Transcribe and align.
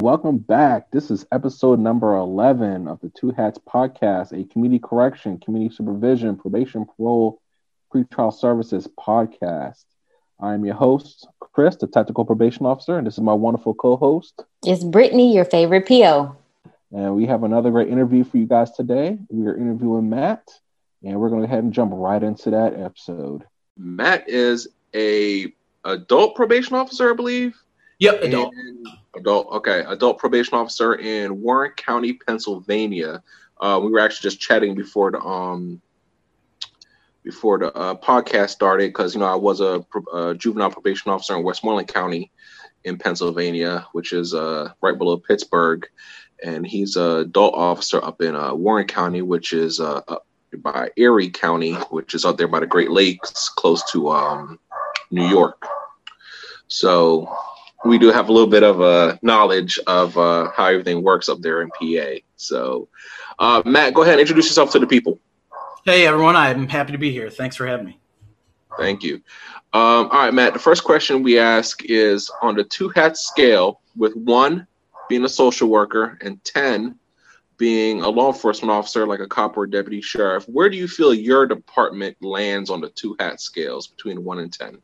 Welcome 0.00 0.38
back. 0.38 0.90
This 0.90 1.10
is 1.10 1.26
episode 1.30 1.78
number 1.78 2.16
11 2.16 2.88
of 2.88 2.98
the 3.00 3.10
Two 3.10 3.32
Hats 3.32 3.58
podcast, 3.58 4.32
a 4.32 4.50
community 4.50 4.78
correction, 4.78 5.36
community 5.36 5.74
supervision, 5.74 6.36
probation, 6.36 6.86
parole, 6.86 7.42
pretrial 7.92 8.32
services 8.32 8.88
podcast. 8.98 9.84
I'm 10.40 10.64
your 10.64 10.76
host, 10.76 11.28
Chris, 11.38 11.76
the 11.76 11.86
tactical 11.86 12.24
probation 12.24 12.64
officer, 12.64 12.96
and 12.96 13.06
this 13.06 13.12
is 13.12 13.20
my 13.20 13.34
wonderful 13.34 13.74
co 13.74 13.98
host. 13.98 14.42
It's 14.64 14.82
Brittany, 14.82 15.34
your 15.34 15.44
favorite 15.44 15.86
PO. 15.86 16.34
And 16.92 17.14
we 17.14 17.26
have 17.26 17.42
another 17.42 17.70
great 17.70 17.88
interview 17.88 18.24
for 18.24 18.38
you 18.38 18.46
guys 18.46 18.70
today. 18.70 19.18
We 19.28 19.46
are 19.48 19.54
interviewing 19.54 20.08
Matt, 20.08 20.48
and 21.04 21.20
we're 21.20 21.28
going 21.28 21.42
to 21.42 21.46
go 21.46 21.52
ahead 21.52 21.62
and 21.62 21.74
jump 21.74 21.92
right 21.94 22.22
into 22.22 22.48
that 22.52 22.72
episode. 22.72 23.44
Matt 23.76 24.26
is 24.30 24.66
a 24.94 25.52
adult 25.84 26.36
probation 26.36 26.76
officer, 26.76 27.10
I 27.10 27.14
believe. 27.14 27.62
Yep, 28.00 28.22
adult. 28.22 28.54
And 28.54 28.86
adult, 29.14 29.48
okay, 29.52 29.84
adult 29.86 30.18
probation 30.18 30.54
officer 30.54 30.94
in 30.94 31.40
Warren 31.40 31.72
County, 31.76 32.14
Pennsylvania. 32.14 33.22
Uh, 33.60 33.78
we 33.82 33.90
were 33.90 34.00
actually 34.00 34.28
just 34.28 34.40
chatting 34.40 34.74
before 34.74 35.10
the 35.10 35.20
um 35.20 35.80
before 37.22 37.58
the 37.58 37.72
uh, 37.74 37.94
podcast 37.94 38.48
started 38.48 38.88
because 38.88 39.14
you 39.14 39.20
know 39.20 39.26
I 39.26 39.34
was 39.34 39.60
a, 39.60 39.84
a, 40.14 40.34
juvenile 40.34 40.70
probation 40.70 41.10
officer 41.10 41.36
in 41.36 41.42
Westmoreland 41.42 41.88
County 41.88 42.32
in 42.84 42.96
Pennsylvania, 42.96 43.86
which 43.92 44.14
is 44.14 44.32
uh, 44.32 44.72
right 44.80 44.96
below 44.96 45.18
Pittsburgh, 45.18 45.86
and 46.42 46.66
he's 46.66 46.96
a 46.96 47.18
adult 47.18 47.54
officer 47.54 48.02
up 48.02 48.22
in 48.22 48.34
uh, 48.34 48.54
Warren 48.54 48.86
County, 48.86 49.20
which 49.20 49.52
is 49.52 49.78
uh, 49.78 50.00
by 50.56 50.88
Erie 50.96 51.28
County, 51.28 51.74
which 51.90 52.14
is 52.14 52.24
out 52.24 52.38
there 52.38 52.48
by 52.48 52.60
the 52.60 52.66
Great 52.66 52.90
Lakes, 52.90 53.50
close 53.50 53.84
to 53.92 54.08
um, 54.08 54.58
New 55.10 55.26
York. 55.26 55.66
So 56.68 57.36
we 57.84 57.98
do 57.98 58.10
have 58.10 58.28
a 58.28 58.32
little 58.32 58.48
bit 58.48 58.62
of 58.62 58.80
a 58.80 59.18
knowledge 59.22 59.78
of 59.86 60.16
uh, 60.18 60.50
how 60.54 60.66
everything 60.66 61.02
works 61.02 61.28
up 61.28 61.40
there 61.40 61.62
in 61.62 61.70
PA. 61.70 62.20
So, 62.36 62.88
uh, 63.38 63.62
Matt, 63.64 63.94
go 63.94 64.02
ahead 64.02 64.14
and 64.14 64.20
introduce 64.20 64.46
yourself 64.46 64.72
to 64.72 64.78
the 64.78 64.86
people. 64.86 65.18
Hey, 65.84 66.06
everyone. 66.06 66.36
I'm 66.36 66.68
happy 66.68 66.92
to 66.92 66.98
be 66.98 67.10
here. 67.10 67.30
Thanks 67.30 67.56
for 67.56 67.66
having 67.66 67.86
me. 67.86 67.98
Thank 68.76 69.02
you. 69.02 69.16
Um, 69.72 70.08
all 70.10 70.24
right, 70.24 70.34
Matt. 70.34 70.52
The 70.52 70.58
first 70.58 70.84
question 70.84 71.22
we 71.22 71.38
ask 71.38 71.84
is 71.84 72.30
on 72.42 72.54
the 72.56 72.64
two 72.64 72.90
hat 72.90 73.16
scale, 73.16 73.80
with 73.96 74.14
one 74.14 74.66
being 75.08 75.24
a 75.24 75.28
social 75.28 75.68
worker 75.68 76.18
and 76.20 76.42
10 76.44 76.96
being 77.56 78.00
a 78.00 78.08
law 78.08 78.32
enforcement 78.32 78.70
officer 78.70 79.06
like 79.06 79.20
a 79.20 79.26
cop 79.26 79.56
or 79.56 79.64
a 79.64 79.70
deputy 79.70 80.00
sheriff, 80.00 80.44
where 80.48 80.70
do 80.70 80.76
you 80.76 80.88
feel 80.88 81.12
your 81.12 81.46
department 81.46 82.16
lands 82.22 82.70
on 82.70 82.80
the 82.80 82.88
two 82.90 83.14
hat 83.20 83.40
scales 83.40 83.86
between 83.86 84.24
one 84.24 84.38
and 84.38 84.52
10? 84.52 84.78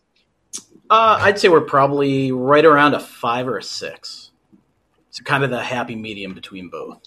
Uh, 0.89 1.19
I'd 1.21 1.39
say 1.39 1.49
we're 1.49 1.63
probably 1.63 2.33
right 2.33 2.65
around 2.65 2.95
a 2.95 3.01
five 3.01 3.49
or 3.49 3.59
a 3.59 3.63
six. 3.63 4.31
So 5.11 5.25
kind 5.25 5.45
of 5.45 5.51
the 5.51 5.63
happy 5.63 5.97
medium 5.97 6.35
between 6.35 6.69
both. 6.69 7.03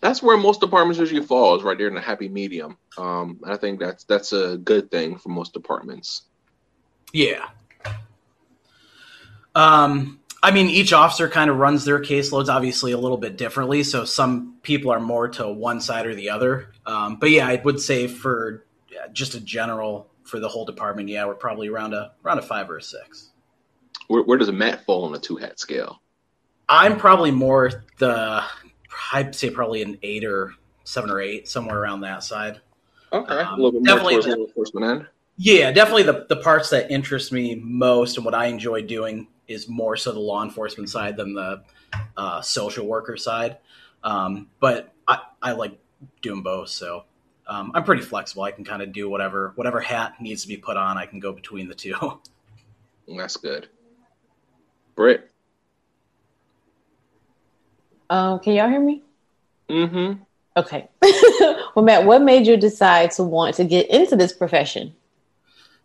That's 0.00 0.22
where 0.22 0.36
most 0.36 0.60
departments 0.60 0.98
usually 0.98 1.24
fall, 1.24 1.56
is 1.56 1.62
right 1.62 1.76
there 1.76 1.88
in 1.88 1.94
the 1.94 2.00
happy 2.00 2.28
medium. 2.28 2.76
Um, 2.98 3.40
I 3.44 3.56
think 3.56 3.80
that's 3.80 4.04
that's 4.04 4.32
a 4.32 4.58
good 4.58 4.90
thing 4.90 5.18
for 5.18 5.28
most 5.28 5.52
departments. 5.52 6.22
Yeah. 7.12 7.48
Um, 9.54 10.20
I 10.42 10.50
mean, 10.50 10.68
each 10.68 10.92
officer 10.92 11.28
kind 11.28 11.50
of 11.50 11.58
runs 11.58 11.84
their 11.84 12.00
caseloads 12.00 12.48
obviously 12.48 12.92
a 12.92 12.98
little 12.98 13.16
bit 13.18 13.36
differently. 13.36 13.82
So 13.82 14.04
some 14.04 14.56
people 14.62 14.90
are 14.90 15.00
more 15.00 15.28
to 15.28 15.48
one 15.48 15.80
side 15.80 16.06
or 16.06 16.14
the 16.14 16.30
other. 16.30 16.72
Um, 16.86 17.16
but 17.16 17.30
yeah, 17.30 17.46
I 17.46 17.60
would 17.64 17.80
say 17.80 18.08
for 18.08 18.64
just 19.12 19.34
a 19.34 19.40
general 19.40 20.08
for 20.24 20.40
the 20.40 20.48
whole 20.48 20.64
department, 20.64 21.08
yeah, 21.08 21.24
we're 21.26 21.34
probably 21.34 21.68
around 21.68 21.94
a 21.94 22.12
around 22.24 22.38
a 22.38 22.42
five 22.42 22.70
or 22.70 22.78
a 22.78 22.82
six. 22.82 23.30
Where, 24.08 24.22
where 24.22 24.38
does 24.38 24.50
Matt 24.50 24.84
fall 24.84 25.04
on 25.04 25.12
the 25.12 25.18
two 25.18 25.36
hat 25.36 25.58
scale? 25.58 26.00
I'm 26.68 26.96
probably 26.96 27.30
more 27.30 27.84
the 27.98 28.42
I'd 29.12 29.34
say 29.34 29.50
probably 29.50 29.82
an 29.82 29.98
eight 30.02 30.24
or 30.24 30.54
seven 30.84 31.10
or 31.10 31.20
eight, 31.20 31.48
somewhere 31.48 31.78
around 31.78 32.00
that 32.00 32.22
side. 32.22 32.60
Okay, 33.12 33.34
um, 33.34 33.60
a 33.60 33.62
little 33.62 33.80
bit 33.80 33.88
more 33.88 34.10
towards 34.10 34.26
the 34.26 34.32
enforcement 34.32 34.86
end. 34.86 35.06
Yeah, 35.36 35.72
definitely 35.72 36.04
the 36.04 36.26
the 36.28 36.36
parts 36.36 36.70
that 36.70 36.90
interest 36.90 37.32
me 37.32 37.54
most 37.56 38.16
and 38.16 38.24
what 38.24 38.34
I 38.34 38.46
enjoy 38.46 38.82
doing 38.82 39.28
is 39.48 39.68
more 39.68 39.96
so 39.96 40.12
the 40.12 40.20
law 40.20 40.42
enforcement 40.42 40.88
side 40.88 41.16
than 41.16 41.34
the 41.34 41.62
uh, 42.16 42.40
social 42.40 42.86
worker 42.86 43.16
side. 43.16 43.58
Um, 44.04 44.48
but 44.60 44.92
I, 45.06 45.18
I 45.40 45.52
like 45.52 45.78
doing 46.22 46.42
both, 46.42 46.68
so 46.68 47.04
um, 47.52 47.70
I'm 47.74 47.84
pretty 47.84 48.02
flexible. 48.02 48.44
I 48.44 48.50
can 48.50 48.64
kind 48.64 48.80
of 48.80 48.92
do 48.92 49.10
whatever 49.10 49.52
whatever 49.56 49.78
hat 49.78 50.14
needs 50.20 50.42
to 50.42 50.48
be 50.48 50.56
put 50.56 50.78
on. 50.78 50.96
I 50.96 51.04
can 51.04 51.20
go 51.20 51.32
between 51.32 51.68
the 51.68 51.74
two. 51.74 51.94
That's 53.16 53.36
good. 53.36 53.68
Britt. 54.94 55.30
Um, 58.08 58.40
can 58.40 58.54
y'all 58.54 58.68
hear 58.68 58.80
me? 58.80 59.02
Mm-hmm. 59.68 60.22
Okay. 60.56 60.88
well, 61.74 61.84
Matt, 61.84 62.04
what 62.04 62.22
made 62.22 62.46
you 62.46 62.56
decide 62.56 63.10
to 63.12 63.22
want 63.22 63.54
to 63.56 63.64
get 63.64 63.90
into 63.90 64.16
this 64.16 64.32
profession? 64.32 64.94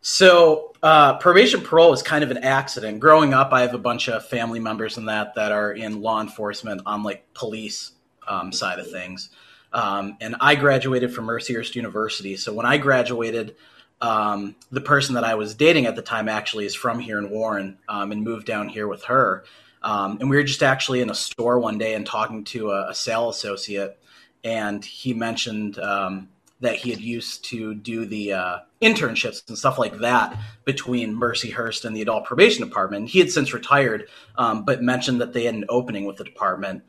So, 0.02 0.74
uh, 0.84 1.18
probation 1.18 1.62
parole 1.62 1.92
is 1.92 2.02
kind 2.02 2.24
of 2.24 2.32
an 2.32 2.40
accident. 2.40 3.00
Growing 3.00 3.34
up, 3.34 3.52
I 3.52 3.62
have 3.62 3.74
a 3.74 3.80
bunch 3.80 4.08
of 4.08 4.26
family 4.26 4.60
members 4.60 4.98
in 4.98 5.06
that 5.06 5.36
that 5.36 5.52
are 5.52 5.74
in 5.74 6.02
law 6.02 6.22
enforcement 6.22 6.82
on 6.86 7.04
like 7.04 7.26
police 7.34 7.92
um, 8.28 8.52
side 8.52 8.80
of 8.80 8.90
things. 8.90 9.30
Um, 9.78 10.18
and 10.20 10.36
I 10.42 10.56
graduated 10.56 11.14
from 11.14 11.28
Mercyhurst 11.28 11.76
University. 11.76 12.36
So 12.36 12.52
when 12.52 12.66
I 12.66 12.80
graduated, 12.80 13.56
um, 14.02 14.56
the 14.72 14.82
person 14.82 15.14
that 15.14 15.24
I 15.24 15.36
was 15.36 15.54
dating 15.54 15.86
at 15.86 15.96
the 15.96 16.02
time 16.02 16.28
actually 16.28 16.66
is 16.66 16.74
from 16.74 17.00
here 17.00 17.20
in 17.20 17.30
Warren 17.30 17.78
um, 17.88 18.12
and 18.12 18.24
moved 18.24 18.48
down 18.48 18.70
here 18.70 18.88
with 18.88 19.04
her. 19.04 19.44
Um, 19.84 20.18
and 20.20 20.32
we 20.32 20.36
were 20.36 20.42
just 20.44 20.64
actually 20.64 21.02
in 21.02 21.12
a 21.12 21.16
store 21.16 21.60
one 21.60 21.78
day 21.78 21.94
and 21.94 22.08
talking 22.08 22.44
to 22.46 22.72
a, 22.72 22.90
a 22.90 22.96
sales 22.96 23.38
associate, 23.38 24.00
and 24.44 24.84
he 24.84 25.14
mentioned 25.14 25.78
um, 25.78 26.30
that 26.60 26.78
he 26.78 26.90
had 26.90 27.00
used 27.00 27.46
to 27.46 27.76
do 27.76 28.04
the 28.06 28.34
uh, 28.34 28.58
internships 28.82 29.48
and 29.48 29.56
stuff 29.56 29.78
like 29.78 30.00
that 30.00 30.36
between 30.66 31.16
Mercyhurst 31.16 31.86
and 31.86 31.96
the 31.96 32.02
adult 32.02 32.26
probation 32.26 32.68
department. 32.68 33.10
He 33.10 33.20
had 33.20 33.30
since 33.30 33.54
retired, 33.54 34.10
um, 34.40 34.66
but 34.66 34.82
mentioned 34.82 35.22
that 35.22 35.34
they 35.34 35.44
had 35.44 35.54
an 35.54 35.66
opening 35.70 36.06
with 36.06 36.18
the 36.18 36.24
department, 36.24 36.84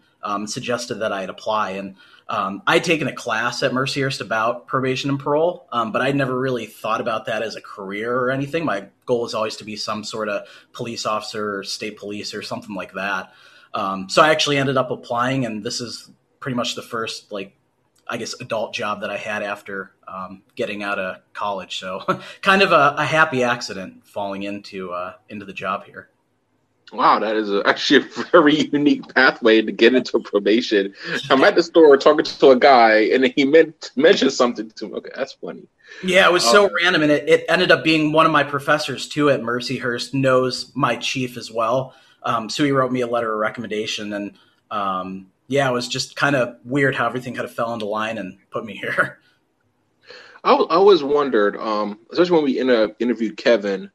suggested 0.46 0.96
that 0.96 1.12
I'd 1.12 1.30
apply. 1.30 1.72
And 1.72 1.96
um, 2.28 2.62
I'd 2.66 2.84
taken 2.84 3.08
a 3.08 3.12
class 3.12 3.62
at 3.62 3.72
Mercyhurst 3.72 4.20
about 4.20 4.66
probation 4.66 5.08
and 5.08 5.18
parole, 5.18 5.66
um, 5.72 5.92
but 5.92 6.02
I'd 6.02 6.14
never 6.14 6.38
really 6.38 6.66
thought 6.66 7.00
about 7.00 7.24
that 7.24 7.42
as 7.42 7.56
a 7.56 7.60
career 7.60 8.14
or 8.14 8.30
anything. 8.30 8.66
My 8.66 8.88
goal 9.06 9.22
was 9.22 9.34
always 9.34 9.56
to 9.56 9.64
be 9.64 9.76
some 9.76 10.04
sort 10.04 10.28
of 10.28 10.46
police 10.72 11.06
officer 11.06 11.58
or 11.58 11.64
state 11.64 11.96
police 11.96 12.34
or 12.34 12.42
something 12.42 12.74
like 12.74 12.92
that. 12.92 13.32
Um, 13.72 14.10
so 14.10 14.22
I 14.22 14.30
actually 14.30 14.58
ended 14.58 14.76
up 14.76 14.90
applying, 14.90 15.46
and 15.46 15.64
this 15.64 15.80
is 15.80 16.10
pretty 16.38 16.56
much 16.56 16.74
the 16.74 16.82
first, 16.82 17.32
like, 17.32 17.56
I 18.06 18.18
guess, 18.18 18.34
adult 18.40 18.74
job 18.74 19.00
that 19.00 19.10
I 19.10 19.16
had 19.16 19.42
after 19.42 19.92
um, 20.06 20.42
getting 20.54 20.82
out 20.82 20.98
of 20.98 21.16
college. 21.32 21.78
So 21.78 22.00
kind 22.42 22.60
of 22.60 22.72
a, 22.72 22.94
a 22.98 23.04
happy 23.04 23.42
accident 23.42 24.06
falling 24.06 24.42
into 24.42 24.92
uh, 24.92 25.14
into 25.28 25.46
the 25.46 25.52
job 25.52 25.84
here. 25.84 26.10
Wow, 26.92 27.18
that 27.18 27.36
is 27.36 27.50
actually 27.66 28.06
a 28.06 28.24
very 28.32 28.68
unique 28.70 29.14
pathway 29.14 29.60
to 29.62 29.72
get 29.72 29.94
into 29.94 30.18
probation. 30.20 30.94
I'm 31.30 31.44
at 31.44 31.54
the 31.54 31.62
store 31.62 31.96
talking 31.96 32.24
to 32.24 32.50
a 32.50 32.58
guy, 32.58 33.00
and 33.12 33.32
he 33.36 33.44
meant 33.44 33.90
mentioned 33.96 34.32
something 34.32 34.70
to 34.70 34.88
me. 34.88 34.94
Okay, 34.94 35.10
that's 35.14 35.34
funny. 35.34 35.66
Yeah, 36.02 36.28
it 36.28 36.32
was 36.32 36.44
so 36.44 36.66
um, 36.66 36.72
random, 36.82 37.02
and 37.02 37.12
it, 37.12 37.28
it, 37.28 37.44
ended 37.48 37.70
up 37.70 37.84
being 37.84 38.12
one 38.12 38.26
of 38.26 38.32
my 38.32 38.44
professors 38.44 39.08
too 39.08 39.30
at 39.30 39.40
Mercyhurst 39.40 40.14
knows 40.14 40.72
my 40.74 40.96
chief 40.96 41.36
as 41.36 41.50
well. 41.50 41.94
Um, 42.22 42.48
so 42.48 42.64
he 42.64 42.72
wrote 42.72 42.92
me 42.92 43.00
a 43.02 43.06
letter 43.06 43.32
of 43.32 43.38
recommendation, 43.38 44.12
and 44.12 44.32
um, 44.70 45.26
yeah, 45.46 45.68
it 45.68 45.72
was 45.72 45.88
just 45.88 46.16
kind 46.16 46.36
of 46.36 46.56
weird 46.64 46.94
how 46.94 47.06
everything 47.06 47.34
kind 47.34 47.44
of 47.44 47.54
fell 47.54 47.72
into 47.74 47.86
line 47.86 48.18
and 48.18 48.38
put 48.50 48.64
me 48.64 48.76
here. 48.76 49.20
I, 50.44 50.54
I 50.54 50.76
always 50.76 51.02
wondered, 51.02 51.56
um, 51.56 51.98
especially 52.12 52.36
when 52.36 52.44
we 52.44 52.58
inter- 52.58 52.94
interviewed 52.98 53.36
Kevin 53.36 53.90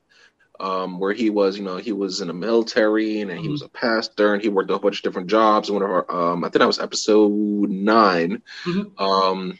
um, 0.59 0.99
where 0.99 1.13
he 1.13 1.29
was, 1.29 1.57
you 1.57 1.63
know, 1.63 1.77
he 1.77 1.91
was 1.91 2.21
in 2.21 2.27
the 2.27 2.33
military 2.33 3.21
and, 3.21 3.31
mm-hmm. 3.31 3.41
he 3.41 3.49
was 3.49 3.61
a 3.61 3.69
pastor 3.69 4.33
and 4.33 4.41
he 4.41 4.49
worked 4.49 4.71
a 4.71 4.79
bunch 4.79 4.97
of 4.97 5.03
different 5.03 5.29
jobs. 5.29 5.71
One 5.71 5.81
of 5.81 5.89
our, 5.89 6.11
um, 6.11 6.43
I 6.43 6.47
think 6.49 6.59
that 6.59 6.67
was 6.67 6.79
episode 6.79 7.69
9 7.69 8.41
mm-hmm. 8.65 9.03
Um, 9.03 9.59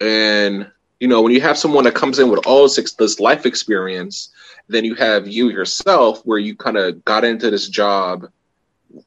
and 0.00 0.70
you 1.00 1.06
know, 1.06 1.22
when 1.22 1.32
you 1.32 1.40
have 1.40 1.58
someone 1.58 1.84
that 1.84 1.94
comes 1.94 2.18
in 2.18 2.28
with 2.28 2.46
all 2.46 2.68
this, 2.68 2.92
this 2.94 3.20
life 3.20 3.46
experience, 3.46 4.30
then 4.68 4.84
you 4.84 4.94
have 4.96 5.28
you 5.28 5.48
yourself, 5.50 6.20
where 6.22 6.38
you 6.38 6.56
kind 6.56 6.76
of 6.76 7.04
got 7.04 7.24
into 7.24 7.50
this 7.50 7.68
job, 7.68 8.26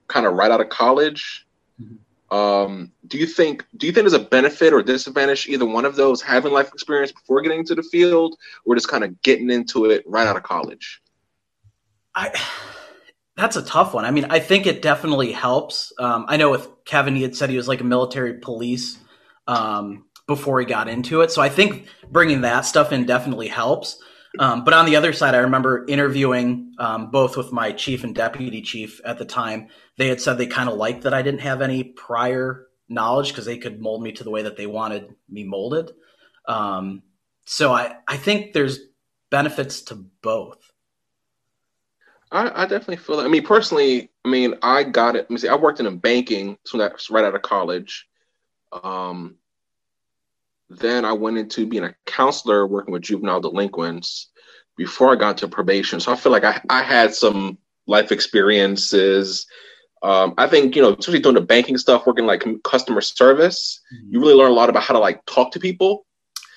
kind 0.08 0.26
of 0.26 0.34
right 0.34 0.52
out 0.52 0.62
of 0.62 0.70
college. 0.70 1.46
Mm-hmm. 1.82 2.36
Um, 2.36 2.92
do 3.08 3.18
you 3.18 3.26
think 3.26 3.66
do 3.76 3.88
you 3.88 3.92
think 3.92 4.04
there's 4.04 4.14
a 4.14 4.20
benefit 4.20 4.72
or 4.72 4.82
disadvantage 4.82 5.48
either 5.48 5.66
one 5.66 5.84
of 5.84 5.98
those 5.98 6.22
having 6.22 6.54
life 6.54 6.70
experience 6.70 7.12
before 7.12 7.42
getting 7.42 7.60
into 7.60 7.76
the 7.76 7.84
field, 7.84 8.38
or 8.64 8.76
just 8.76 8.88
kind 8.88 9.04
of 9.04 9.22
getting 9.22 9.50
into 9.50 9.86
it 9.86 10.04
right 10.08 10.28
out 10.28 10.38
of 10.38 10.44
college? 10.44 11.01
I 12.16 12.32
that's 13.38 13.56
a 13.56 13.64
tough 13.64 13.94
one. 13.94 14.06
I 14.06 14.12
mean, 14.12 14.26
I 14.30 14.40
think 14.40 14.68
it 14.68 14.82
definitely 14.82 15.32
helps. 15.32 15.94
Um, 15.98 16.26
I 16.28 16.38
know 16.38 16.52
with 16.52 16.68
Kevin, 16.86 17.16
he 17.16 17.22
had 17.22 17.36
said 17.36 17.50
he 17.50 17.58
was 17.58 17.68
like 17.68 17.82
a 17.82 17.86
military 17.86 18.40
police 18.40 19.00
um, 19.48 20.06
before 20.28 20.60
he 20.60 20.66
got 20.66 20.88
into 20.88 21.22
it, 21.22 21.32
so 21.32 21.42
I 21.42 21.50
think 21.50 21.88
bringing 22.10 22.42
that 22.42 22.66
stuff 22.66 22.92
in 22.92 23.06
definitely 23.06 23.48
helps. 23.48 23.98
Um, 24.40 24.64
but 24.64 24.74
on 24.74 24.86
the 24.86 24.96
other 24.96 25.12
side, 25.12 25.36
I 25.36 25.40
remember 25.40 25.86
interviewing 25.88 26.74
um, 26.80 27.12
both 27.12 27.36
with 27.36 27.52
my 27.52 27.74
chief 27.74 28.04
and 28.04 28.16
deputy 28.16 28.62
chief 28.62 29.02
at 29.04 29.18
the 29.18 29.26
time. 29.26 29.68
They 29.98 30.08
had 30.08 30.22
said 30.22 30.38
they 30.38 30.48
kind 30.48 30.70
of 30.70 30.78
liked 30.78 31.04
that 31.04 31.14
I 31.14 31.22
didn't 31.22 31.42
have 31.42 31.62
any 31.62 31.84
prior 31.84 32.68
knowledge 32.88 33.30
because 33.30 33.46
they 33.46 33.58
could 33.58 33.82
mold 33.82 34.02
me 34.02 34.12
to 34.14 34.24
the 34.24 34.30
way 34.30 34.44
that 34.44 34.56
they 34.56 34.68
wanted 34.68 35.16
me 35.30 35.44
molded. 35.44 35.92
Um, 36.48 37.04
so 37.46 37.74
I, 37.74 37.96
I 38.08 38.18
think 38.18 38.54
there's 38.54 38.80
benefits 39.30 39.82
to 39.84 39.96
both. 40.22 40.71
I, 42.32 42.64
I 42.64 42.66
definitely 42.66 42.98
feel 42.98 43.18
that. 43.18 43.26
I 43.26 43.30
mean, 43.30 43.46
personally, 43.46 44.10
I 44.24 44.30
mean, 44.30 44.56
I 44.62 44.84
got 44.84 45.16
it. 45.16 45.24
Let 45.24 45.32
me 45.32 45.38
see. 45.38 45.50
I 45.50 45.56
worked 45.56 45.80
in 45.80 45.98
banking, 45.98 46.58
so 46.66 46.78
that's 46.78 47.10
right 47.10 47.26
out 47.26 47.36
of 47.36 47.42
college. 47.42 48.08
Um, 48.72 49.36
then 50.70 51.04
I 51.04 51.14
went 51.14 51.38
into 51.38 51.68
being 51.68 51.84
a 51.84 51.96
counselor 52.06 52.66
working 52.66 52.94
with 52.94 53.02
juvenile 53.02 53.42
delinquents 53.42 54.30
before 54.78 55.12
I 55.12 55.16
got 55.18 55.40
to 55.40 55.48
probation. 55.48 56.00
So 56.00 56.14
I 56.14 56.16
feel 56.16 56.32
like 56.32 56.46
I, 56.46 56.62
I 56.70 56.84
had 56.84 57.14
some 57.14 57.58
life 57.88 58.12
experiences. 58.14 59.48
Um, 60.02 60.34
I 60.38 60.48
think, 60.48 60.76
you 60.76 60.82
know, 60.82 60.94
especially 60.94 61.20
doing 61.20 61.36
the 61.36 61.42
banking 61.42 61.78
stuff, 61.78 62.08
working 62.08 62.26
like 62.26 62.46
customer 62.64 63.02
service, 63.02 63.82
mm-hmm. 63.94 64.14
you 64.14 64.20
really 64.22 64.36
learn 64.36 64.52
a 64.52 64.56
lot 64.56 64.70
about 64.70 64.84
how 64.84 64.94
to 64.94 65.00
like 65.00 65.26
talk 65.26 65.52
to 65.52 65.60
people. 65.60 66.06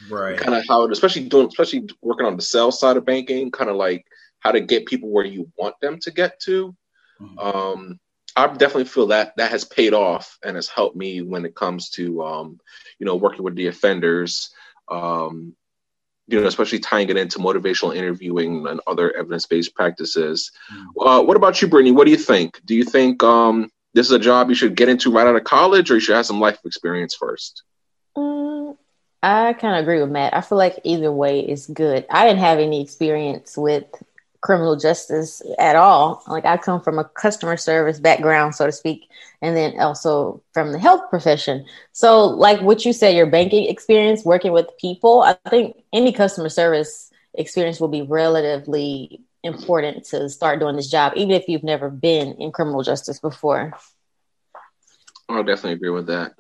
Right. 0.09 0.39
Kind 0.39 0.55
of 0.55 0.65
how, 0.69 0.89
especially 0.89 1.25
doing, 1.29 1.49
especially 1.49 1.89
working 2.01 2.27
on 2.27 2.37
the 2.37 2.43
sales 2.43 2.79
side 2.79 2.97
of 2.97 3.05
banking, 3.05 3.51
kind 3.51 3.71
of 3.71 3.77
like 3.77 4.07
how 4.45 4.53
to 4.53 4.61
get 4.61 4.87
people 4.87 5.09
where 5.09 5.25
you 5.25 5.51
want 5.57 5.81
them 5.81 5.99
to 6.01 6.11
get 6.11 6.39
to. 6.41 6.77
Mm-hmm. 7.21 7.39
Um, 7.39 8.01
I 8.37 8.47
definitely 8.49 8.85
feel 8.85 9.09
that 9.09 9.37
that 9.37 9.51
has 9.51 9.65
paid 9.65 9.95
off 9.95 10.39
and 10.45 10.57
has 10.57 10.69
helped 10.69 10.97
me 10.97 11.23
when 11.23 11.45
it 11.45 11.55
comes 11.55 11.91
to 11.91 12.23
um, 12.23 12.61
you 12.99 13.07
know 13.07 13.17
working 13.17 13.45
with 13.45 13.55
the 13.55 13.69
offenders, 13.69 14.51
um, 14.91 15.55
you 16.27 16.41
know, 16.41 16.47
especially 16.47 16.81
tying 16.81 17.09
it 17.09 17.17
into 17.17 17.39
motivational 17.39 17.95
interviewing 17.95 18.67
and 18.67 18.81
other 18.87 19.17
evidence-based 19.17 19.75
practices. 19.75 20.51
Mm-hmm. 20.73 21.09
Uh, 21.09 21.23
what 21.23 21.37
about 21.37 21.63
you, 21.63 21.69
Brittany? 21.69 21.93
What 21.93 22.05
do 22.05 22.11
you 22.11 22.19
think? 22.19 22.61
Do 22.65 22.75
you 22.75 22.85
think 22.85 23.23
um, 23.23 23.71
this 23.95 24.07
is 24.07 24.13
a 24.13 24.19
job 24.19 24.49
you 24.49 24.57
should 24.57 24.75
get 24.75 24.89
into 24.89 25.13
right 25.13 25.27
out 25.27 25.37
of 25.37 25.45
college, 25.45 25.91
or 25.91 25.95
you 25.95 26.01
should 26.01 26.17
have 26.17 26.27
some 26.27 26.41
life 26.41 26.59
experience 26.65 27.15
first? 27.15 27.63
Mm, 28.17 28.77
I 29.23 29.53
kind 29.53 29.77
of 29.77 29.83
agree 29.83 30.01
with 30.01 30.11
Matt. 30.11 30.35
I 30.35 30.41
feel 30.41 30.59
like 30.59 30.81
either 30.83 31.13
way 31.13 31.41
is 31.41 31.67
good. 31.67 32.05
I 32.11 32.27
didn't 32.27 32.41
have 32.41 32.59
any 32.59 32.83
experience 32.83 33.57
with 33.57 33.87
criminal 34.45 34.77
justice 34.77 35.41
at 35.59 35.75
all. 35.75 36.23
Like 36.29 36.45
I 36.45 36.59
come 36.59 36.83
from 36.83 36.99
a 36.99 37.05
customer 37.05 37.57
service 37.57 37.99
background, 37.99 38.55
so 38.55 38.67
to 38.67 38.73
speak, 38.73 39.09
and 39.41 39.57
then 39.57 39.81
also 39.81 40.43
from 40.53 40.71
the 40.71 40.79
health 40.79 41.09
profession. 41.09 41.65
So, 41.93 42.27
like 42.27 42.61
what 42.61 42.85
you 42.85 42.93
said, 42.93 43.17
your 43.17 43.27
banking 43.27 43.71
experience 43.71 44.23
working 44.23 44.53
with 44.53 44.67
people, 44.79 45.23
I 45.23 45.35
think 45.49 45.83
any 45.95 46.13
customer 46.13 46.51
service 46.51 47.11
experience 47.33 47.81
will 47.81 47.89
be 47.89 48.03
relatively 48.03 49.23
important 49.43 50.05
to 50.07 50.29
start 50.29 50.61
doing 50.61 50.77
this 50.77 50.91
job, 50.91 51.15
even 51.17 51.35
if 51.35 51.49
you've 51.49 51.65
never 51.65 51.89
been 51.89 52.35
in 52.35 52.53
criminal 52.53 52.83
justice 52.83 53.19
before. 53.21 53.73
I 55.31 55.39
definitely 55.39 55.73
agree 55.73 55.91
with 55.91 56.09
that. 56.09 56.35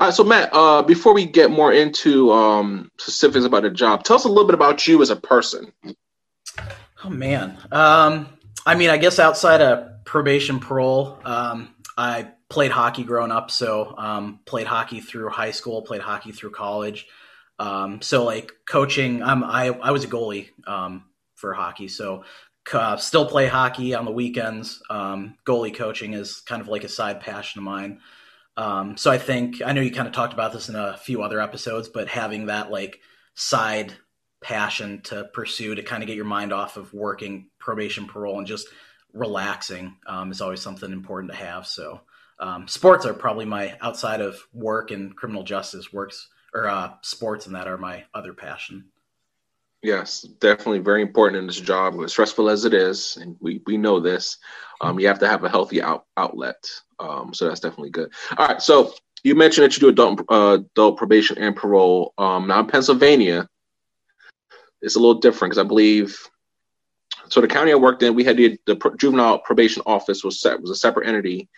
All 0.00 0.06
right, 0.06 0.14
so 0.14 0.24
Matt, 0.24 0.48
uh, 0.54 0.82
before 0.82 1.12
we 1.12 1.26
get 1.26 1.50
more 1.50 1.72
into 1.72 2.32
um, 2.32 2.90
specifics 2.98 3.44
about 3.44 3.62
the 3.62 3.70
job, 3.70 4.04
tell 4.04 4.16
us 4.16 4.24
a 4.24 4.28
little 4.28 4.46
bit 4.46 4.54
about 4.54 4.86
you 4.86 5.02
as 5.02 5.10
a 5.10 5.16
person. 5.16 5.72
Oh 7.06 7.10
man, 7.10 7.56
um, 7.70 8.28
I 8.66 8.74
mean, 8.74 8.90
I 8.90 8.96
guess 8.96 9.20
outside 9.20 9.60
of 9.60 10.04
probation 10.04 10.58
parole, 10.58 11.20
um, 11.24 11.72
I 11.96 12.32
played 12.48 12.72
hockey 12.72 13.04
growing 13.04 13.30
up. 13.30 13.48
So 13.52 13.94
um, 13.96 14.40
played 14.44 14.66
hockey 14.66 14.98
through 14.98 15.28
high 15.28 15.52
school, 15.52 15.82
played 15.82 16.00
hockey 16.00 16.32
through 16.32 16.50
college. 16.50 17.06
Um, 17.60 18.02
so 18.02 18.24
like 18.24 18.50
coaching, 18.68 19.22
I'm 19.22 19.44
I 19.44 19.66
I 19.66 19.92
was 19.92 20.02
a 20.02 20.08
goalie 20.08 20.48
um, 20.66 21.04
for 21.36 21.54
hockey. 21.54 21.86
So 21.86 22.24
uh, 22.72 22.96
still 22.96 23.26
play 23.26 23.46
hockey 23.46 23.94
on 23.94 24.04
the 24.04 24.10
weekends. 24.10 24.82
Um, 24.90 25.36
goalie 25.46 25.76
coaching 25.76 26.12
is 26.12 26.40
kind 26.40 26.60
of 26.60 26.66
like 26.66 26.82
a 26.82 26.88
side 26.88 27.20
passion 27.20 27.60
of 27.60 27.64
mine. 27.66 28.00
Um, 28.56 28.96
so 28.96 29.12
I 29.12 29.18
think 29.18 29.62
I 29.64 29.70
know 29.70 29.80
you 29.80 29.92
kind 29.92 30.08
of 30.08 30.14
talked 30.14 30.32
about 30.32 30.52
this 30.52 30.68
in 30.68 30.74
a 30.74 30.96
few 30.96 31.22
other 31.22 31.40
episodes, 31.40 31.88
but 31.88 32.08
having 32.08 32.46
that 32.46 32.72
like 32.72 32.98
side 33.36 33.94
passion 34.40 35.00
to 35.02 35.24
pursue 35.32 35.74
to 35.74 35.82
kind 35.82 36.02
of 36.02 36.06
get 36.06 36.16
your 36.16 36.24
mind 36.24 36.52
off 36.52 36.76
of 36.76 36.92
working 36.92 37.48
probation 37.58 38.06
parole 38.06 38.38
and 38.38 38.46
just 38.46 38.68
relaxing 39.12 39.96
um, 40.06 40.30
is 40.30 40.40
always 40.40 40.60
something 40.60 40.92
important 40.92 41.32
to 41.32 41.38
have. 41.38 41.66
So 41.66 42.00
um, 42.38 42.68
sports 42.68 43.06
are 43.06 43.14
probably 43.14 43.46
my 43.46 43.76
outside 43.80 44.20
of 44.20 44.38
work 44.52 44.90
and 44.90 45.16
criminal 45.16 45.42
justice 45.42 45.92
works 45.92 46.28
or 46.54 46.68
uh, 46.68 46.92
sports 47.02 47.46
and 47.46 47.54
that 47.54 47.66
are 47.66 47.78
my 47.78 48.04
other 48.14 48.32
passion. 48.32 48.84
Yes 49.82 50.22
definitely 50.22 50.80
very 50.80 51.02
important 51.02 51.38
in 51.38 51.46
this 51.46 51.60
job 51.60 51.94
as 52.02 52.10
stressful 52.10 52.50
as 52.50 52.64
it 52.64 52.74
is 52.74 53.18
and 53.20 53.36
we, 53.40 53.62
we 53.66 53.76
know 53.76 54.00
this 54.00 54.38
um, 54.80 54.98
you 54.98 55.06
have 55.06 55.18
to 55.20 55.28
have 55.28 55.44
a 55.44 55.48
healthy 55.48 55.80
out, 55.80 56.04
outlet 56.16 56.56
um, 56.98 57.32
so 57.32 57.46
that's 57.46 57.60
definitely 57.60 57.90
good. 57.90 58.12
All 58.36 58.46
right 58.46 58.60
so 58.60 58.94
you 59.22 59.34
mentioned 59.34 59.64
that 59.64 59.76
you 59.76 59.80
do 59.80 59.88
adult, 59.88 60.20
uh, 60.28 60.58
adult 60.60 60.96
probation 60.96 61.38
and 61.38 61.54
parole 61.54 62.14
um, 62.18 62.48
now 62.48 62.60
in 62.60 62.66
pennsylvania 62.66 63.48
it's 64.86 64.96
a 64.96 65.00
little 65.00 65.20
different 65.20 65.50
because 65.50 65.64
I 65.64 65.68
believe 65.68 66.16
so 67.28 67.40
the 67.40 67.48
county 67.48 67.72
I 67.72 67.76
worked 67.76 68.04
in, 68.04 68.14
we 68.14 68.22
had 68.22 68.36
the, 68.36 68.56
the 68.66 68.94
juvenile 68.98 69.40
probation 69.40 69.82
office 69.84 70.22
was 70.22 70.40
set 70.40 70.60
was 70.60 70.70
a 70.70 70.76
separate 70.76 71.08
entity 71.08 71.48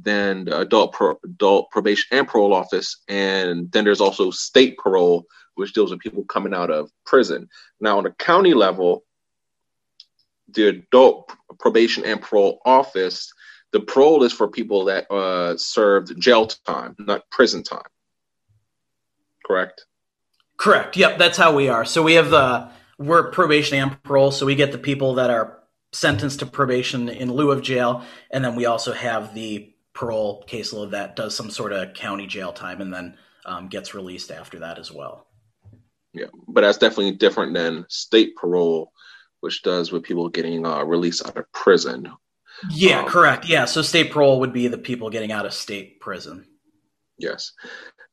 than 0.00 0.46
the 0.46 0.60
adult 0.60 0.94
pro, 0.94 1.18
adult 1.22 1.70
probation 1.70 2.06
and 2.16 2.26
parole 2.26 2.54
office, 2.54 2.96
and 3.08 3.70
then 3.72 3.84
there's 3.84 4.00
also 4.00 4.30
state 4.30 4.78
parole, 4.78 5.26
which 5.54 5.74
deals 5.74 5.90
with 5.90 6.00
people 6.00 6.24
coming 6.24 6.54
out 6.54 6.70
of 6.70 6.90
prison. 7.04 7.48
Now 7.78 7.98
on 7.98 8.04
the 8.04 8.10
county 8.10 8.54
level, 8.54 9.04
the 10.48 10.68
adult 10.68 11.30
probation 11.58 12.06
and 12.06 12.22
parole 12.22 12.60
office, 12.64 13.30
the 13.72 13.80
parole 13.80 14.22
is 14.22 14.32
for 14.32 14.48
people 14.48 14.86
that 14.86 15.10
uh, 15.10 15.58
served 15.58 16.18
jail 16.18 16.46
time, 16.46 16.96
not 16.98 17.28
prison 17.30 17.62
time. 17.62 17.82
Correct. 19.44 19.84
Correct. 20.56 20.96
Yep, 20.96 21.18
that's 21.18 21.36
how 21.38 21.54
we 21.54 21.68
are. 21.68 21.84
So 21.84 22.02
we 22.02 22.14
have 22.14 22.30
the 22.30 22.70
we're 22.98 23.30
probation 23.30 23.78
and 23.78 24.02
parole, 24.02 24.30
so 24.30 24.44
we 24.44 24.54
get 24.54 24.72
the 24.72 24.78
people 24.78 25.14
that 25.14 25.30
are 25.30 25.60
sentenced 25.92 26.40
to 26.40 26.46
probation 26.46 27.08
in 27.08 27.32
lieu 27.32 27.50
of 27.50 27.62
jail, 27.62 28.04
and 28.30 28.44
then 28.44 28.56
we 28.56 28.66
also 28.66 28.92
have 28.92 29.34
the 29.34 29.72
parole 29.94 30.44
caseload 30.48 30.90
that 30.90 31.16
does 31.16 31.34
some 31.34 31.50
sort 31.50 31.72
of 31.72 31.94
county 31.94 32.26
jail 32.26 32.52
time 32.52 32.80
and 32.80 32.92
then 32.92 33.16
um, 33.44 33.68
gets 33.68 33.94
released 33.94 34.30
after 34.30 34.60
that 34.60 34.78
as 34.78 34.92
well. 34.92 35.26
Yeah, 36.12 36.26
but 36.46 36.62
that's 36.62 36.78
definitely 36.78 37.12
different 37.12 37.54
than 37.54 37.86
state 37.88 38.36
parole, 38.36 38.92
which 39.40 39.62
does 39.62 39.92
with 39.92 40.02
people 40.02 40.28
getting 40.28 40.66
uh, 40.66 40.84
released 40.84 41.26
out 41.26 41.36
of 41.36 41.50
prison. 41.52 42.10
Yeah, 42.70 43.00
um, 43.00 43.08
correct. 43.08 43.46
Yeah, 43.48 43.64
so 43.64 43.82
state 43.82 44.10
parole 44.10 44.40
would 44.40 44.52
be 44.52 44.68
the 44.68 44.78
people 44.78 45.10
getting 45.10 45.32
out 45.32 45.46
of 45.46 45.54
state 45.54 46.00
prison. 46.00 46.46
Yes. 47.18 47.52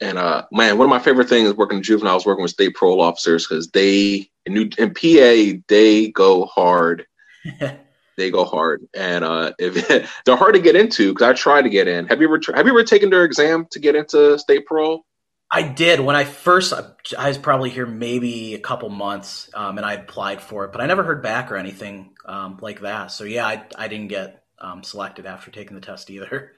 And 0.01 0.17
uh, 0.17 0.45
man, 0.51 0.77
one 0.77 0.86
of 0.86 0.89
my 0.89 1.00
favorite 1.00 1.29
things 1.29 1.53
working 1.53 1.77
with 1.77 1.86
juveniles, 1.86 2.25
working 2.25 2.43
with 2.43 2.51
state 2.51 2.75
parole 2.75 3.01
officers, 3.01 3.48
because 3.48 3.69
they 3.69 4.29
in, 4.45 4.53
New, 4.53 4.69
in 4.77 4.93
PA 4.93 5.59
they 5.67 6.09
go 6.11 6.45
hard. 6.45 7.05
they 8.17 8.31
go 8.31 8.45
hard, 8.45 8.87
and 8.95 9.23
uh, 9.23 9.53
if 9.59 9.87
they're 10.25 10.35
hard 10.35 10.55
to 10.55 10.61
get 10.61 10.75
into, 10.75 11.13
because 11.13 11.27
I 11.27 11.33
tried 11.33 11.63
to 11.63 11.69
get 11.69 11.87
in. 11.87 12.07
Have 12.07 12.21
you 12.21 12.27
ever 12.27 12.39
have 12.55 12.65
you 12.65 12.71
ever 12.71 12.83
taken 12.83 13.09
their 13.09 13.25
exam 13.25 13.67
to 13.71 13.79
get 13.79 13.95
into 13.95 14.37
state 14.39 14.65
parole? 14.65 15.05
I 15.51 15.61
did 15.61 15.99
when 15.99 16.15
I 16.15 16.23
first. 16.23 16.73
I 17.17 17.27
was 17.27 17.37
probably 17.37 17.69
here 17.69 17.85
maybe 17.85 18.55
a 18.55 18.59
couple 18.59 18.89
months, 18.89 19.49
um, 19.53 19.77
and 19.77 19.85
I 19.85 19.93
applied 19.93 20.41
for 20.41 20.65
it, 20.65 20.71
but 20.71 20.81
I 20.81 20.85
never 20.85 21.03
heard 21.03 21.21
back 21.21 21.51
or 21.51 21.57
anything 21.57 22.15
um, 22.25 22.57
like 22.61 22.81
that. 22.81 23.11
So 23.11 23.23
yeah, 23.23 23.45
I 23.45 23.63
I 23.77 23.87
didn't 23.87 24.07
get 24.07 24.43
um, 24.59 24.83
selected 24.83 25.25
after 25.25 25.51
taking 25.51 25.75
the 25.75 25.85
test 25.85 26.09
either. 26.09 26.53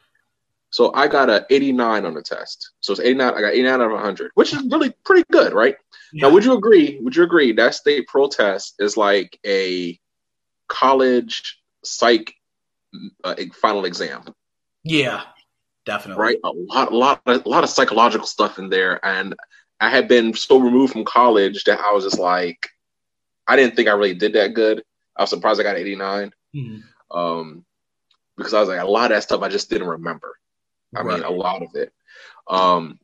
So 0.70 0.94
I 0.94 1.08
got 1.08 1.30
a 1.30 1.46
89 1.50 2.06
on 2.06 2.14
the 2.14 2.22
test. 2.22 2.72
So 2.82 2.92
it's 2.92 3.02
89. 3.02 3.34
I 3.34 3.42
got 3.42 3.54
89 3.54 3.74
out 3.74 3.82
of 3.82 3.92
100, 3.92 4.32
which 4.36 4.54
is 4.54 4.64
really 4.64 4.94
pretty 5.06 5.24
good, 5.32 5.54
right? 5.54 5.76
Yeah. 6.14 6.28
Now, 6.28 6.34
would 6.34 6.46
you 6.46 6.54
agree? 6.54 7.00
Would 7.02 7.16
you 7.16 7.24
agree 7.24 7.52
that 7.54 7.76
state 7.76 8.08
protest 8.08 8.76
is 8.80 8.98
like 8.98 9.40
a 9.46 10.00
college 10.68 11.60
psych 11.84 12.34
uh, 13.24 13.36
final 13.62 13.86
exam? 13.86 14.24
Yeah, 14.84 15.24
definitely. 15.86 16.22
Right, 16.22 16.38
a 16.44 16.52
lot, 16.52 16.92
a 16.92 16.96
lot, 16.96 17.22
a 17.26 17.50
lot 17.50 17.64
of 17.64 17.70
psychological 17.70 18.28
stuff 18.28 18.60
in 18.60 18.70
there, 18.70 19.06
and 19.06 19.36
I 19.80 19.90
had 19.90 20.08
been 20.08 20.34
so 20.34 20.60
removed 20.60 20.94
from 20.94 21.06
college 21.06 21.64
that 21.66 21.80
I 21.80 21.92
was 21.92 22.04
just 22.04 22.20
like, 22.20 22.70
I 23.48 23.56
didn't 23.56 23.76
think 23.76 23.88
I 23.88 23.94
really 23.94 24.14
did 24.14 24.34
that 24.34 24.54
good. 24.54 24.84
I 25.16 25.24
was 25.24 25.30
surprised 25.30 25.60
I 25.60 25.64
got 25.64 25.78
89. 25.78 26.32
Mm-hmm. 26.56 27.18
Um, 27.18 27.66
because 28.36 28.54
I 28.54 28.60
was 28.60 28.70
like, 28.70 28.82
a 28.82 28.86
lot 28.86 29.12
of 29.12 29.18
that 29.18 29.24
stuff 29.24 29.42
I 29.42 29.50
just 29.50 29.70
didn't 29.70 29.88
remember. 29.88 30.38
I 30.96 31.02
right. 31.02 31.20
mean, 31.20 31.24
a 31.24 31.32
lot 31.32 31.64
of 31.64 31.76
it. 31.76 31.92
Um, 32.48 33.00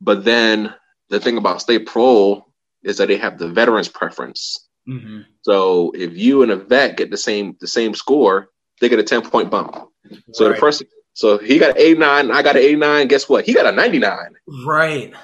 but 0.00 0.24
then 0.24 0.74
the 1.14 1.20
thing 1.20 1.38
about 1.38 1.60
state 1.60 1.86
parole 1.86 2.48
is 2.82 2.98
that 2.98 3.08
they 3.08 3.16
have 3.16 3.38
the 3.38 3.48
veterans 3.48 3.88
preference. 3.88 4.68
Mm-hmm. 4.88 5.20
So 5.42 5.92
if 5.94 6.16
you 6.16 6.42
and 6.42 6.52
a 6.52 6.56
vet 6.56 6.96
get 6.96 7.10
the 7.10 7.16
same 7.16 7.56
the 7.60 7.66
same 7.66 7.94
score, 7.94 8.50
they 8.80 8.88
get 8.88 8.98
a 8.98 9.04
ten 9.04 9.22
point 9.22 9.50
bump. 9.50 9.88
So 10.32 10.46
right. 10.46 10.54
the 10.54 10.60
person, 10.60 10.86
so 11.14 11.38
he 11.38 11.58
got 11.58 11.70
an 11.70 11.78
eighty 11.78 11.98
nine, 11.98 12.30
I 12.30 12.42
got 12.42 12.56
an 12.56 12.62
eighty 12.62 12.76
nine. 12.76 13.08
Guess 13.08 13.28
what? 13.28 13.46
He 13.46 13.54
got 13.54 13.66
a 13.66 13.72
ninety 13.72 13.98
nine. 13.98 14.34
Right. 14.66 15.14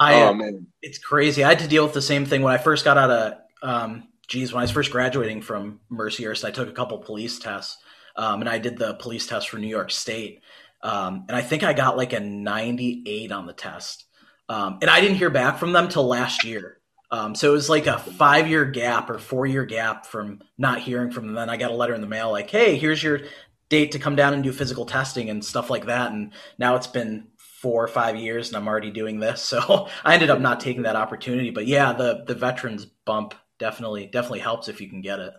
I, 0.00 0.22
oh 0.22 0.34
man, 0.34 0.66
it's 0.82 0.98
crazy. 0.98 1.44
I 1.44 1.50
had 1.50 1.60
to 1.60 1.68
deal 1.68 1.84
with 1.84 1.94
the 1.94 2.02
same 2.02 2.26
thing 2.26 2.42
when 2.42 2.52
I 2.52 2.58
first 2.58 2.84
got 2.84 2.98
out 2.98 3.10
of 3.10 3.34
um, 3.62 4.08
geez, 4.26 4.52
when 4.52 4.60
I 4.60 4.64
was 4.64 4.70
first 4.70 4.90
graduating 4.90 5.42
from 5.42 5.80
Mercyhurst, 5.90 6.44
I 6.44 6.50
took 6.50 6.68
a 6.68 6.72
couple 6.72 6.98
police 6.98 7.38
tests, 7.38 7.78
um, 8.16 8.40
and 8.40 8.48
I 8.48 8.58
did 8.58 8.78
the 8.78 8.94
police 8.94 9.26
test 9.26 9.48
for 9.48 9.58
New 9.58 9.68
York 9.68 9.90
State, 9.90 10.42
um, 10.82 11.24
and 11.28 11.36
I 11.36 11.42
think 11.42 11.62
I 11.62 11.72
got 11.72 11.96
like 11.96 12.12
a 12.12 12.20
98 12.20 13.32
on 13.32 13.46
the 13.46 13.52
test, 13.52 14.05
um, 14.48 14.78
and 14.80 14.90
I 14.90 15.00
didn't 15.00 15.16
hear 15.16 15.30
back 15.30 15.58
from 15.58 15.72
them 15.72 15.88
till 15.88 16.06
last 16.06 16.44
year. 16.44 16.78
Um, 17.10 17.34
so 17.34 17.48
it 17.48 17.52
was 17.52 17.70
like 17.70 17.86
a 17.86 17.98
five 17.98 18.48
year 18.48 18.64
gap 18.64 19.08
or 19.10 19.18
four 19.18 19.46
year 19.46 19.64
gap 19.64 20.06
from 20.06 20.40
not 20.58 20.80
hearing 20.80 21.10
from 21.10 21.26
them. 21.26 21.34
Then 21.34 21.50
I 21.50 21.56
got 21.56 21.70
a 21.70 21.74
letter 21.74 21.94
in 21.94 22.00
the 22.00 22.06
mail 22.06 22.32
like, 22.32 22.50
"Hey, 22.50 22.76
here's 22.76 23.02
your 23.02 23.20
date 23.68 23.92
to 23.92 23.98
come 23.98 24.16
down 24.16 24.34
and 24.34 24.42
do 24.42 24.52
physical 24.52 24.86
testing 24.86 25.30
and 25.30 25.44
stuff 25.44 25.70
like 25.70 25.86
that." 25.86 26.10
And 26.10 26.32
now 26.58 26.74
it's 26.74 26.88
been 26.88 27.28
four 27.36 27.82
or 27.82 27.88
five 27.88 28.16
years 28.16 28.48
and 28.48 28.56
I'm 28.56 28.68
already 28.68 28.90
doing 28.90 29.18
this. 29.20 29.42
So 29.56 29.88
I 30.04 30.14
ended 30.14 30.30
up 30.30 30.40
not 30.40 30.60
taking 30.60 30.82
that 30.82 30.96
opportunity. 30.96 31.50
But 31.50 31.66
yeah, 31.66 31.92
the 31.92 32.24
the 32.26 32.34
veterans 32.34 32.86
bump 33.04 33.34
definitely 33.58 34.06
definitely 34.06 34.40
helps 34.40 34.68
if 34.68 34.80
you 34.80 34.88
can 34.88 35.00
get 35.00 35.20
it. 35.20 35.32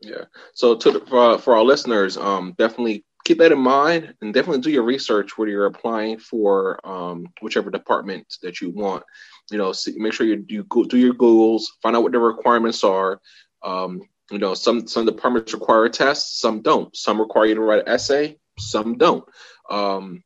Yeah. 0.00 0.24
So 0.52 0.76
to 0.76 0.90
the, 0.90 1.00
for, 1.00 1.38
for 1.38 1.56
our 1.56 1.62
listeners, 1.62 2.16
um, 2.18 2.54
definitely 2.58 3.04
keep 3.24 3.38
that 3.38 3.52
in 3.52 3.58
mind 3.58 4.14
and 4.20 4.34
definitely 4.34 4.60
do 4.60 4.70
your 4.70 4.82
research 4.82 5.36
when 5.36 5.48
you're 5.48 5.66
applying 5.66 6.18
for 6.18 6.80
um, 6.86 7.26
whichever 7.40 7.70
department 7.70 8.36
that 8.42 8.60
you 8.60 8.70
want. 8.70 9.02
You 9.50 9.58
know, 9.58 9.74
make 9.96 10.12
sure 10.12 10.26
you 10.26 10.36
do 10.36 10.64
do 10.88 10.98
your 10.98 11.14
Googles, 11.14 11.64
find 11.82 11.96
out 11.96 12.02
what 12.02 12.12
the 12.12 12.18
requirements 12.18 12.84
are. 12.84 13.20
Um, 13.62 14.02
you 14.30 14.38
know, 14.38 14.54
some 14.54 14.86
some 14.86 15.06
departments 15.06 15.52
require 15.52 15.88
tests, 15.88 16.40
some 16.40 16.62
don't. 16.62 16.94
Some 16.96 17.20
require 17.20 17.46
you 17.46 17.54
to 17.54 17.60
write 17.60 17.80
an 17.80 17.88
essay, 17.88 18.38
some 18.58 18.96
don't. 18.96 19.24
Um, 19.70 20.22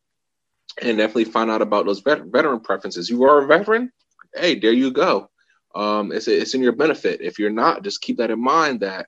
and 0.80 0.98
definitely 0.98 1.24
find 1.24 1.50
out 1.50 1.62
about 1.62 1.86
those 1.86 2.00
vet- 2.00 2.26
veteran 2.26 2.60
preferences. 2.60 3.10
You 3.10 3.24
are 3.24 3.42
a 3.42 3.46
veteran, 3.46 3.90
hey, 4.34 4.58
there 4.58 4.72
you 4.72 4.92
go. 4.92 5.30
Um, 5.74 6.12
it's 6.12 6.28
it's 6.28 6.54
in 6.54 6.62
your 6.62 6.72
benefit. 6.72 7.20
If 7.20 7.38
you're 7.38 7.50
not, 7.50 7.82
just 7.82 8.00
keep 8.00 8.18
that 8.18 8.30
in 8.30 8.40
mind 8.40 8.80
that 8.80 9.06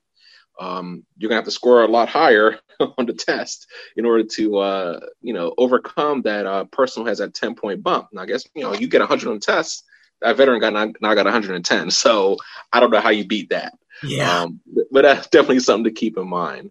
um, 0.61 1.05
you're 1.17 1.29
gonna 1.29 1.39
have 1.39 1.47
to 1.47 1.51
score 1.51 1.83
a 1.83 1.89
lot 1.89 2.09
higher 2.09 2.59
on 2.99 3.07
the 3.07 3.13
test 3.13 3.67
in 3.97 4.05
order 4.05 4.25
to 4.25 4.59
uh, 4.59 5.01
you 5.21 5.33
know 5.33 5.55
overcome 5.59 6.23
that 6.23 6.47
uh, 6.47 6.65
person 6.65 7.03
who 7.03 7.09
has 7.09 7.19
that 7.19 7.35
10 7.35 7.55
point 7.55 7.83
bump. 7.83 8.09
Now, 8.13 8.23
I 8.23 8.27
guess 8.27 8.45
you 8.55 8.63
know 8.63 8.75
you 8.75 8.87
get 8.87 9.01
100 9.01 9.29
on 9.29 9.41
tests. 9.41 9.47
test, 9.47 9.85
that 10.21 10.37
veteran 10.37 10.61
got 10.61 10.73
now 10.73 11.15
got 11.15 11.25
110. 11.25 11.91
So 11.91 12.37
I 12.73 12.81
don't 12.81 12.91
know 12.91 13.01
how 13.01 13.11
you 13.11 13.27
beat 13.27 13.51
that. 13.51 13.73
Yeah, 14.03 14.43
um, 14.43 14.61
but 14.93 15.03
that's 15.03 15.27
definitely 15.29 15.61
something 15.61 15.85
to 15.85 15.99
keep 15.99 16.17
in 16.17 16.29
mind. 16.29 16.71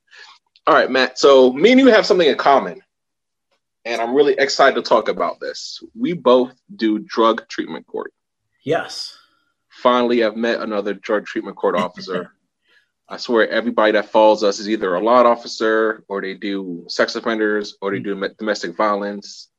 All 0.68 0.76
right, 0.76 0.90
Matt. 0.90 1.18
So 1.20 1.52
me 1.52 1.72
and 1.72 1.80
you 1.80 1.88
have 1.88 2.06
something 2.06 2.28
in 2.28 2.38
common 2.38 2.82
and 3.86 4.02
I'm 4.02 4.14
really 4.14 4.36
excited 4.38 4.76
to 4.76 4.88
talk 4.88 5.10
about 5.10 5.40
this. 5.40 5.82
We 5.96 6.14
both 6.14 6.54
do 6.76 7.00
drug 7.00 7.48
treatment 7.48 7.88
court. 7.88 8.14
Yes. 8.64 9.18
Finally, 9.70 10.24
I've 10.24 10.36
met 10.36 10.62
another 10.62 10.94
drug 10.94 11.26
treatment 11.26 11.58
court 11.58 11.76
officer. 11.76 12.32
I 13.10 13.18
swear, 13.18 13.50
everybody 13.50 13.94
that 13.94 14.10
follows 14.10 14.44
us 14.44 14.60
is 14.60 14.70
either 14.70 14.94
a 14.94 15.00
law 15.00 15.24
officer, 15.24 16.04
or 16.08 16.22
they 16.22 16.36
do 16.36 16.86
sex 16.88 17.16
offenders, 17.16 17.76
or 17.82 17.92
they 17.92 18.00
do 18.00 18.30
domestic 18.38 18.76
violence, 18.76 19.50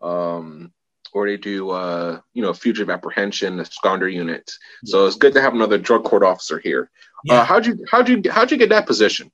um, 0.00 0.72
or 1.12 1.26
they 1.26 1.36
do, 1.36 1.70
uh, 1.70 2.20
you 2.34 2.42
know, 2.42 2.52
fugitive 2.52 2.90
apprehension, 2.90 3.58
Sconder 3.58 4.12
unit. 4.12 4.48
So 4.84 5.06
it's 5.06 5.16
good 5.16 5.34
to 5.34 5.40
have 5.40 5.54
another 5.54 5.78
drug 5.78 6.04
court 6.04 6.22
officer 6.22 6.58
here. 6.58 6.90
Yeah. 7.24 7.40
Uh, 7.40 7.44
how'd 7.44 7.66
you 7.66 7.84
how'd 7.90 8.08
you 8.08 8.22
how'd 8.30 8.52
you 8.52 8.58
get 8.58 8.68
that 8.68 8.86
position? 8.86 9.32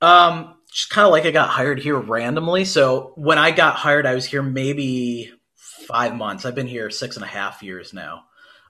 Um, 0.00 0.54
just 0.70 0.90
kind 0.90 1.06
of 1.06 1.12
like 1.12 1.24
I 1.24 1.30
got 1.30 1.48
hired 1.48 1.80
here 1.80 1.98
randomly. 1.98 2.64
So 2.64 3.12
when 3.16 3.38
I 3.38 3.50
got 3.50 3.76
hired, 3.76 4.06
I 4.06 4.14
was 4.14 4.26
here 4.26 4.42
maybe 4.42 5.32
five 5.88 6.14
months. 6.14 6.44
I've 6.44 6.54
been 6.54 6.66
here 6.66 6.90
six 6.90 7.16
and 7.16 7.24
a 7.24 7.28
half 7.28 7.62
years 7.62 7.92
now. 7.92 8.24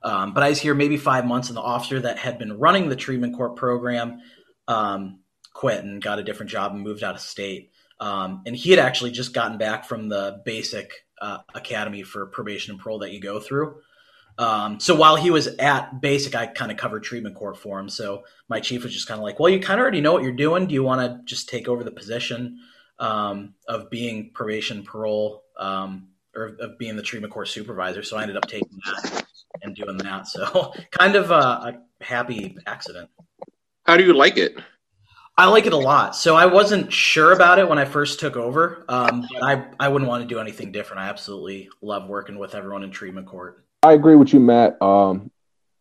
Um, 0.04 0.34
but 0.34 0.42
I 0.42 0.50
was 0.50 0.60
here 0.60 0.74
maybe 0.74 0.98
five 0.98 1.24
months, 1.24 1.48
and 1.48 1.56
the 1.56 1.62
officer 1.62 1.98
that 2.00 2.18
had 2.18 2.38
been 2.38 2.58
running 2.58 2.88
the 2.90 2.96
treatment 2.96 3.34
court 3.34 3.56
program 3.56 4.20
um, 4.68 5.20
quit 5.54 5.82
and 5.82 6.02
got 6.02 6.18
a 6.18 6.22
different 6.22 6.50
job 6.50 6.72
and 6.72 6.82
moved 6.82 7.02
out 7.02 7.14
of 7.14 7.22
state. 7.22 7.70
Um, 8.00 8.42
and 8.44 8.54
he 8.54 8.70
had 8.70 8.78
actually 8.78 9.12
just 9.12 9.32
gotten 9.32 9.56
back 9.56 9.86
from 9.86 10.08
the 10.10 10.42
basic 10.44 10.92
uh, 11.22 11.38
academy 11.54 12.02
for 12.02 12.26
probation 12.26 12.72
and 12.72 12.80
parole 12.80 12.98
that 12.98 13.12
you 13.12 13.20
go 13.20 13.40
through. 13.40 13.76
Um, 14.36 14.80
so 14.80 14.94
while 14.94 15.16
he 15.16 15.30
was 15.30 15.46
at 15.46 16.00
basic, 16.00 16.34
I 16.34 16.46
kind 16.46 16.70
of 16.70 16.76
covered 16.76 17.04
treatment 17.04 17.36
court 17.36 17.56
for 17.56 17.78
him. 17.78 17.88
So 17.88 18.24
my 18.48 18.60
chief 18.60 18.82
was 18.82 18.92
just 18.92 19.06
kind 19.06 19.18
of 19.18 19.24
like, 19.24 19.38
well, 19.38 19.48
you 19.48 19.60
kind 19.60 19.78
of 19.78 19.82
already 19.82 20.00
know 20.00 20.12
what 20.12 20.22
you're 20.22 20.32
doing. 20.32 20.66
Do 20.66 20.74
you 20.74 20.82
want 20.82 21.00
to 21.00 21.20
just 21.24 21.48
take 21.48 21.68
over 21.68 21.84
the 21.84 21.92
position 21.92 22.58
um, 22.98 23.54
of 23.68 23.90
being 23.90 24.32
probation 24.34 24.82
parole 24.82 25.44
um, 25.56 26.08
or 26.34 26.56
of 26.60 26.78
being 26.78 26.96
the 26.96 27.02
treatment 27.02 27.32
court 27.32 27.48
supervisor? 27.48 28.02
So 28.02 28.16
I 28.16 28.22
ended 28.22 28.36
up 28.36 28.48
taking 28.48 28.80
that 28.84 29.23
and 29.62 29.74
doing 29.74 29.96
that. 29.98 30.26
So 30.26 30.72
kind 30.90 31.16
of 31.16 31.30
a, 31.30 31.34
a 31.34 31.82
happy 32.00 32.56
accident. 32.66 33.10
How 33.84 33.96
do 33.96 34.04
you 34.04 34.14
like 34.14 34.36
it? 34.36 34.56
I 35.36 35.46
like 35.46 35.66
it 35.66 35.72
a 35.72 35.78
lot. 35.78 36.14
So 36.14 36.36
I 36.36 36.46
wasn't 36.46 36.92
sure 36.92 37.32
about 37.32 37.58
it 37.58 37.68
when 37.68 37.78
I 37.78 37.84
first 37.84 38.20
took 38.20 38.36
over, 38.36 38.84
um, 38.88 39.26
but 39.32 39.42
I, 39.42 39.66
I 39.80 39.88
wouldn't 39.88 40.08
want 40.08 40.22
to 40.22 40.28
do 40.28 40.38
anything 40.38 40.70
different. 40.70 41.02
I 41.02 41.08
absolutely 41.08 41.68
love 41.82 42.08
working 42.08 42.38
with 42.38 42.54
everyone 42.54 42.84
in 42.84 42.92
treatment 42.92 43.26
court. 43.26 43.64
I 43.82 43.94
agree 43.94 44.14
with 44.14 44.32
you, 44.32 44.38
Matt. 44.38 44.80
Um, 44.80 45.32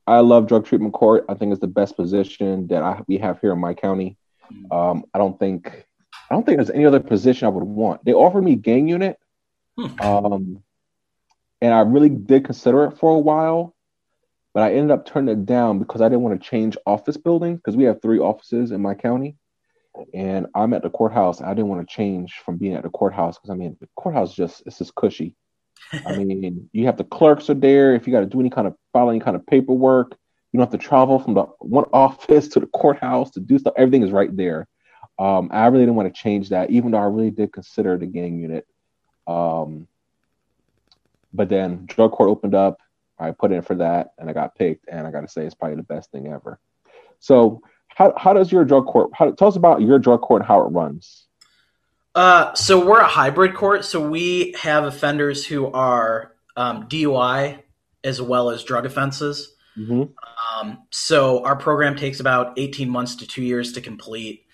I 0.08 0.20
love 0.20 0.48
drug 0.48 0.65
treatment 0.65 0.94
court. 0.94 1.25
I 1.30 1.36
think 1.36 1.51
it's 1.51 1.62
the 1.62 1.68
best 1.68 1.96
position 1.96 2.68
that 2.68 2.82
I, 2.82 3.01
we 3.08 3.20
have 3.20 3.39
here 3.42 3.53
in 3.53 3.60
my 3.60 3.75
county. 3.75 4.18
Mm. 4.51 4.75
Um, 4.75 5.06
I 5.13 5.20
don't 5.20 5.38
think 5.39 5.86
I 6.30 6.36
don't 6.36 6.46
think 6.46 6.58
there's 6.58 6.70
any 6.70 6.86
other 6.86 7.00
position 7.00 7.46
I 7.46 7.50
would 7.50 7.63
want. 7.63 8.03
They 8.06 8.13
offered 8.13 8.44
me 8.44 8.56
gang 8.56 8.88
unit, 8.88 9.20
hmm. 9.77 9.86
And 11.63 11.74
I 11.74 11.79
really 11.79 12.10
did 12.10 12.43
consider 12.43 12.84
it 12.84 12.98
for 12.98 13.15
a 13.15 13.20
while, 13.20 13.74
but 14.53 14.63
I 14.63 14.74
ended 14.74 14.91
up 14.91 15.05
turning 15.05 15.34
it 15.34 15.46
down 15.46 15.79
because 15.79 16.01
I 16.01 16.10
didn't 16.10 16.24
want 16.24 16.39
to 16.39 16.48
change 16.48 16.75
office 16.86 17.15
building 17.15 17.55
because 17.55 17.77
we 17.77 17.86
have 17.86 18.01
three 18.01 18.20
offices 18.20 18.72
in 18.72 18.82
my 18.82 18.96
county, 18.96 19.38
and 20.13 20.48
I'm 20.53 20.74
at 20.74 20.84
the 20.84 20.89
courthouse. 20.89 21.41
I 21.41 21.53
didn't 21.53 21.70
want 21.70 21.88
to 21.88 21.96
change 21.96 22.34
from 22.43 22.58
being 22.58 22.74
at 22.74 22.84
the 22.84 22.89
courthouse 22.89 23.38
because 23.38 23.50
I 23.50 23.55
mean 23.55 23.77
the 23.79 23.88
courthouse 23.96 24.36
just 24.36 24.63
it's 24.65 24.79
just 24.79 24.93
cushy. 24.93 25.38
I 26.05 26.12
mean, 26.17 26.70
you 26.74 26.86
have 26.86 26.98
the 26.98 27.05
clerks 27.05 27.50
are 27.50 27.53
there. 27.53 27.96
If 27.96 28.08
you 28.08 28.13
got 28.13 28.20
to 28.20 28.25
do 28.25 28.41
any 28.41 28.50
kind 28.50 28.67
of 28.67 28.75
file 28.91 29.10
any 29.10 29.22
kind 29.22 29.38
of 29.38 29.48
paperwork, 29.48 30.17
you 30.51 30.58
don't 30.58 30.70
have 30.70 30.77
to 30.77 30.86
travel 30.86 31.17
from 31.17 31.34
the 31.34 31.43
one 31.60 31.86
office 31.93 32.50
to 32.50 32.60
the 32.60 32.67
courthouse 32.67 33.32
to 33.32 33.39
do 33.39 33.58
stuff. 33.58 33.74
Everything 33.77 34.03
is 34.03 34.12
right 34.12 34.36
there. 34.36 34.67
Um, 35.17 35.48
I 35.53 35.67
really 35.67 35.84
didn't 35.84 35.96
want 35.96 36.13
to 36.13 36.22
change 36.22 36.50
that, 36.50 36.72
even 36.72 36.91
though 36.91 36.98
I 36.98 37.05
really 37.05 37.32
did 37.32 37.53
consider 37.53 37.98
the 37.98 38.05
gang 38.05 38.38
unit. 38.38 38.67
Um, 39.27 39.88
but 41.34 41.50
then 41.50 41.86
drug 41.86 42.12
court 42.12 42.30
opened 42.30 42.56
up. 42.56 42.80
I 43.20 43.32
put 43.32 43.52
in 43.52 43.62
for 43.62 43.75
that, 43.75 44.13
and 44.18 44.30
I 44.30 44.34
got 44.34 44.56
picked. 44.56 44.88
And 44.90 45.08
I 45.08 45.12
got 45.12 45.22
to 45.22 45.28
say, 45.28 45.46
it's 45.46 45.56
probably 45.56 45.78
the 45.78 45.84
best 45.84 46.12
thing 46.12 46.28
ever. 46.28 46.60
So, 47.20 47.62
how 47.88 48.13
how 48.18 48.34
does 48.34 48.52
your 48.52 48.66
drug 48.66 48.86
court? 48.86 49.12
How, 49.13 49.32
tell 49.32 49.48
us 49.48 49.56
about 49.56 49.82
your 49.82 50.00
drug 50.00 50.22
court 50.22 50.42
and 50.42 50.48
how 50.48 50.62
it 50.62 50.70
runs. 50.70 51.28
Uh, 52.16 52.54
so 52.54 52.86
we're 52.86 53.00
a 53.00 53.08
hybrid 53.08 53.56
court. 53.56 53.86
So 53.86 54.08
we 54.08 54.54
have 54.62 54.84
offenders 54.84 55.46
who 55.46 55.72
are 55.72 56.36
um, 56.56 56.88
DUI 56.88 57.60
as 58.04 58.22
well 58.22 58.50
as 58.50 58.63
drug 58.63 58.86
offenses. 58.86 59.56
Mm-hmm. 59.78 60.04
Um, 60.60 60.84
so 60.92 61.44
our 61.44 61.56
program 61.56 61.96
takes 61.96 62.20
about 62.20 62.54
18 62.58 62.90
months 62.90 63.16
to 63.18 63.28
two 63.28 63.42
years 63.42 63.74
to 63.74 63.82
complete. 63.82 64.46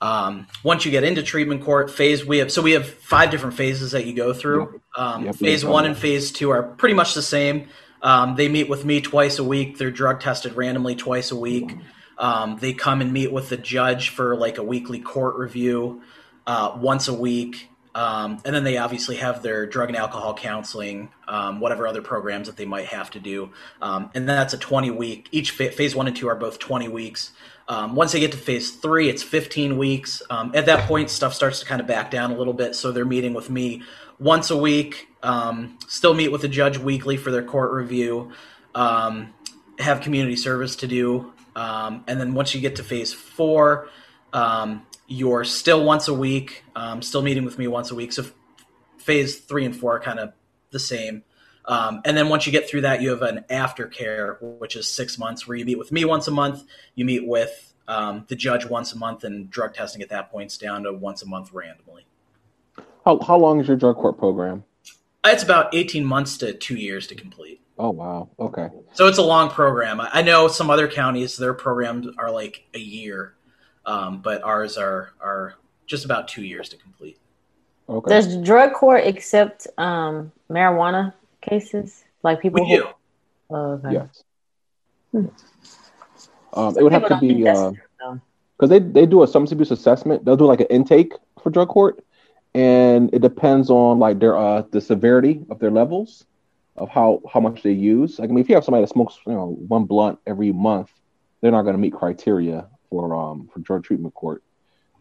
Um, 0.00 0.46
once 0.62 0.84
you 0.84 0.90
get 0.90 1.04
into 1.04 1.22
treatment 1.22 1.64
court 1.64 1.90
phase, 1.90 2.24
we 2.24 2.38
have 2.38 2.52
so 2.52 2.62
we 2.62 2.72
have 2.72 2.88
five 2.88 3.30
different 3.30 3.56
phases 3.56 3.92
that 3.92 4.06
you 4.06 4.14
go 4.14 4.32
through. 4.32 4.80
Um, 4.96 5.26
yep, 5.26 5.34
phase 5.36 5.64
one 5.64 5.86
and 5.86 5.96
phase 5.96 6.30
two 6.30 6.50
are 6.50 6.62
pretty 6.62 6.94
much 6.94 7.14
the 7.14 7.22
same. 7.22 7.68
Um, 8.00 8.36
they 8.36 8.48
meet 8.48 8.68
with 8.68 8.84
me 8.84 9.00
twice 9.00 9.38
a 9.38 9.44
week. 9.44 9.78
They're 9.78 9.90
drug 9.90 10.20
tested 10.20 10.54
randomly 10.54 10.94
twice 10.94 11.30
a 11.30 11.36
week. 11.36 11.76
Um, 12.16 12.58
they 12.60 12.72
come 12.72 13.00
and 13.00 13.12
meet 13.12 13.32
with 13.32 13.48
the 13.48 13.56
judge 13.56 14.10
for 14.10 14.36
like 14.36 14.58
a 14.58 14.62
weekly 14.62 15.00
court 15.00 15.36
review 15.36 16.02
uh, 16.46 16.76
once 16.80 17.08
a 17.08 17.14
week. 17.14 17.68
Um, 17.94 18.40
and 18.44 18.54
then 18.54 18.64
they 18.64 18.76
obviously 18.76 19.16
have 19.16 19.42
their 19.42 19.66
drug 19.66 19.88
and 19.88 19.96
alcohol 19.96 20.34
counseling, 20.34 21.08
um, 21.26 21.58
whatever 21.58 21.88
other 21.88 22.02
programs 22.02 22.46
that 22.46 22.56
they 22.56 22.64
might 22.64 22.86
have 22.86 23.10
to 23.12 23.20
do. 23.20 23.50
Um, 23.82 24.10
and 24.14 24.28
that's 24.28 24.54
a 24.54 24.58
20 24.58 24.90
week, 24.92 25.28
each 25.32 25.50
phase 25.52 25.96
one 25.96 26.06
and 26.06 26.14
two 26.14 26.28
are 26.28 26.36
both 26.36 26.58
20 26.60 26.88
weeks. 26.88 27.32
Um, 27.68 27.94
once 27.94 28.12
they 28.12 28.20
get 28.20 28.32
to 28.32 28.38
phase 28.38 28.70
three, 28.70 29.08
it's 29.08 29.22
15 29.22 29.76
weeks. 29.76 30.22
Um, 30.30 30.52
at 30.54 30.66
that 30.66 30.88
point, 30.88 31.10
stuff 31.10 31.34
starts 31.34 31.60
to 31.60 31.66
kind 31.66 31.80
of 31.80 31.86
back 31.86 32.10
down 32.10 32.30
a 32.30 32.36
little 32.36 32.54
bit. 32.54 32.74
So 32.74 32.92
they're 32.92 33.04
meeting 33.04 33.34
with 33.34 33.50
me 33.50 33.82
once 34.18 34.50
a 34.50 34.56
week, 34.56 35.08
um, 35.22 35.78
still 35.86 36.14
meet 36.14 36.28
with 36.28 36.40
the 36.40 36.48
judge 36.48 36.78
weekly 36.78 37.16
for 37.16 37.30
their 37.30 37.42
court 37.42 37.70
review, 37.72 38.32
have 38.74 40.00
community 40.00 40.36
service 40.36 40.76
to 40.76 40.86
do. 40.86 41.32
and 41.54 42.02
then 42.06 42.34
once 42.34 42.54
you 42.54 42.60
get 42.60 42.76
to 42.76 42.82
phase 42.82 43.12
four, 43.12 43.88
um, 44.32 44.86
you're 45.06 45.44
still 45.44 45.84
once 45.84 46.08
a 46.08 46.14
week, 46.14 46.64
um, 46.76 47.02
still 47.02 47.22
meeting 47.22 47.44
with 47.44 47.58
me 47.58 47.66
once 47.66 47.90
a 47.90 47.94
week. 47.94 48.12
So 48.12 48.24
phase 48.98 49.38
three 49.38 49.64
and 49.64 49.74
four 49.74 49.96
are 49.96 50.00
kind 50.00 50.18
of 50.18 50.32
the 50.70 50.78
same. 50.78 51.24
Um, 51.68 52.00
and 52.06 52.16
then 52.16 52.30
once 52.30 52.46
you 52.46 52.52
get 52.52 52.68
through 52.68 52.80
that, 52.80 53.02
you 53.02 53.10
have 53.10 53.20
an 53.20 53.44
aftercare, 53.50 54.40
which 54.40 54.74
is 54.74 54.88
six 54.88 55.18
months, 55.18 55.46
where 55.46 55.56
you 55.56 55.66
meet 55.66 55.78
with 55.78 55.92
me 55.92 56.06
once 56.06 56.26
a 56.26 56.30
month. 56.30 56.64
You 56.94 57.04
meet 57.04 57.26
with 57.26 57.74
um, 57.86 58.24
the 58.28 58.36
judge 58.36 58.64
once 58.64 58.94
a 58.94 58.98
month, 58.98 59.24
and 59.24 59.50
drug 59.50 59.74
testing 59.74 60.00
at 60.00 60.08
that 60.08 60.30
point 60.32 60.50
is 60.50 60.58
down 60.58 60.84
to 60.84 60.94
once 60.94 61.22
a 61.22 61.26
month 61.26 61.52
randomly. 61.52 62.06
How, 63.04 63.20
how 63.20 63.36
long 63.36 63.60
is 63.60 63.68
your 63.68 63.76
drug 63.76 63.96
court 63.96 64.18
program? 64.18 64.64
It's 65.26 65.42
about 65.42 65.74
18 65.74 66.06
months 66.06 66.38
to 66.38 66.54
two 66.54 66.76
years 66.76 67.06
to 67.08 67.14
complete. 67.14 67.60
Oh 67.78 67.90
wow. 67.90 68.28
Okay. 68.40 68.68
So 68.92 69.06
it's 69.06 69.18
a 69.18 69.22
long 69.22 69.50
program. 69.50 70.00
I 70.00 70.22
know 70.22 70.48
some 70.48 70.70
other 70.70 70.88
counties 70.88 71.36
their 71.36 71.54
programs 71.54 72.08
are 72.18 72.30
like 72.30 72.64
a 72.74 72.78
year, 72.78 73.34
um, 73.86 74.20
but 74.20 74.42
ours 74.42 74.76
are 74.76 75.12
are 75.20 75.54
just 75.86 76.04
about 76.04 76.28
two 76.28 76.42
years 76.42 76.68
to 76.70 76.76
complete. 76.76 77.18
Okay. 77.88 78.08
Does 78.08 78.36
drug 78.38 78.72
court 78.72 79.06
accept 79.06 79.68
um, 79.78 80.32
marijuana 80.50 81.12
cases? 81.48 82.04
Like 82.22 82.40
people 82.40 82.64
we 82.64 82.70
who? 82.70 82.76
Do. 82.82 82.88
Oh, 83.50 83.72
okay. 83.72 83.92
Yes. 83.92 84.24
Hmm. 85.12 85.26
Um, 86.52 86.76
it 86.78 86.82
would 86.82 86.92
have 86.92 87.06
to 87.08 87.20
be 87.20 87.34
because 87.34 87.72
uh, 88.60 88.66
they 88.66 88.78
they 88.78 89.06
do 89.06 89.22
a 89.22 89.26
substance 89.26 89.52
abuse 89.52 89.70
assessment. 89.70 90.24
They'll 90.24 90.36
do 90.36 90.46
like 90.46 90.60
an 90.60 90.66
intake 90.70 91.12
for 91.42 91.50
drug 91.50 91.68
court, 91.68 92.04
and 92.54 93.12
it 93.12 93.20
depends 93.20 93.70
on 93.70 93.98
like 93.98 94.18
their 94.18 94.36
uh 94.36 94.62
the 94.70 94.80
severity 94.80 95.44
of 95.50 95.58
their 95.58 95.70
levels 95.70 96.24
of 96.76 96.88
how 96.88 97.20
how 97.32 97.40
much 97.40 97.62
they 97.62 97.72
use. 97.72 98.18
Like, 98.18 98.30
I 98.30 98.32
mean, 98.32 98.42
if 98.42 98.48
you 98.48 98.54
have 98.54 98.64
somebody 98.64 98.84
that 98.84 98.92
smokes, 98.92 99.18
you 99.26 99.32
know, 99.32 99.56
one 99.68 99.84
blunt 99.84 100.18
every 100.26 100.52
month, 100.52 100.90
they're 101.40 101.52
not 101.52 101.62
going 101.62 101.74
to 101.74 101.80
meet 101.80 101.92
criteria 101.92 102.66
for 102.90 103.14
um 103.14 103.48
for 103.52 103.60
drug 103.60 103.84
treatment 103.84 104.14
court. 104.14 104.42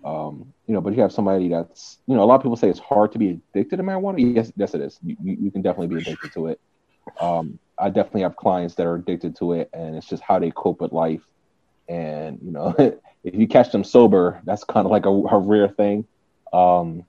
Um, 0.04 0.54
you 0.68 0.74
know, 0.74 0.82
but 0.82 0.94
you 0.96 1.02
have 1.02 1.12
somebody 1.12 1.50
that's, 1.50 1.98
you 2.08 2.16
know, 2.16 2.24
a 2.24 2.26
lot 2.26 2.36
of 2.36 2.42
people 2.42 2.56
say 2.56 2.70
it's 2.70 2.80
hard 2.80 3.12
to 3.14 3.20
be 3.20 3.40
addicted 3.54 3.78
to 3.78 3.84
marijuana. 3.84 4.36
Yes, 4.36 4.52
yes, 4.56 4.74
it 4.74 4.82
is. 4.82 5.00
You, 5.04 5.18
you, 5.22 5.52
can 5.52 5.62
definitely 5.62 5.96
be 5.96 6.02
addicted 6.02 6.32
to 6.34 6.48
it. 6.48 6.60
Um, 7.20 7.60
I 7.78 7.90
definitely 7.90 8.22
have 8.22 8.36
clients 8.36 8.76
that 8.76 8.86
are 8.86 8.96
addicted 8.96 9.36
to 9.38 9.54
it, 9.54 9.70
and 9.74 9.96
it's 9.96 10.08
just 10.08 10.24
how 10.24 10.40
they 10.40 10.52
cope 10.52 10.82
with 10.82 10.92
life. 10.92 11.22
And 11.90 12.40
you 12.42 12.52
know, 12.52 12.76
if 13.24 13.36
you 13.36 13.48
catch 13.48 13.72
them 13.72 13.84
sober, 13.84 14.42
that's 14.44 14.64
kind 14.64 14.86
of 14.86 14.92
like 14.92 15.06
a, 15.06 15.10
a 15.10 15.38
rare 15.38 15.68
thing. 15.68 16.06
Um, 16.54 17.06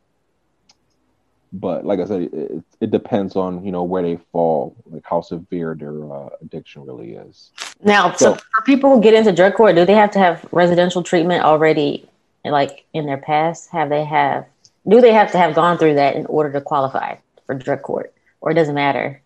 but 1.53 1.85
like 1.85 2.01
I 2.01 2.05
said, 2.05 2.23
it, 2.23 2.65
it, 2.81 2.91
depends 2.91 3.37
on 3.37 3.65
you 3.65 3.73
know 3.73 3.83
where 3.83 4.03
they 4.03 4.19
fall, 4.33 4.77
like 4.87 5.05
how 5.05 5.21
severe 5.21 5.75
their 5.75 6.13
uh, 6.13 6.29
addiction 6.43 6.85
really 6.85 7.15
is. 7.15 7.51
Now, 7.83 8.13
so, 8.13 8.35
so, 8.35 8.41
for 8.55 8.63
people 8.65 8.95
who 8.95 9.01
get 9.01 9.15
into 9.15 9.33
drug 9.33 9.55
court, 9.55 9.77
do 9.77 9.85
they 9.85 9.95
have 9.95 10.11
to 10.13 10.19
have 10.19 10.45
residential 10.53 11.03
treatment 11.03 11.45
already, 11.45 12.09
like 12.45 12.85
in 12.93 13.07
their 13.07 13.19
past? 13.19 13.71
Have 13.71 13.89
they 13.89 14.05
have? 14.05 14.47
Do 14.89 15.01
they 15.01 15.13
have 15.13 15.33
to 15.33 15.39
have 15.39 15.55
gone 15.55 15.79
through 15.79 15.95
that 15.95 16.17
in 16.17 16.27
order 16.27 16.53
to 16.53 16.61
qualify 16.61 17.17
for 17.47 17.55
drug 17.55 17.83
court, 17.83 18.15
or 18.41 18.51
it 18.51 18.55
doesn't 18.55 18.75
matter? 18.75 19.21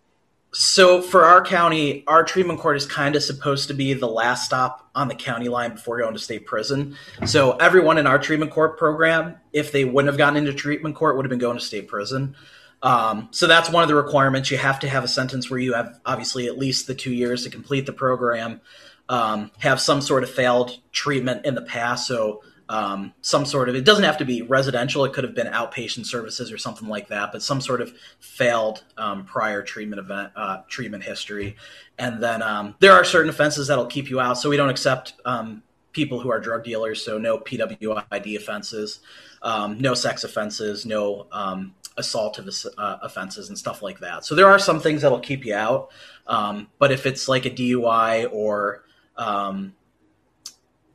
So 0.55 1.01
for 1.01 1.25
our 1.25 1.43
county, 1.43 2.05
our 2.07 2.25
treatment 2.25 2.61
court 2.61 2.77
is 2.77 2.85
kind 2.85 3.17
of 3.17 3.23
supposed 3.23 3.69
to 3.69 3.75
be 3.75 3.95
the 3.95 4.07
last 4.07 4.45
stop 4.45 4.91
on 4.95 5.09
the 5.09 5.15
county 5.15 5.49
line 5.49 5.73
before 5.73 5.99
going 5.99 6.13
to 6.13 6.19
state 6.19 6.45
prison. 6.45 6.95
So 7.25 7.53
everyone 7.53 7.97
in 7.97 8.07
our 8.07 8.19
treatment 8.19 8.51
court 8.51 8.77
program, 8.77 9.37
if 9.55 9.73
they 9.73 9.87
wouldn't 9.87 10.13
have 10.13 10.19
gotten 10.19 10.37
into 10.37 10.53
treatment 10.53 10.95
court, 10.95 11.17
would 11.17 11.25
have 11.25 11.31
been 11.31 11.39
going 11.39 11.57
to 11.57 11.65
state 11.65 11.89
prison. 11.89 12.37
Um, 12.83 13.29
so 13.31 13.47
that's 13.47 13.71
one 13.71 13.83
of 13.83 13.89
the 13.89 13.95
requirements. 13.95 14.51
You 14.51 14.59
have 14.59 14.81
to 14.81 14.89
have 14.91 15.05
a 15.05 15.09
sentence 15.09 15.49
where 15.49 15.61
you 15.61 15.73
have 15.73 15.99
obviously 16.05 16.49
at 16.49 16.59
least 16.59 16.87
the 16.87 16.95
two 16.95 17.13
years 17.13 17.45
to 17.45 17.51
complete 17.51 17.87
the 17.87 17.93
program, 17.95 18.61
um, 19.09 19.53
have 19.59 19.81
some 19.81 20.03
sort 20.03 20.23
of 20.23 20.31
failed 20.31 20.79
treatment 20.91 21.47
in 21.47 21.55
the 21.55 21.63
past. 21.63 22.07
So 22.07 22.43
um, 22.69 23.13
some 23.21 23.45
sort 23.45 23.69
of 23.69 23.75
it 23.75 23.85
doesn't 23.85 24.05
have 24.05 24.19
to 24.19 24.25
be 24.25 24.43
residential 24.43 25.05
it 25.05 25.13
could 25.13 25.25
have 25.25 25.35
been 25.35 25.47
outpatient 25.47 26.07
services 26.07 26.53
or 26.53 26.59
something 26.59 26.89
like 26.89 27.09
that 27.09 27.33
but 27.33 27.43
some 27.43 27.61
sort 27.61 27.81
of 27.81 27.93
failed 28.21 28.85
um, 28.97 29.25
prior 29.25 29.63
treatment 29.63 30.01
event 30.01 30.33
uh, 30.37 30.59
treatment 30.69 31.03
history. 31.03 31.57
And 31.99 32.23
then 32.23 32.43
um, 32.43 32.75
there 32.81 32.93
are 32.93 33.05
certain 33.05 33.31
offenses 33.31 33.69
that'll 33.69 33.87
keep 33.87 34.11
you 34.11 34.21
out 34.21 34.35
so 34.39 34.49
we 34.49 34.57
don't 34.57 34.71
accept 34.71 35.15
um, 35.25 35.63
people 35.93 36.21
who 36.21 36.31
are 36.31 36.41
drug 36.41 36.65
dealers 36.65 37.05
so 37.05 37.19
no 37.19 37.39
pwid 37.39 38.37
offenses 38.37 39.01
um, 39.43 39.79
no 39.79 39.95
sex 39.95 40.25
offenses 40.25 40.87
no 40.87 41.27
um, 41.33 41.75
assaultive 41.99 42.67
uh, 42.79 42.97
offenses 43.03 43.49
and 43.49 43.59
stuff 43.59 43.83
like 43.83 44.01
that. 44.01 44.25
So 44.25 44.35
there 44.35 44.49
are 44.49 44.59
some 44.59 44.81
things 44.81 45.03
that'll 45.03 45.21
keep 45.21 45.45
you 45.45 45.55
out 45.55 45.91
Um, 46.27 46.69
but 46.79 46.93
if 46.93 47.07
it's 47.07 47.29
like 47.29 47.47
a 47.47 47.51
dui 47.51 48.33
or 48.33 48.85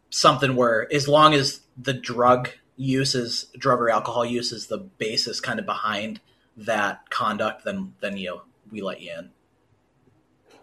something 0.09 0.55
where 0.55 0.91
as 0.93 1.07
long 1.07 1.33
as 1.33 1.61
the 1.77 1.93
drug 1.93 2.49
use 2.75 3.15
is 3.15 3.45
drug 3.57 3.79
or 3.79 3.89
alcohol 3.89 4.25
use 4.25 4.51
is 4.51 4.67
the 4.67 4.77
basis 4.77 5.39
kind 5.39 5.59
of 5.59 5.65
behind 5.65 6.19
that 6.55 7.09
conduct, 7.09 7.65
then 7.65 7.93
then 8.01 8.17
you 8.17 8.29
know 8.29 8.41
we 8.71 8.81
let 8.81 9.01
you 9.01 9.11
in. 9.17 9.29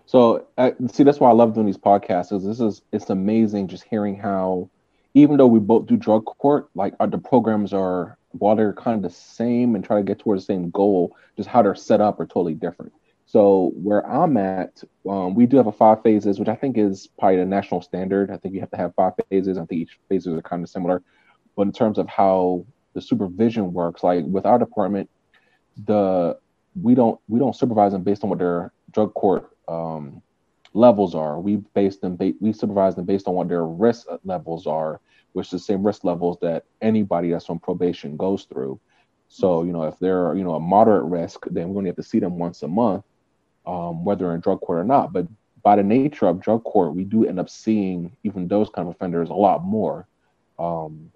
So 0.07 0.47
uh, 0.59 0.73
see, 0.93 1.03
that's 1.03 1.21
why 1.21 1.31
I 1.31 1.33
love 1.33 1.55
doing 1.55 1.67
these 1.67 1.79
podcasts. 1.79 2.33
Is 2.33 2.45
this 2.45 2.61
is 2.61 2.83
it's 2.93 3.11
amazing 3.11 3.69
just 3.69 3.85
hearing 3.85 4.17
how, 4.17 4.69
even 5.15 5.37
though 5.37 5.47
we 5.47 5.61
both 5.61 5.87
do 5.87 5.97
drug 5.97 6.25
court, 6.25 6.69
like 6.75 6.95
our, 7.01 7.07
the 7.07 7.19
programs 7.19 7.73
are 7.73 8.17
while 8.33 8.57
they're 8.57 8.73
kind 8.73 8.97
of 8.97 9.03
the 9.11 9.17
same 9.17 9.75
and 9.75 9.85
try 9.85 9.97
to 9.97 10.03
get 10.03 10.19
towards 10.19 10.43
the 10.43 10.53
same 10.53 10.71
goal, 10.71 11.17
just 11.37 11.49
how 11.49 11.63
they're 11.63 11.75
set 11.75 12.01
up 12.01 12.19
are 12.21 12.27
totally 12.27 12.55
different. 12.55 12.93
So 13.35 13.73
where 13.75 14.09
I'm 14.09 14.37
at, 14.37 14.81
um, 15.09 15.35
we 15.35 15.45
do 15.45 15.57
have 15.57 15.67
a 15.67 15.73
five 15.73 16.05
phases, 16.05 16.39
which 16.39 16.47
I 16.49 16.55
think 16.55 16.79
is 16.79 17.09
probably 17.19 17.39
the 17.39 17.45
national 17.45 17.83
standard. 17.83 18.31
I 18.31 18.37
think 18.37 18.55
you 18.55 18.61
have 18.61 18.71
to 18.71 18.77
have 18.77 18.95
five 18.95 19.15
phases. 19.29 19.59
I 19.59 19.65
think 19.65 19.81
each 19.81 19.99
phases 20.09 20.33
are 20.33 20.43
kind 20.43 20.63
of 20.63 20.69
similar, 20.71 21.03
but 21.57 21.63
in 21.63 21.73
terms 21.73 21.99
of 21.99 22.09
how 22.09 22.65
the 22.93 23.01
supervision 23.01 23.73
works, 23.73 24.05
like 24.05 24.25
with 24.25 24.47
our 24.47 24.57
department, 24.57 25.11
the 25.85 26.39
we 26.81 26.95
don't 26.95 27.19
we 27.27 27.41
don't 27.41 27.57
supervise 27.57 27.91
them 27.91 28.05
based 28.05 28.23
on 28.23 28.31
what 28.31 28.39
their 28.39 28.73
drug 28.93 29.13
court 29.15 29.51
um, 29.67 30.23
levels 30.73 31.17
are. 31.17 31.41
We 31.41 31.57
base 31.57 31.97
them 31.97 32.15
ba- 32.15 32.35
we 32.41 32.53
supervise 32.53 32.95
them 32.95 33.05
based 33.05 33.27
on 33.27 33.35
what 33.35 33.49
their 33.49 33.67
risk 33.67 34.07
levels 34.23 34.69
are, 34.69 35.01
which 35.33 35.49
is 35.49 35.51
the 35.51 35.59
same 35.59 35.85
risk 35.85 36.05
levels 36.05 36.39
that 36.43 36.67
anybody 36.81 37.33
that's 37.33 37.51
on 37.51 37.59
probation 37.59 38.17
goes 38.17 38.45
through. 38.45 38.79
So 39.27 39.65
you 39.65 39.73
know 39.73 39.83
if 39.83 39.99
they're 39.99 40.37
you 40.37 40.45
know 40.45 40.55
a 40.55 40.61
moderate 40.61 41.07
risk, 41.07 41.47
then 41.51 41.67
we're 41.67 41.75
going 41.75 41.87
to 41.87 41.89
have 41.89 41.97
to 41.97 42.05
see 42.05 42.21
them 42.21 42.39
once 42.39 42.63
a 42.63 42.69
month 42.69 43.05
um, 43.67 44.05
whether 44.05 44.35
in 44.35 44.41
drug 44.41 44.61
court 44.61 44.79
or 44.79 44.85
not. 44.85 45.13
But 45.13 45.27
by 45.63 45.77
the 45.77 45.83
nature 45.83 46.27
of 46.27 46.41
drug 46.41 46.65
court, 46.65 46.95
we 46.95 47.05
do 47.05 47.27
end 47.27 47.41
up 47.41 47.49
seeing 47.49 48.17
even 48.23 48.49
those 48.49 48.69
kind 48.69 48.87
of 48.89 48.95
offenders 48.95 49.31
a 49.31 49.35
lot 49.35 49.65
more. 49.65 50.07
Um, 50.59 51.11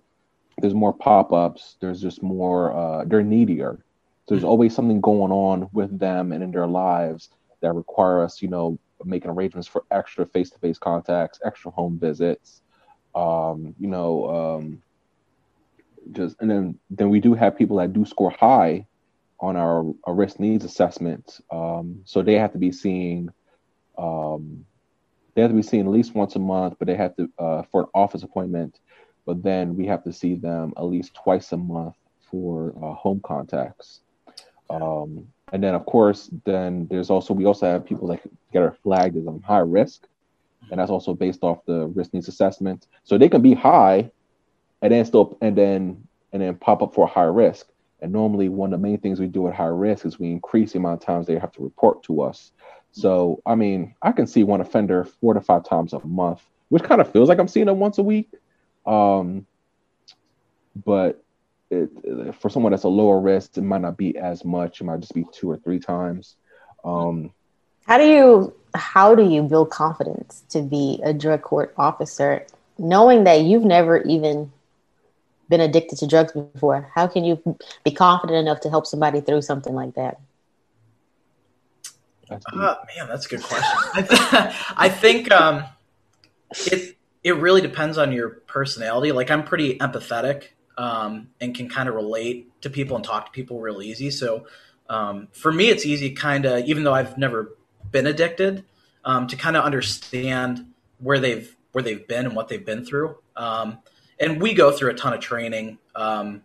there's 0.61 0.75
more 0.75 0.93
pop-ups. 0.93 1.77
There's 1.81 2.01
just 2.01 2.23
more. 2.23 2.73
Uh, 2.73 3.05
they're 3.05 3.23
needier. 3.23 3.79
So 4.27 4.35
there's 4.35 4.45
always 4.45 4.75
something 4.75 5.01
going 5.01 5.33
on 5.33 5.69
with 5.73 5.99
them 5.99 6.33
and 6.33 6.43
in 6.43 6.51
their 6.51 6.67
lives 6.67 7.31
that 7.61 7.73
require 7.75 8.23
us, 8.23 8.43
you 8.43 8.49
know, 8.49 8.79
making 9.05 9.31
arrangements 9.31 9.69
for 9.69 9.85
extra 9.91 10.27
face-to-face 10.27 10.79
contacts, 10.79 11.41
extra 11.45 11.71
home 11.71 11.99
visits. 11.99 12.63
Um, 13.15 13.75
you 13.79 13.89
know, 13.89 14.59
um, 14.59 14.83
just 16.13 16.37
and 16.41 16.51
then 16.51 16.79
then 16.91 17.11
we 17.11 17.21
do 17.21 17.35
have 17.35 17.57
people 17.57 17.77
that 17.77 17.93
do 17.93 18.05
score 18.05 18.31
high 18.31 18.87
on 19.41 19.57
our, 19.57 19.85
our 20.05 20.15
risk 20.15 20.41
needs 20.41 20.65
assessment. 20.65 21.41
Um, 21.51 22.03
so 22.05 22.23
they 22.23 22.35
have 22.35 22.53
to 22.53 22.59
be 22.59 22.73
seeing, 22.73 23.29
um, 23.97 24.65
they 25.35 25.43
have 25.43 25.51
to 25.51 25.57
be 25.57 25.63
seen 25.63 25.87
at 25.87 25.93
least 25.93 26.15
once 26.15 26.35
a 26.37 26.41
month, 26.41 26.77
but 26.79 26.87
they 26.87 26.97
have 26.97 27.15
to 27.17 27.31
uh, 27.39 27.63
for 27.71 27.83
an 27.83 27.89
office 27.95 28.23
appointment. 28.23 28.81
But 29.27 29.43
then 29.43 29.77
we 29.77 29.87
have 29.87 30.03
to 30.05 30.13
see 30.13 30.35
them 30.35 30.73
at 30.77 30.85
least 30.85 31.15
twice 31.15 31.53
a 31.53 31.57
month 31.57 31.95
for 32.31 32.75
uh, 32.83 32.95
home 32.95 33.21
contacts. 33.23 34.01
Um, 34.71 35.29
and 35.53 35.63
then 35.63 35.75
of 35.75 35.87
course, 35.87 36.31
then 36.45 36.87
there's 36.91 37.11
also 37.11 37.33
we 37.35 37.47
also 37.47 37.67
have 37.67 37.87
people 37.87 38.09
that 38.09 38.21
get 38.53 38.63
are 38.63 38.77
flagged 38.83 39.17
as 39.17 39.27
um, 39.27 39.41
high 39.43 39.59
risk, 39.59 40.07
and 40.71 40.81
that's 40.81 40.91
also 40.91 41.15
based 41.15 41.43
off 41.43 41.65
the 41.67 41.87
risk 41.87 42.13
needs 42.13 42.29
assessment. 42.29 42.87
So 43.05 43.17
they 43.17 43.29
can 43.29 43.43
be 43.43 43.55
high, 43.55 44.11
and 44.83 44.93
then 44.93 45.05
still 45.05 45.39
and 45.41 45.57
then 45.57 46.07
and 46.33 46.43
then 46.43 46.57
pop 46.57 46.83
up 46.83 46.95
for 46.95 47.07
a 47.07 47.11
high 47.11 47.23
risk. 47.23 47.69
And 48.01 48.13
normally, 48.13 48.49
one 48.49 48.73
of 48.73 48.81
the 48.81 48.87
main 48.87 48.99
things 48.99 49.19
we 49.19 49.27
do 49.27 49.49
at 49.49 49.55
high 49.55 49.67
risk 49.67 50.07
is 50.07 50.19
we 50.19 50.31
increase 50.31 50.73
the 50.73 50.79
amount 50.79 51.03
of 51.03 51.07
times 51.07 51.27
they 51.27 51.39
have 51.39 51.53
to 51.53 51.63
report 51.63 52.03
to 52.05 52.23
us. 52.23 52.53
So, 52.93 53.43
I 53.45 53.55
mean, 53.55 53.95
I 54.03 54.13
can 54.13 54.27
see 54.27 54.45
one 54.45 54.61
offender 54.61 55.05
four 55.05 55.35
to 55.35 55.41
five 55.41 55.65
times 55.65 55.93
a 55.93 56.05
month, 56.07 56.43
which 56.69 56.83
kind 56.83 57.01
of 57.01 57.11
feels 57.13 57.29
like 57.29 57.39
I'm 57.39 57.49
seeing 57.49 57.67
them 57.67 57.81
once 57.81 57.99
a 57.99 58.03
week. 58.03 58.31
Um, 58.87 59.47
but 60.85 61.23
it, 61.71 61.91
for 62.41 62.49
someone 62.49 62.73
that's 62.73 62.85
a 62.85 62.89
lower 62.89 63.21
risk, 63.21 63.57
it 63.57 63.63
might 63.63 63.81
not 63.81 63.97
be 63.97 64.17
as 64.17 64.45
much. 64.45 64.81
It 64.81 64.85
might 64.85 65.01
just 65.01 65.15
be 65.15 65.25
two 65.33 65.51
or 65.51 65.57
three 65.57 65.79
times. 65.79 66.37
Um, 66.85 67.33
how 67.87 67.99
do 67.99 68.05
you 68.05 68.55
how 68.75 69.15
do 69.15 69.25
you 69.25 69.43
build 69.43 69.71
confidence 69.71 70.45
to 70.51 70.63
be 70.63 71.01
a 71.03 71.13
drug 71.13 71.43
court 71.43 71.75
officer, 71.77 72.47
knowing 72.79 73.25
that 73.25 73.43
you've 73.43 73.65
never 73.65 74.03
even 74.03 74.53
been 75.49 75.61
addicted 75.61 75.99
to 75.99 76.07
drugs 76.07 76.33
before. 76.33 76.91
How 76.95 77.07
can 77.07 77.25
you 77.25 77.43
be 77.85 77.91
confident 77.91 78.39
enough 78.39 78.61
to 78.61 78.71
help 78.71 78.87
somebody 78.87 79.21
through 79.21 79.43
something 79.43 79.75
like 79.75 79.95
that? 79.95 80.21
Uh, 82.31 82.37
man, 82.97 83.09
that's 83.09 83.27
a 83.27 83.29
good 83.29 83.43
question. 83.43 83.79
I 84.77 84.89
think 84.91 85.33
um, 85.33 85.65
it 86.67 86.97
it 87.25 87.37
really 87.37 87.61
depends 87.61 87.99
on 87.99 88.13
your 88.13 88.29
personality. 88.47 89.13
Like 89.13 89.31
I'm 89.31 89.45
pretty 89.45 89.79
empathetic 89.79 90.45
um, 90.77 91.29
and 91.41 91.55
can 91.55 91.69
kind 91.69 91.89
of 91.89 91.95
relate 91.95 92.51
to 92.63 92.71
people 92.71 92.97
and 92.97 93.05
talk 93.05 93.27
to 93.27 93.33
people 93.33 93.61
real 93.61 93.83
easy. 93.83 94.11
So 94.11 94.47
um, 94.89 95.29
for 95.33 95.53
me, 95.53 95.69
it's 95.69 95.85
easy, 95.85 96.11
kind 96.11 96.47
of, 96.47 96.65
even 96.65 96.85
though 96.85 96.95
I've 96.95 97.19
never 97.19 97.57
been 97.91 98.07
addicted, 98.07 98.65
um, 99.05 99.27
to 99.27 99.37
kind 99.37 99.57
of 99.57 99.65
understand 99.65 100.73
where 100.99 101.19
they've 101.19 101.55
where 101.73 101.83
they've 101.83 102.07
been 102.09 102.27
and 102.27 102.35
what 102.35 102.49
they've 102.49 102.65
been 102.65 102.85
through. 102.85 103.17
Um, 103.37 103.79
and 104.21 104.41
we 104.41 104.55
go 104.55 104.71
through 104.71 104.91
a 104.91 104.95
ton 104.95 105.13
of 105.13 105.21
training 105.21 105.79
um, 105.95 106.43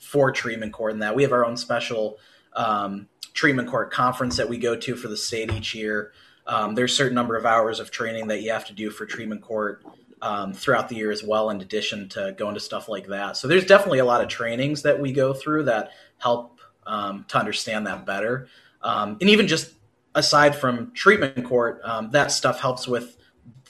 for 0.00 0.30
treatment 0.32 0.72
court 0.72 0.92
and 0.92 1.02
that 1.02 1.14
we 1.14 1.22
have 1.22 1.32
our 1.32 1.44
own 1.44 1.56
special 1.56 2.18
um, 2.54 3.08
treatment 3.34 3.68
court 3.68 3.90
conference 3.92 4.36
that 4.36 4.48
we 4.48 4.58
go 4.58 4.74
to 4.76 4.96
for 4.96 5.08
the 5.08 5.16
state 5.16 5.52
each 5.52 5.74
year 5.74 6.12
Um, 6.48 6.74
there's 6.74 6.92
a 6.92 6.96
certain 6.96 7.14
number 7.14 7.36
of 7.36 7.44
hours 7.44 7.78
of 7.78 7.90
training 7.90 8.28
that 8.28 8.40
you 8.40 8.50
have 8.52 8.64
to 8.66 8.72
do 8.72 8.90
for 8.90 9.04
treatment 9.04 9.42
court 9.42 9.84
um, 10.22 10.54
throughout 10.54 10.88
the 10.88 10.96
year 10.96 11.12
as 11.12 11.22
well, 11.22 11.50
in 11.50 11.60
addition 11.60 12.08
to 12.08 12.34
going 12.38 12.54
to 12.54 12.60
stuff 12.60 12.88
like 12.88 13.06
that. 13.08 13.36
So 13.36 13.46
there's 13.46 13.66
definitely 13.66 13.98
a 13.98 14.04
lot 14.04 14.22
of 14.22 14.28
trainings 14.28 14.82
that 14.82 14.98
we 14.98 15.12
go 15.12 15.34
through 15.34 15.64
that 15.64 15.90
help 16.16 16.58
um, 16.86 17.26
to 17.28 17.38
understand 17.38 17.86
that 17.86 18.06
better. 18.06 18.48
Um, 18.82 19.18
and 19.20 19.28
even 19.28 19.46
just 19.46 19.74
aside 20.14 20.56
from 20.56 20.92
treatment 20.92 21.44
court, 21.44 21.80
um, 21.84 22.10
that 22.12 22.32
stuff 22.32 22.60
helps 22.60 22.88
with 22.88 23.18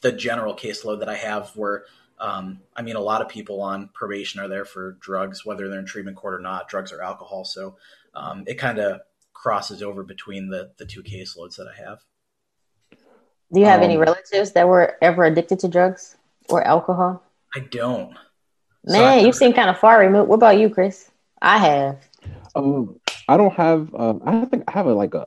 the 0.01 0.12
general 0.12 0.55
caseload 0.55 1.01
that 1.01 1.09
I 1.09 1.16
have 1.16 1.51
where 1.57 1.85
um, 2.20 2.61
I 2.76 2.83
mean, 2.83 2.96
a 2.96 3.00
lot 3.00 3.22
of 3.22 3.28
people 3.28 3.61
on 3.61 3.90
probation 3.94 4.40
are 4.40 4.48
there 4.48 4.64
for 4.64 4.92
drugs, 5.00 5.44
whether 5.44 5.68
they're 5.68 5.78
in 5.78 5.87
treatment 5.87 6.16
court 6.16 6.35
or 6.35 6.40
not, 6.40 6.68
drugs 6.68 6.92
or 6.92 7.02
alcohol. 7.02 7.44
So 7.44 7.76
um, 8.14 8.44
it 8.46 8.54
kind 8.54 8.78
of 8.78 9.00
crosses 9.33 9.83
over 9.83 10.02
between 10.02 10.48
the 10.48 10.72
the 10.78 10.85
two 10.85 11.02
caseloads 11.02 11.57
that 11.57 11.68
I 11.68 11.88
have. 11.88 12.00
Do 13.52 13.61
you 13.61 13.66
have 13.66 13.81
um, 13.81 13.85
any 13.85 13.96
relatives 13.96 14.52
that 14.52 14.68
were 14.68 14.96
ever 15.00 15.24
addicted 15.24 15.61
to 15.61 15.68
drugs 15.68 16.16
or 16.48 16.62
alcohol? 16.66 17.22
I 17.54 17.61
don't. 17.61 18.12
Man, 18.85 19.20
so 19.20 19.26
you 19.26 19.33
seem 19.33 19.52
kind 19.52 19.70
of 19.70 19.78
far 19.78 20.00
removed. 20.00 20.28
What 20.28 20.37
about 20.37 20.59
you, 20.59 20.68
Chris? 20.68 21.11
I 21.40 21.59
have. 21.59 21.98
Um, 22.54 23.00
I 23.28 23.37
don't 23.37 23.54
have. 23.54 23.94
Uh, 23.94 24.14
I 24.24 24.44
think 24.44 24.64
I 24.68 24.72
have 24.72 24.87
a, 24.87 24.94
like 24.94 25.14
a 25.14 25.26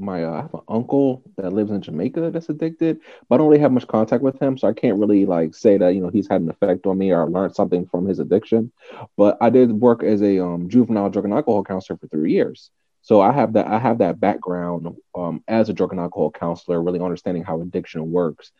my 0.00 0.24
uh, 0.24 0.32
I 0.32 0.40
have 0.42 0.54
an 0.54 0.60
uncle 0.68 1.22
that 1.36 1.52
lives 1.52 1.70
in 1.70 1.82
Jamaica 1.82 2.30
that's 2.30 2.48
addicted, 2.48 3.00
but 3.28 3.34
I 3.34 3.38
don't 3.38 3.48
really 3.48 3.60
have 3.60 3.72
much 3.72 3.86
contact 3.86 4.22
with 4.22 4.40
him, 4.40 4.58
so 4.58 4.68
I 4.68 4.72
can't 4.72 4.98
really 4.98 5.26
like 5.26 5.54
say 5.54 5.78
that 5.78 5.94
you 5.94 6.00
know 6.00 6.08
he's 6.08 6.28
had 6.28 6.40
an 6.42 6.50
effect 6.50 6.86
on 6.86 6.98
me 6.98 7.12
or 7.12 7.28
learned 7.30 7.54
something 7.54 7.86
from 7.86 8.06
his 8.06 8.18
addiction. 8.18 8.72
But 9.16 9.38
I 9.40 9.50
did 9.50 9.72
work 9.72 10.02
as 10.02 10.22
a 10.22 10.44
um, 10.44 10.68
juvenile 10.68 11.10
drug 11.10 11.24
and 11.26 11.34
alcohol 11.34 11.64
counselor 11.64 11.98
for 11.98 12.08
three 12.08 12.32
years, 12.32 12.70
so 13.02 13.20
I 13.20 13.32
have 13.32 13.52
that 13.54 13.66
I 13.66 13.78
have 13.78 13.98
that 13.98 14.20
background 14.20 14.96
um, 15.14 15.42
as 15.48 15.68
a 15.68 15.72
drug 15.72 15.92
and 15.92 16.00
alcohol 16.00 16.30
counselor, 16.30 16.82
really 16.82 17.00
understanding 17.00 17.44
how 17.44 17.60
addiction 17.60 18.10
works, 18.10 18.52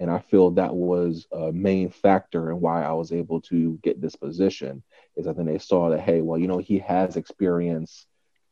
and 0.00 0.10
I 0.10 0.18
feel 0.18 0.50
that 0.52 0.74
was 0.74 1.26
a 1.32 1.52
main 1.52 1.90
factor 1.90 2.50
in 2.50 2.60
why 2.60 2.82
I 2.82 2.92
was 2.92 3.12
able 3.12 3.40
to 3.42 3.78
get 3.82 4.00
this 4.00 4.16
position. 4.16 4.82
Is 5.16 5.26
I 5.26 5.32
think 5.32 5.46
they 5.48 5.58
saw 5.58 5.90
that 5.90 6.00
hey, 6.00 6.20
well, 6.22 6.38
you 6.38 6.48
know, 6.48 6.58
he 6.58 6.78
has 6.80 7.16
experience 7.16 8.06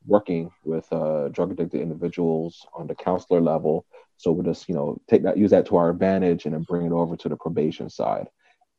working 0.07 0.51
with 0.65 0.91
uh, 0.93 1.29
drug 1.29 1.53
addicted 1.53 1.81
individuals 1.81 2.67
on 2.75 2.87
the 2.87 2.95
counselor 2.95 3.41
level. 3.41 3.85
So 4.17 4.33
we'll 4.33 4.45
just, 4.45 4.69
you 4.69 4.75
know, 4.75 4.99
take 5.09 5.23
that, 5.25 5.37
use 5.37 5.51
that 5.51 5.67
to 5.67 5.77
our 5.77 5.91
advantage 5.91 6.45
and 6.45 6.55
then 6.55 6.63
bring 6.63 6.87
it 6.87 6.93
over 6.93 7.17
to 7.17 7.29
the 7.29 7.37
probation 7.37 7.91
side. 7.91 8.29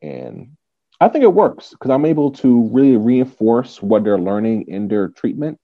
And 0.01 0.57
I 0.99 1.09
think 1.09 1.23
it 1.23 1.33
works 1.33 1.69
because 1.71 1.91
I'm 1.91 2.05
able 2.05 2.31
to 2.31 2.63
really 2.69 2.97
reinforce 2.97 3.81
what 3.81 4.03
they're 4.03 4.17
learning 4.17 4.67
in 4.67 4.87
their 4.87 5.09
treatment. 5.09 5.59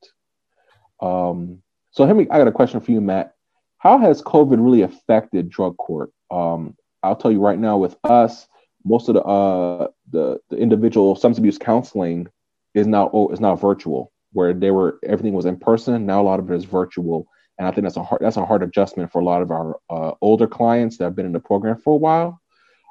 Um, 1.01 1.61
so, 1.91 2.05
Henry, 2.05 2.29
I 2.29 2.37
got 2.37 2.47
a 2.47 2.51
question 2.51 2.79
for 2.81 2.91
you, 2.91 3.01
Matt. 3.01 3.33
How 3.79 3.97
has 3.97 4.21
COVID 4.21 4.63
really 4.63 4.83
affected 4.83 5.49
drug 5.49 5.75
court? 5.77 6.11
Um, 6.31 6.75
I'll 7.01 7.15
tell 7.15 7.31
you 7.31 7.41
right 7.41 7.59
now, 7.59 7.77
with 7.77 7.97
us, 8.03 8.47
most 8.85 9.09
of 9.09 9.15
the 9.15 9.21
uh, 9.23 9.87
the, 10.11 10.39
the 10.49 10.57
individual 10.57 11.15
substance 11.15 11.39
abuse 11.39 11.57
counseling 11.57 12.27
is 12.73 12.87
now 12.87 13.09
oh, 13.13 13.29
is 13.29 13.39
now 13.39 13.55
virtual 13.55 14.12
where 14.33 14.53
they 14.53 14.71
were 14.71 14.99
everything 15.03 15.33
was 15.33 15.45
in 15.45 15.57
person. 15.57 16.05
Now 16.05 16.21
a 16.21 16.23
lot 16.23 16.39
of 16.39 16.51
it 16.51 16.55
is 16.55 16.65
virtual, 16.65 17.27
and 17.57 17.67
I 17.67 17.71
think 17.71 17.83
that's 17.83 17.97
a 17.97 18.03
hard 18.03 18.21
that's 18.21 18.37
a 18.37 18.45
hard 18.45 18.63
adjustment 18.63 19.11
for 19.11 19.21
a 19.21 19.25
lot 19.25 19.41
of 19.41 19.51
our 19.51 19.79
uh, 19.89 20.11
older 20.21 20.47
clients 20.47 20.97
that 20.97 21.05
have 21.05 21.15
been 21.15 21.25
in 21.25 21.31
the 21.31 21.39
program 21.39 21.77
for 21.77 21.93
a 21.93 21.97
while. 21.97 22.41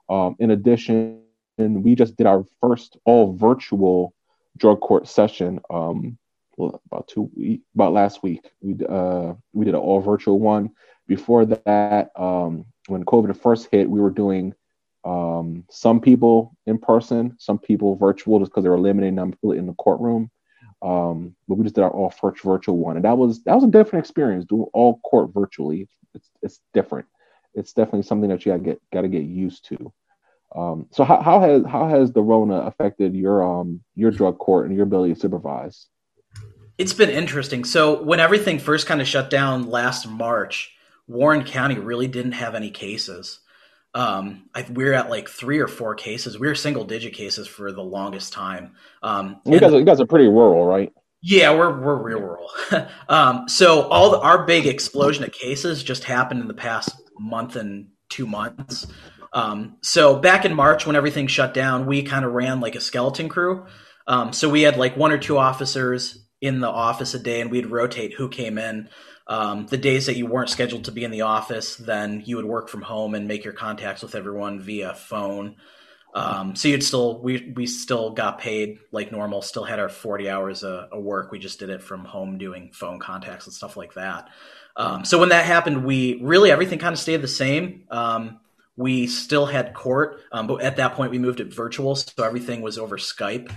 Um, 0.08 0.36
in 0.38 0.50
addition, 0.50 1.22
we 1.58 1.94
just 1.94 2.16
did 2.16 2.26
our 2.26 2.44
first 2.60 2.96
all 3.04 3.34
virtual 3.34 4.14
drug 4.56 4.80
court 4.80 5.08
session 5.08 5.60
um, 5.70 6.18
about 6.58 7.08
two 7.08 7.30
about 7.74 7.92
last 7.92 8.22
week. 8.22 8.50
We 8.60 8.76
uh, 8.88 9.34
we 9.52 9.64
did 9.64 9.74
an 9.74 9.80
all 9.80 10.00
virtual 10.00 10.38
one. 10.38 10.70
Before 11.06 11.44
that, 11.44 12.10
um, 12.16 12.64
when 12.86 13.04
COVID 13.04 13.36
first 13.36 13.68
hit, 13.70 13.90
we 13.90 14.00
were 14.00 14.10
doing 14.10 14.54
um, 15.04 15.64
some 15.70 16.00
people 16.00 16.56
in 16.66 16.78
person, 16.78 17.36
some 17.38 17.58
people 17.58 17.96
virtual, 17.96 18.38
just 18.38 18.50
because 18.50 18.62
they 18.62 18.70
were 18.70 18.78
limiting 18.78 19.16
them 19.16 19.34
in 19.42 19.66
the 19.66 19.74
courtroom. 19.74 20.30
Um, 20.82 21.36
but 21.46 21.54
we 21.54 21.64
just 21.64 21.76
did 21.76 21.84
our 21.84 21.90
all 21.90 22.12
virtual 22.20 22.76
one, 22.76 22.96
and 22.96 23.04
that 23.04 23.16
was 23.16 23.42
that 23.44 23.54
was 23.54 23.64
a 23.64 23.68
different 23.68 24.04
experience 24.04 24.44
doing 24.44 24.66
all 24.72 24.98
court 25.00 25.32
virtually. 25.32 25.88
It's 26.14 26.30
it's 26.42 26.60
different. 26.74 27.06
It's 27.54 27.72
definitely 27.72 28.02
something 28.02 28.28
that 28.30 28.44
you 28.44 28.52
gotta 28.52 28.64
get 28.64 28.82
gotta 28.92 29.08
get 29.08 29.24
used 29.24 29.64
to. 29.66 29.92
Um, 30.54 30.86
so 30.90 31.04
how, 31.04 31.22
how 31.22 31.40
has 31.40 31.64
how 31.66 31.88
has 31.88 32.12
the 32.12 32.22
Rona 32.22 32.58
affected 32.62 33.14
your 33.14 33.42
um 33.44 33.80
your 33.94 34.10
drug 34.10 34.38
court 34.38 34.66
and 34.66 34.74
your 34.74 34.84
ability 34.84 35.14
to 35.14 35.20
supervise? 35.20 35.86
It's 36.78 36.92
been 36.92 37.10
interesting. 37.10 37.64
So 37.64 38.02
when 38.02 38.18
everything 38.18 38.58
first 38.58 38.86
kind 38.86 39.00
of 39.00 39.06
shut 39.06 39.30
down 39.30 39.68
last 39.68 40.08
March, 40.08 40.74
Warren 41.06 41.44
County 41.44 41.78
really 41.78 42.08
didn't 42.08 42.32
have 42.32 42.54
any 42.54 42.70
cases. 42.70 43.40
Um, 43.94 44.48
I, 44.54 44.64
we 44.72 44.88
are 44.88 44.94
at 44.94 45.10
like 45.10 45.28
three 45.28 45.58
or 45.58 45.68
four 45.68 45.94
cases. 45.94 46.38
We 46.38 46.48
are 46.48 46.54
single 46.54 46.84
digit 46.84 47.12
cases 47.12 47.46
for 47.46 47.72
the 47.72 47.82
longest 47.82 48.32
time. 48.32 48.72
Um, 49.02 49.40
you 49.44 49.60
guys, 49.60 49.72
you 49.72 49.84
guys 49.84 50.00
are 50.00 50.06
pretty 50.06 50.28
rural, 50.28 50.64
right? 50.64 50.92
Yeah, 51.20 51.54
we're 51.54 51.80
we're 51.80 52.02
real 52.02 52.20
rural. 52.20 52.50
um, 53.08 53.48
so 53.48 53.82
all 53.88 54.10
the, 54.10 54.18
our 54.18 54.44
big 54.44 54.66
explosion 54.66 55.24
of 55.24 55.32
cases 55.32 55.84
just 55.84 56.04
happened 56.04 56.40
in 56.40 56.48
the 56.48 56.54
past 56.54 56.90
month 57.18 57.56
and 57.56 57.88
two 58.08 58.26
months. 58.26 58.86
Um, 59.32 59.76
so 59.82 60.16
back 60.18 60.44
in 60.44 60.54
March, 60.54 60.86
when 60.86 60.96
everything 60.96 61.26
shut 61.26 61.54
down, 61.54 61.86
we 61.86 62.02
kind 62.02 62.24
of 62.24 62.32
ran 62.32 62.60
like 62.60 62.74
a 62.74 62.80
skeleton 62.80 63.28
crew. 63.28 63.66
Um, 64.06 64.32
so 64.32 64.48
we 64.48 64.62
had 64.62 64.76
like 64.76 64.96
one 64.96 65.12
or 65.12 65.18
two 65.18 65.38
officers 65.38 66.26
in 66.42 66.60
the 66.60 66.68
office 66.68 67.14
a 67.14 67.18
day, 67.18 67.40
and 67.40 67.50
we'd 67.50 67.66
rotate 67.66 68.12
who 68.12 68.28
came 68.28 68.58
in. 68.58 68.90
Um, 69.28 69.66
the 69.66 69.78
days 69.78 70.06
that 70.06 70.16
you 70.16 70.26
weren't 70.26 70.50
scheduled 70.50 70.84
to 70.84 70.92
be 70.92 71.04
in 71.04 71.12
the 71.12 71.22
office, 71.22 71.76
then 71.76 72.22
you 72.26 72.36
would 72.36 72.44
work 72.44 72.68
from 72.68 72.82
home 72.82 73.14
and 73.14 73.28
make 73.28 73.44
your 73.44 73.54
contacts 73.54 74.02
with 74.02 74.16
everyone 74.16 74.60
via 74.60 74.92
phone. 74.92 75.56
Um, 76.14 76.54
so 76.56 76.68
you'd 76.68 76.82
still 76.82 77.22
we 77.22 77.52
we 77.56 77.66
still 77.66 78.10
got 78.10 78.38
paid 78.38 78.80
like 78.90 79.12
normal, 79.12 79.40
still 79.40 79.64
had 79.64 79.78
our 79.78 79.88
forty 79.88 80.28
hours 80.28 80.62
of, 80.64 80.90
work. 80.92 81.30
We 81.30 81.38
just 81.38 81.60
did 81.60 81.70
it 81.70 81.82
from 81.82 82.04
home, 82.04 82.36
doing 82.36 82.70
phone 82.74 82.98
contacts 82.98 83.46
and 83.46 83.54
stuff 83.54 83.76
like 83.76 83.94
that. 83.94 84.28
Um, 84.76 85.04
so 85.04 85.18
when 85.18 85.30
that 85.30 85.46
happened, 85.46 85.84
we 85.84 86.20
really 86.22 86.50
everything 86.50 86.80
kind 86.80 86.92
of 86.92 86.98
stayed 86.98 87.22
the 87.22 87.28
same. 87.28 87.84
Um, 87.90 88.40
we 88.76 89.06
still 89.06 89.46
had 89.46 89.74
court, 89.74 90.20
um, 90.32 90.46
but 90.46 90.62
at 90.62 90.76
that 90.76 90.94
point 90.94 91.12
we 91.12 91.18
moved 91.18 91.40
it 91.40 91.54
virtual, 91.54 91.94
so 91.94 92.24
everything 92.24 92.60
was 92.60 92.76
over 92.76 92.98
Skype. 92.98 93.50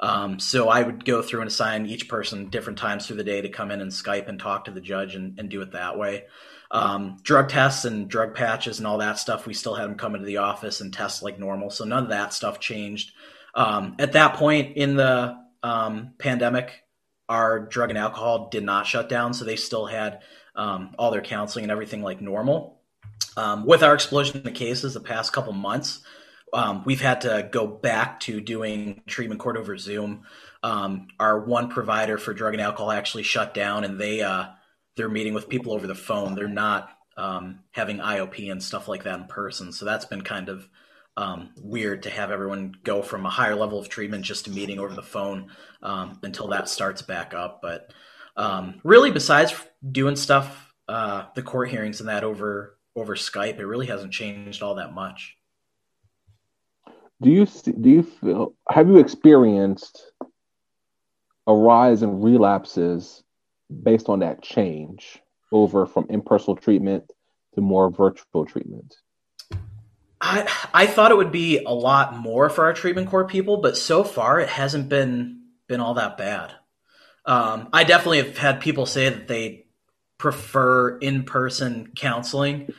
Um, 0.00 0.38
so 0.38 0.68
I 0.68 0.82
would 0.82 1.04
go 1.04 1.22
through 1.22 1.40
and 1.40 1.48
assign 1.48 1.86
each 1.86 2.08
person 2.08 2.50
different 2.50 2.78
times 2.78 3.06
through 3.06 3.16
the 3.16 3.24
day 3.24 3.40
to 3.40 3.48
come 3.48 3.70
in 3.70 3.80
and 3.80 3.90
Skype 3.90 4.28
and 4.28 4.38
talk 4.38 4.66
to 4.66 4.70
the 4.70 4.80
judge 4.80 5.14
and, 5.14 5.38
and 5.38 5.48
do 5.48 5.60
it 5.60 5.72
that 5.72 5.98
way. 5.98 6.24
Um, 6.70 7.16
drug 7.22 7.48
tests 7.48 7.84
and 7.84 8.08
drug 8.08 8.34
patches 8.34 8.78
and 8.78 8.86
all 8.86 8.98
that 8.98 9.18
stuff, 9.18 9.46
we 9.46 9.54
still 9.54 9.74
had 9.74 9.84
them 9.84 9.96
come 9.96 10.14
into 10.14 10.26
the 10.26 10.36
office 10.36 10.80
and 10.80 10.92
test 10.92 11.22
like 11.22 11.38
normal. 11.38 11.70
So 11.70 11.84
none 11.84 12.04
of 12.04 12.10
that 12.10 12.32
stuff 12.32 12.60
changed. 12.60 13.12
Um, 13.54 13.96
at 13.98 14.12
that 14.12 14.34
point 14.34 14.76
in 14.76 14.96
the 14.96 15.36
um, 15.62 16.12
pandemic, 16.18 16.84
our 17.28 17.58
drug 17.58 17.90
and 17.90 17.98
alcohol 17.98 18.48
did 18.50 18.64
not 18.64 18.86
shut 18.86 19.08
down. 19.08 19.34
So 19.34 19.44
they 19.44 19.56
still 19.56 19.86
had 19.86 20.20
um, 20.54 20.94
all 20.98 21.10
their 21.10 21.22
counseling 21.22 21.64
and 21.64 21.72
everything 21.72 22.02
like 22.02 22.20
normal. 22.20 22.80
Um, 23.36 23.66
with 23.66 23.82
our 23.82 23.94
explosion 23.94 24.46
of 24.46 24.54
cases 24.54 24.94
the 24.94 25.00
past 25.00 25.32
couple 25.32 25.52
months, 25.52 26.00
um, 26.52 26.82
we've 26.84 27.00
had 27.00 27.22
to 27.22 27.48
go 27.50 27.66
back 27.66 28.20
to 28.20 28.40
doing 28.40 29.02
treatment 29.06 29.40
court 29.40 29.56
over 29.56 29.76
Zoom. 29.76 30.22
Um, 30.62 31.08
our 31.18 31.40
one 31.40 31.68
provider 31.68 32.18
for 32.18 32.34
drug 32.34 32.54
and 32.54 32.60
alcohol 32.60 32.90
actually 32.90 33.22
shut 33.22 33.54
down, 33.54 33.84
and 33.84 34.00
they 34.00 34.22
uh, 34.22 34.46
they're 34.96 35.08
meeting 35.08 35.34
with 35.34 35.48
people 35.48 35.72
over 35.72 35.86
the 35.86 35.94
phone. 35.94 36.34
They're 36.34 36.48
not 36.48 36.90
um, 37.16 37.60
having 37.72 37.98
IOP 37.98 38.50
and 38.50 38.62
stuff 38.62 38.88
like 38.88 39.04
that 39.04 39.18
in 39.20 39.26
person. 39.26 39.72
So 39.72 39.84
that's 39.84 40.04
been 40.04 40.22
kind 40.22 40.48
of 40.48 40.68
um, 41.16 41.50
weird 41.60 42.04
to 42.04 42.10
have 42.10 42.30
everyone 42.30 42.74
go 42.84 43.02
from 43.02 43.26
a 43.26 43.30
higher 43.30 43.56
level 43.56 43.78
of 43.78 43.88
treatment 43.88 44.24
just 44.24 44.44
to 44.44 44.50
meeting 44.50 44.78
over 44.78 44.94
the 44.94 45.02
phone 45.02 45.50
um, 45.82 46.18
until 46.22 46.48
that 46.48 46.68
starts 46.68 47.02
back 47.02 47.34
up. 47.34 47.60
But 47.60 47.92
um, 48.36 48.80
really, 48.84 49.10
besides 49.10 49.54
doing 49.90 50.16
stuff, 50.16 50.72
uh, 50.86 51.24
the 51.34 51.42
court 51.42 51.70
hearings 51.70 52.00
and 52.00 52.08
that 52.08 52.24
over 52.24 52.78
over 52.94 53.14
Skype, 53.14 53.58
it 53.58 53.66
really 53.66 53.86
hasn't 53.86 54.12
changed 54.12 54.62
all 54.62 54.76
that 54.76 54.92
much 54.92 55.37
do 57.20 57.30
you 57.30 57.46
do 57.46 57.90
you 57.90 58.02
feel 58.02 58.54
have 58.68 58.88
you 58.88 58.98
experienced 58.98 60.12
a 61.46 61.54
rise 61.54 62.02
in 62.02 62.20
relapses 62.20 63.22
based 63.82 64.08
on 64.08 64.20
that 64.20 64.42
change 64.42 65.20
over 65.50 65.86
from 65.86 66.06
in-person 66.10 66.56
treatment 66.56 67.10
to 67.54 67.60
more 67.60 67.90
virtual 67.90 68.44
treatment? 68.44 68.94
I 70.20 70.48
I 70.72 70.86
thought 70.86 71.10
it 71.10 71.16
would 71.16 71.32
be 71.32 71.58
a 71.64 71.72
lot 71.72 72.16
more 72.16 72.50
for 72.50 72.64
our 72.64 72.72
treatment 72.72 73.08
court 73.08 73.28
people, 73.28 73.58
but 73.58 73.76
so 73.76 74.04
far 74.04 74.40
it 74.40 74.48
hasn't 74.48 74.88
been 74.88 75.42
been 75.68 75.80
all 75.80 75.94
that 75.94 76.16
bad. 76.18 76.52
Um, 77.24 77.68
I 77.72 77.84
definitely 77.84 78.18
have 78.18 78.38
had 78.38 78.60
people 78.60 78.86
say 78.86 79.08
that 79.10 79.28
they 79.28 79.66
prefer 80.16 80.96
in-person 80.98 81.92
counseling 81.94 82.72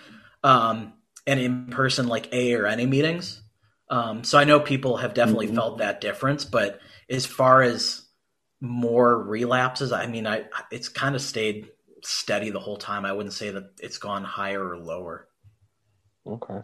um, 0.44 0.94
and 1.28 1.40
in-person 1.40 2.08
like 2.08 2.34
A 2.34 2.56
or 2.56 2.64
NA 2.64 2.86
meetings. 2.86 3.42
Um, 3.90 4.24
so 4.24 4.38
I 4.38 4.44
know 4.44 4.60
people 4.60 4.98
have 4.98 5.14
definitely 5.14 5.48
mm-hmm. 5.48 5.56
felt 5.56 5.78
that 5.80 6.02
difference, 6.02 6.46
but 6.46 6.80
as 7.10 7.26
far 7.26 7.62
as 7.62 8.04
more 8.62 9.24
relapses, 9.24 9.92
I 9.92 10.06
mean, 10.08 10.28
I 10.28 10.46
it's 10.72 10.90
kind 10.90 11.16
of 11.16 11.22
stayed 11.22 11.70
steady 12.04 12.50
the 12.50 12.60
whole 12.60 12.78
time. 12.78 13.06
I 13.06 13.14
wouldn't 13.14 13.34
say 13.34 13.52
that 13.52 13.72
it's 13.80 13.98
gone 13.98 14.24
higher 14.24 14.64
or 14.68 14.78
lower. 14.78 15.28
Okay. 16.28 16.60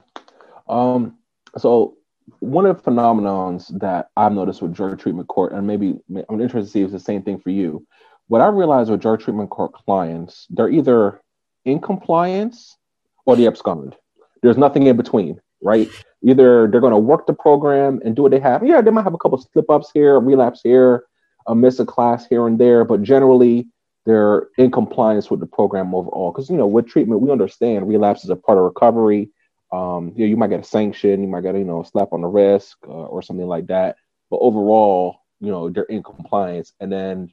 Um, 0.68 1.18
so 1.58 1.98
one 2.40 2.66
of 2.66 2.78
the 2.78 2.92
phenomenons 2.92 3.68
that 3.80 4.10
I've 4.18 4.32
noticed 4.32 4.62
with 4.62 4.74
drug 4.74 5.00
treatment 5.00 5.28
court, 5.28 5.54
and 5.54 5.66
maybe 5.66 5.96
I'm 6.30 6.42
interested 6.42 6.66
to 6.66 6.72
see 6.72 6.82
if 6.82 6.86
it's 6.86 6.94
the 6.94 7.00
same 7.00 7.24
thing 7.24 7.40
for 7.40 7.50
you. 7.50 7.86
What 8.28 8.42
I 8.42 8.48
realize 8.48 8.90
with 8.90 9.02
drug 9.02 9.22
treatment 9.22 9.50
court 9.50 9.74
clients, 9.74 10.48
they're 10.50 10.70
either 10.70 11.22
in 11.66 11.80
compliance 11.80 12.78
or 13.26 13.36
they 13.36 13.48
abscond. 13.48 13.96
There's 14.42 14.58
nothing 14.58 14.88
in 14.88 14.98
between, 14.98 15.40
right? 15.62 15.88
Either 16.26 16.68
they're 16.68 16.82
going 16.82 16.92
to 16.92 16.98
work 16.98 17.28
the 17.28 17.34
program 17.34 18.02
and 18.04 18.16
do 18.16 18.24
what 18.24 18.32
they 18.32 18.40
have. 18.40 18.66
Yeah, 18.66 18.82
they 18.82 18.90
might 18.90 19.04
have 19.04 19.14
a 19.14 19.18
couple 19.18 19.38
slip 19.38 19.70
ups 19.70 19.92
here, 19.94 20.16
a 20.16 20.20
relapse 20.20 20.62
here, 20.64 21.04
a 21.46 21.54
miss 21.54 21.80
a 21.80 21.86
class 21.86 22.26
here 22.26 22.48
and 22.48 22.60
there, 22.60 22.84
but 22.84 23.04
generally 23.04 23.68
they're 24.06 24.48
in 24.58 24.72
compliance 24.72 25.30
with 25.30 25.40
the 25.40 25.46
program 25.46 25.94
overall. 25.94 26.32
Because 26.32 26.50
you 26.50 26.58
know, 26.58 26.66
with 26.66 26.88
treatment, 26.88 27.22
we 27.22 27.32
understand 27.32 27.88
relapse 27.88 28.24
is 28.24 28.32
a 28.32 28.36
part 28.36 28.58
of 28.58 28.64
recovery. 28.64 29.30
Um, 29.72 30.14
you, 30.16 30.26
know, 30.26 30.30
you 30.30 30.38
might 30.38 30.50
get 30.50 30.62
a 30.62 30.64
sanction, 30.64 31.22
you 31.22 31.28
might 31.28 31.44
get 31.44 31.56
you 31.56 31.64
know 31.64 31.82
a 31.82 31.86
slap 31.86 32.10
on 32.12 32.22
the 32.22 32.28
wrist 32.28 32.76
uh, 32.88 32.92
or 32.92 33.22
something 33.22 33.48
like 33.48 33.68
that. 33.68 33.98
But 34.32 34.38
overall, 34.38 35.22
you 35.40 35.52
know, 35.52 35.70
they're 35.70 35.84
in 35.84 36.02
compliance. 36.02 36.74
And 36.80 36.92
then 36.92 37.32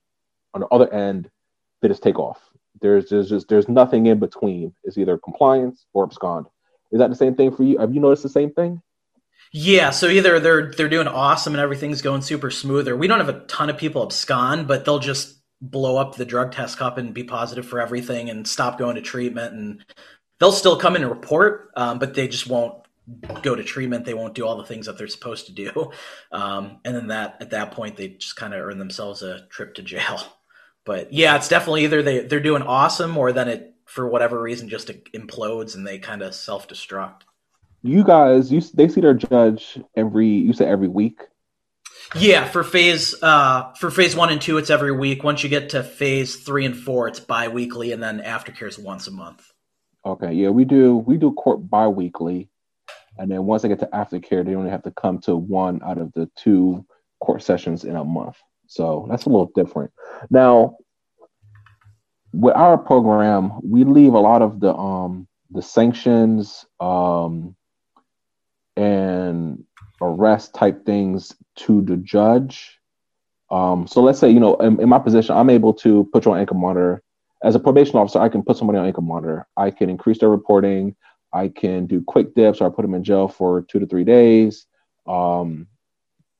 on 0.52 0.60
the 0.60 0.66
other 0.68 0.92
end, 0.92 1.30
they 1.80 1.88
just 1.88 2.02
take 2.02 2.18
off. 2.18 2.38
There's, 2.80 3.08
there's 3.08 3.30
just 3.30 3.48
there's 3.48 3.68
nothing 3.68 4.06
in 4.06 4.18
between. 4.18 4.74
It's 4.84 4.98
either 4.98 5.16
compliance 5.18 5.86
or 5.92 6.04
abscond. 6.04 6.46
Is 6.92 6.98
that 6.98 7.10
the 7.10 7.16
same 7.16 7.34
thing 7.34 7.54
for 7.54 7.62
you? 7.62 7.78
Have 7.78 7.94
you 7.94 8.00
noticed 8.00 8.22
the 8.22 8.28
same 8.28 8.52
thing? 8.52 8.82
Yeah, 9.54 9.90
so 9.90 10.08
either 10.08 10.40
they're 10.40 10.70
they're 10.72 10.88
doing 10.88 11.08
awesome 11.08 11.52
and 11.52 11.60
everything's 11.60 12.00
going 12.00 12.22
super 12.22 12.50
smooth, 12.50 12.88
or 12.88 12.96
we 12.96 13.06
don't 13.06 13.18
have 13.18 13.28
a 13.28 13.40
ton 13.40 13.68
of 13.68 13.76
people 13.76 14.02
abscond, 14.02 14.66
but 14.66 14.84
they'll 14.84 14.98
just 14.98 15.38
blow 15.60 15.96
up 15.96 16.16
the 16.16 16.24
drug 16.24 16.52
test 16.52 16.78
cup 16.78 16.96
and 16.96 17.12
be 17.12 17.22
positive 17.22 17.66
for 17.66 17.78
everything 17.78 18.30
and 18.30 18.48
stop 18.48 18.78
going 18.78 18.96
to 18.96 19.02
treatment, 19.02 19.52
and 19.54 19.84
they'll 20.40 20.52
still 20.52 20.76
come 20.76 20.96
in 20.96 21.02
and 21.02 21.10
report, 21.10 21.70
um, 21.76 21.98
but 21.98 22.14
they 22.14 22.28
just 22.28 22.46
won't 22.46 22.82
go 23.42 23.54
to 23.54 23.62
treatment. 23.62 24.06
They 24.06 24.14
won't 24.14 24.34
do 24.34 24.46
all 24.46 24.56
the 24.56 24.64
things 24.64 24.86
that 24.86 24.96
they're 24.96 25.06
supposed 25.06 25.46
to 25.46 25.52
do, 25.52 25.90
um, 26.32 26.80
and 26.84 26.96
then 26.96 27.08
that 27.08 27.36
at 27.40 27.50
that 27.50 27.72
point 27.72 27.96
they 27.96 28.08
just 28.08 28.36
kind 28.36 28.54
of 28.54 28.60
earn 28.60 28.78
themselves 28.78 29.22
a 29.22 29.46
trip 29.48 29.74
to 29.74 29.82
jail. 29.82 30.20
But 30.84 31.12
yeah, 31.12 31.36
it's 31.36 31.46
definitely 31.46 31.84
either 31.84 32.02
they 32.02 32.26
they're 32.26 32.40
doing 32.40 32.62
awesome 32.62 33.16
or 33.16 33.30
then 33.30 33.46
it 33.46 33.71
for 33.92 34.08
whatever 34.08 34.40
reason 34.40 34.68
just 34.68 34.88
implodes 35.12 35.74
and 35.74 35.86
they 35.86 35.98
kind 35.98 36.22
of 36.22 36.34
self 36.34 36.66
destruct 36.68 37.22
you 37.82 38.04
guys, 38.04 38.52
you 38.52 38.60
they 38.74 38.88
see 38.88 39.00
their 39.00 39.14
judge 39.14 39.78
every 39.96 40.28
you 40.28 40.52
say 40.52 40.66
every 40.66 40.88
week. 40.88 41.20
Yeah, 42.14 42.44
for 42.44 42.62
phase 42.62 43.20
uh 43.22 43.72
for 43.74 43.90
phase 43.90 44.14
one 44.14 44.30
and 44.30 44.40
two, 44.40 44.58
it's 44.58 44.70
every 44.70 44.92
week. 44.92 45.24
Once 45.24 45.42
you 45.42 45.48
get 45.48 45.70
to 45.70 45.82
phase 45.82 46.36
three 46.36 46.64
and 46.64 46.76
four, 46.76 47.08
it's 47.08 47.20
bi-weekly, 47.20 47.92
and 47.92 48.02
then 48.02 48.20
aftercare 48.20 48.68
is 48.68 48.78
once 48.78 49.08
a 49.08 49.10
month. 49.10 49.52
Okay, 50.04 50.32
yeah, 50.32 50.50
we 50.50 50.64
do 50.64 50.96
we 50.96 51.16
do 51.16 51.32
court 51.32 51.68
bi-weekly, 51.68 52.48
and 53.18 53.30
then 53.30 53.44
once 53.44 53.62
they 53.62 53.68
get 53.68 53.80
to 53.80 53.86
aftercare, 53.92 54.44
they 54.44 54.54
only 54.54 54.70
have 54.70 54.84
to 54.84 54.92
come 54.92 55.18
to 55.20 55.36
one 55.36 55.80
out 55.82 55.98
of 55.98 56.12
the 56.12 56.30
two 56.36 56.84
court 57.20 57.42
sessions 57.42 57.84
in 57.84 57.96
a 57.96 58.04
month. 58.04 58.36
So 58.68 59.06
that's 59.10 59.26
a 59.26 59.28
little 59.28 59.50
different. 59.54 59.90
Now, 60.30 60.76
with 62.32 62.54
our 62.54 62.78
program, 62.78 63.52
we 63.62 63.84
leave 63.84 64.14
a 64.14 64.18
lot 64.18 64.42
of 64.42 64.60
the 64.60 64.74
um 64.74 65.26
the 65.50 65.62
sanctions 65.62 66.64
um 66.80 67.54
and 68.76 69.64
arrest 70.00 70.54
type 70.54 70.84
things 70.84 71.34
to 71.56 71.82
the 71.82 71.96
judge. 71.96 72.78
Um, 73.50 73.86
so 73.86 74.02
let's 74.02 74.18
say, 74.18 74.30
you 74.30 74.40
know, 74.40 74.56
in, 74.56 74.80
in, 74.80 74.88
my 74.88 74.98
position, 74.98 75.36
I'm 75.36 75.50
able 75.50 75.74
to 75.74 76.08
put 76.12 76.24
you 76.24 76.32
on 76.32 76.40
ankle 76.40 76.56
monitor. 76.56 77.02
As 77.44 77.54
a 77.54 77.60
probation 77.60 77.96
officer, 77.96 78.18
I 78.18 78.30
can 78.30 78.42
put 78.42 78.56
somebody 78.56 78.78
on 78.78 78.86
ankle 78.86 79.02
monitor. 79.02 79.46
I 79.56 79.70
can 79.70 79.90
increase 79.90 80.18
their 80.18 80.30
reporting. 80.30 80.96
I 81.34 81.48
can 81.48 81.86
do 81.86 82.02
quick 82.02 82.34
dips 82.34 82.60
or 82.60 82.66
I 82.66 82.70
put 82.70 82.82
them 82.82 82.94
in 82.94 83.04
jail 83.04 83.28
for 83.28 83.62
two 83.62 83.78
to 83.78 83.86
three 83.86 84.04
days. 84.04 84.66
Um, 85.06 85.66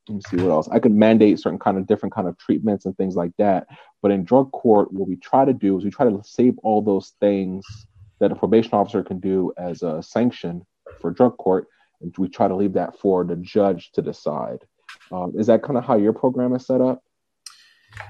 let 0.07 0.15
me 0.15 0.21
see 0.29 0.37
what 0.37 0.51
else. 0.51 0.67
I 0.69 0.79
could 0.79 0.91
mandate 0.91 1.39
certain 1.39 1.59
kind 1.59 1.77
of 1.77 1.87
different 1.87 2.13
kind 2.13 2.27
of 2.27 2.37
treatments 2.37 2.85
and 2.85 2.95
things 2.97 3.15
like 3.15 3.31
that. 3.37 3.67
But 4.01 4.11
in 4.11 4.25
drug 4.25 4.51
court, 4.51 4.91
what 4.91 5.07
we 5.07 5.15
try 5.15 5.45
to 5.45 5.53
do 5.53 5.77
is 5.77 5.85
we 5.85 5.91
try 5.91 6.09
to 6.09 6.21
save 6.25 6.57
all 6.63 6.81
those 6.81 7.13
things 7.21 7.65
that 8.19 8.31
a 8.31 8.35
probation 8.35 8.73
officer 8.73 9.03
can 9.03 9.19
do 9.19 9.53
as 9.57 9.81
a 9.81 10.03
sanction 10.03 10.65
for 10.99 11.11
drug 11.11 11.37
court 11.37 11.67
and 12.03 12.13
we 12.17 12.27
try 12.27 12.47
to 12.47 12.55
leave 12.55 12.73
that 12.73 12.99
for 12.99 13.23
the 13.23 13.35
judge 13.37 13.91
to 13.93 14.01
decide. 14.01 14.59
Um, 15.11 15.33
is 15.37 15.47
that 15.47 15.63
kind 15.63 15.77
of 15.77 15.85
how 15.85 15.97
your 15.97 16.13
program 16.13 16.53
is 16.53 16.67
set 16.67 16.81
up? 16.81 17.01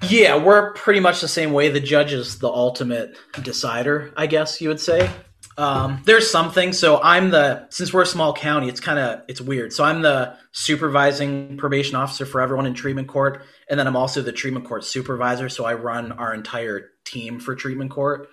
Yeah, 0.09 0.37
we're 0.37 0.73
pretty 0.73 0.99
much 0.99 1.21
the 1.21 1.27
same 1.27 1.53
way. 1.53 1.69
The 1.69 1.79
judge 1.79 2.13
is 2.13 2.39
the 2.39 2.49
ultimate 2.49 3.17
decider, 3.41 4.13
I 4.17 4.27
guess 4.27 4.61
you 4.61 4.69
would 4.69 4.79
say. 4.79 5.09
Um, 5.57 6.01
there's 6.05 6.29
something. 6.29 6.73
So 6.73 6.99
I'm 7.01 7.29
the 7.29 7.67
since 7.69 7.93
we're 7.93 8.03
a 8.03 8.07
small 8.07 8.33
county, 8.33 8.69
it's 8.69 8.79
kind 8.79 8.99
of 8.99 9.21
it's 9.27 9.41
weird. 9.41 9.73
So 9.73 9.83
I'm 9.83 10.01
the 10.01 10.35
supervising 10.51 11.57
probation 11.57 11.95
officer 11.95 12.25
for 12.25 12.41
everyone 12.41 12.65
in 12.65 12.73
treatment 12.73 13.07
court, 13.07 13.43
and 13.69 13.79
then 13.79 13.87
I'm 13.87 13.95
also 13.95 14.21
the 14.21 14.31
treatment 14.31 14.65
court 14.65 14.83
supervisor. 14.83 15.49
So 15.49 15.65
I 15.65 15.75
run 15.75 16.11
our 16.13 16.33
entire 16.33 16.89
team 17.05 17.39
for 17.39 17.55
treatment 17.55 17.91
court. 17.91 18.29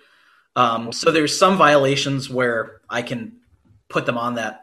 Um, 0.55 0.91
so 0.91 1.11
there's 1.11 1.37
some 1.37 1.57
violations 1.57 2.29
where 2.29 2.81
I 2.89 3.03
can 3.03 3.37
put 3.89 4.05
them 4.05 4.17
on 4.17 4.35
that 4.35 4.61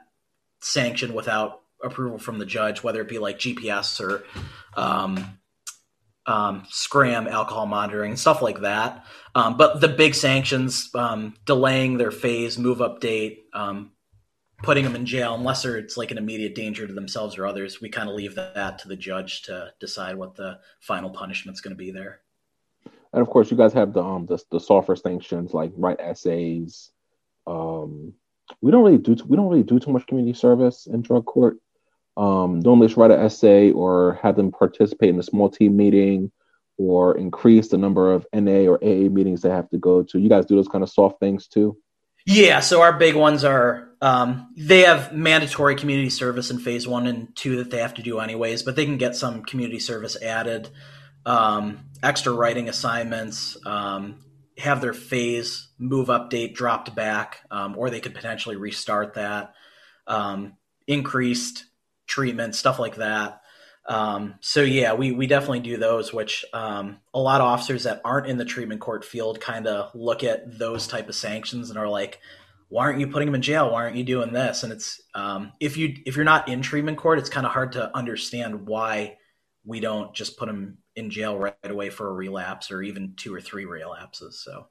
sanction 0.60 1.14
without 1.14 1.62
approval 1.82 2.18
from 2.18 2.38
the 2.38 2.46
judge, 2.46 2.82
whether 2.82 3.00
it 3.00 3.08
be 3.08 3.18
like 3.18 3.38
GPS 3.38 4.00
or 4.00 4.24
um, 4.76 5.37
um, 6.28 6.64
scram 6.68 7.26
alcohol 7.26 7.66
monitoring 7.66 8.14
stuff 8.14 8.42
like 8.42 8.60
that. 8.60 9.06
Um, 9.34 9.56
but 9.56 9.80
the 9.80 9.88
big 9.88 10.14
sanctions, 10.14 10.90
um, 10.94 11.34
delaying 11.46 11.96
their 11.96 12.10
phase, 12.10 12.58
move 12.58 12.78
update, 12.78 13.38
um, 13.54 13.92
putting 14.62 14.84
them 14.84 14.94
in 14.94 15.06
jail, 15.06 15.34
unless 15.34 15.64
it's 15.64 15.96
like 15.96 16.10
an 16.10 16.18
immediate 16.18 16.54
danger 16.54 16.86
to 16.86 16.92
themselves 16.92 17.38
or 17.38 17.46
others, 17.46 17.80
we 17.80 17.88
kind 17.88 18.10
of 18.10 18.14
leave 18.14 18.34
that 18.34 18.78
to 18.80 18.88
the 18.88 18.96
judge 18.96 19.42
to 19.42 19.72
decide 19.80 20.16
what 20.16 20.34
the 20.34 20.58
final 20.80 21.08
punishment's 21.08 21.62
going 21.62 21.74
to 21.74 21.78
be 21.78 21.90
there. 21.90 22.20
And 23.12 23.22
of 23.22 23.30
course, 23.30 23.50
you 23.50 23.56
guys 23.56 23.72
have 23.72 23.94
the 23.94 24.02
um 24.02 24.26
the, 24.26 24.38
the 24.50 24.60
softer 24.60 24.96
sanctions 24.96 25.54
like 25.54 25.72
write 25.76 25.98
essays, 25.98 26.90
um, 27.46 28.12
we 28.60 28.70
don't 28.70 28.84
really 28.84 28.98
do 28.98 29.16
we 29.26 29.36
don't 29.36 29.48
really 29.48 29.62
do 29.62 29.78
too 29.78 29.92
much 29.92 30.06
community 30.06 30.38
service 30.38 30.86
in 30.86 31.00
drug 31.00 31.24
court. 31.24 31.56
Um, 32.18 32.58
normally, 32.60 32.88
just 32.88 32.96
write 32.96 33.12
an 33.12 33.20
essay 33.20 33.70
or 33.70 34.18
have 34.22 34.34
them 34.34 34.50
participate 34.50 35.10
in 35.10 35.20
a 35.20 35.22
small 35.22 35.48
team 35.48 35.76
meeting 35.76 36.32
or 36.76 37.16
increase 37.16 37.68
the 37.68 37.78
number 37.78 38.12
of 38.12 38.26
NA 38.34 38.66
or 38.68 38.82
AA 38.82 39.08
meetings 39.08 39.42
they 39.42 39.50
have 39.50 39.70
to 39.70 39.78
go 39.78 40.02
to. 40.02 40.18
You 40.18 40.28
guys 40.28 40.44
do 40.44 40.56
those 40.56 40.68
kind 40.68 40.82
of 40.82 40.90
soft 40.90 41.20
things 41.20 41.46
too? 41.46 41.76
Yeah, 42.26 42.60
so 42.60 42.82
our 42.82 42.92
big 42.92 43.14
ones 43.14 43.44
are 43.44 43.90
um, 44.02 44.52
they 44.56 44.80
have 44.80 45.12
mandatory 45.12 45.76
community 45.76 46.10
service 46.10 46.50
in 46.50 46.58
phase 46.58 46.86
one 46.86 47.06
and 47.06 47.34
two 47.36 47.56
that 47.56 47.70
they 47.70 47.78
have 47.78 47.94
to 47.94 48.02
do 48.02 48.18
anyways, 48.18 48.64
but 48.64 48.74
they 48.74 48.84
can 48.84 48.98
get 48.98 49.14
some 49.14 49.44
community 49.44 49.78
service 49.78 50.20
added, 50.20 50.68
um, 51.24 51.86
extra 52.02 52.32
writing 52.32 52.68
assignments, 52.68 53.56
um, 53.64 54.24
have 54.56 54.80
their 54.80 54.92
phase 54.92 55.68
move 55.78 56.08
update 56.08 56.54
dropped 56.54 56.94
back, 56.94 57.42
um, 57.50 57.76
or 57.78 57.90
they 57.90 58.00
could 58.00 58.14
potentially 58.14 58.56
restart 58.56 59.14
that. 59.14 59.54
Um, 60.06 60.54
increased 60.86 61.64
treatment, 62.08 62.56
stuff 62.56 62.80
like 62.80 62.96
that. 62.96 63.42
Um, 63.86 64.34
so 64.40 64.62
yeah, 64.62 64.92
we 64.92 65.12
we 65.12 65.26
definitely 65.26 65.60
do 65.60 65.76
those. 65.76 66.12
Which 66.12 66.44
um, 66.52 66.98
a 67.14 67.20
lot 67.20 67.40
of 67.40 67.46
officers 67.46 67.84
that 67.84 68.00
aren't 68.04 68.26
in 68.26 68.36
the 68.36 68.44
treatment 68.44 68.80
court 68.80 69.04
field 69.04 69.40
kind 69.40 69.66
of 69.66 69.94
look 69.94 70.24
at 70.24 70.58
those 70.58 70.86
type 70.86 71.08
of 71.08 71.14
sanctions 71.14 71.70
and 71.70 71.78
are 71.78 71.88
like, 71.88 72.20
"Why 72.68 72.84
aren't 72.84 73.00
you 73.00 73.06
putting 73.06 73.26
them 73.26 73.36
in 73.36 73.42
jail? 73.42 73.70
Why 73.70 73.84
aren't 73.84 73.96
you 73.96 74.04
doing 74.04 74.32
this?" 74.32 74.62
And 74.62 74.72
it's 74.72 75.00
um, 75.14 75.52
if 75.60 75.76
you 75.76 75.94
if 76.04 76.16
you're 76.16 76.24
not 76.24 76.48
in 76.48 76.60
treatment 76.60 76.98
court, 76.98 77.18
it's 77.18 77.30
kind 77.30 77.46
of 77.46 77.52
hard 77.52 77.72
to 77.72 77.96
understand 77.96 78.66
why 78.66 79.16
we 79.64 79.80
don't 79.80 80.14
just 80.14 80.36
put 80.36 80.48
them 80.48 80.78
in 80.96 81.10
jail 81.10 81.38
right 81.38 81.54
away 81.64 81.90
for 81.90 82.08
a 82.08 82.12
relapse 82.12 82.70
or 82.70 82.82
even 82.82 83.14
two 83.16 83.34
or 83.34 83.40
three 83.40 83.64
relapses. 83.64 84.42
So. 84.44 84.66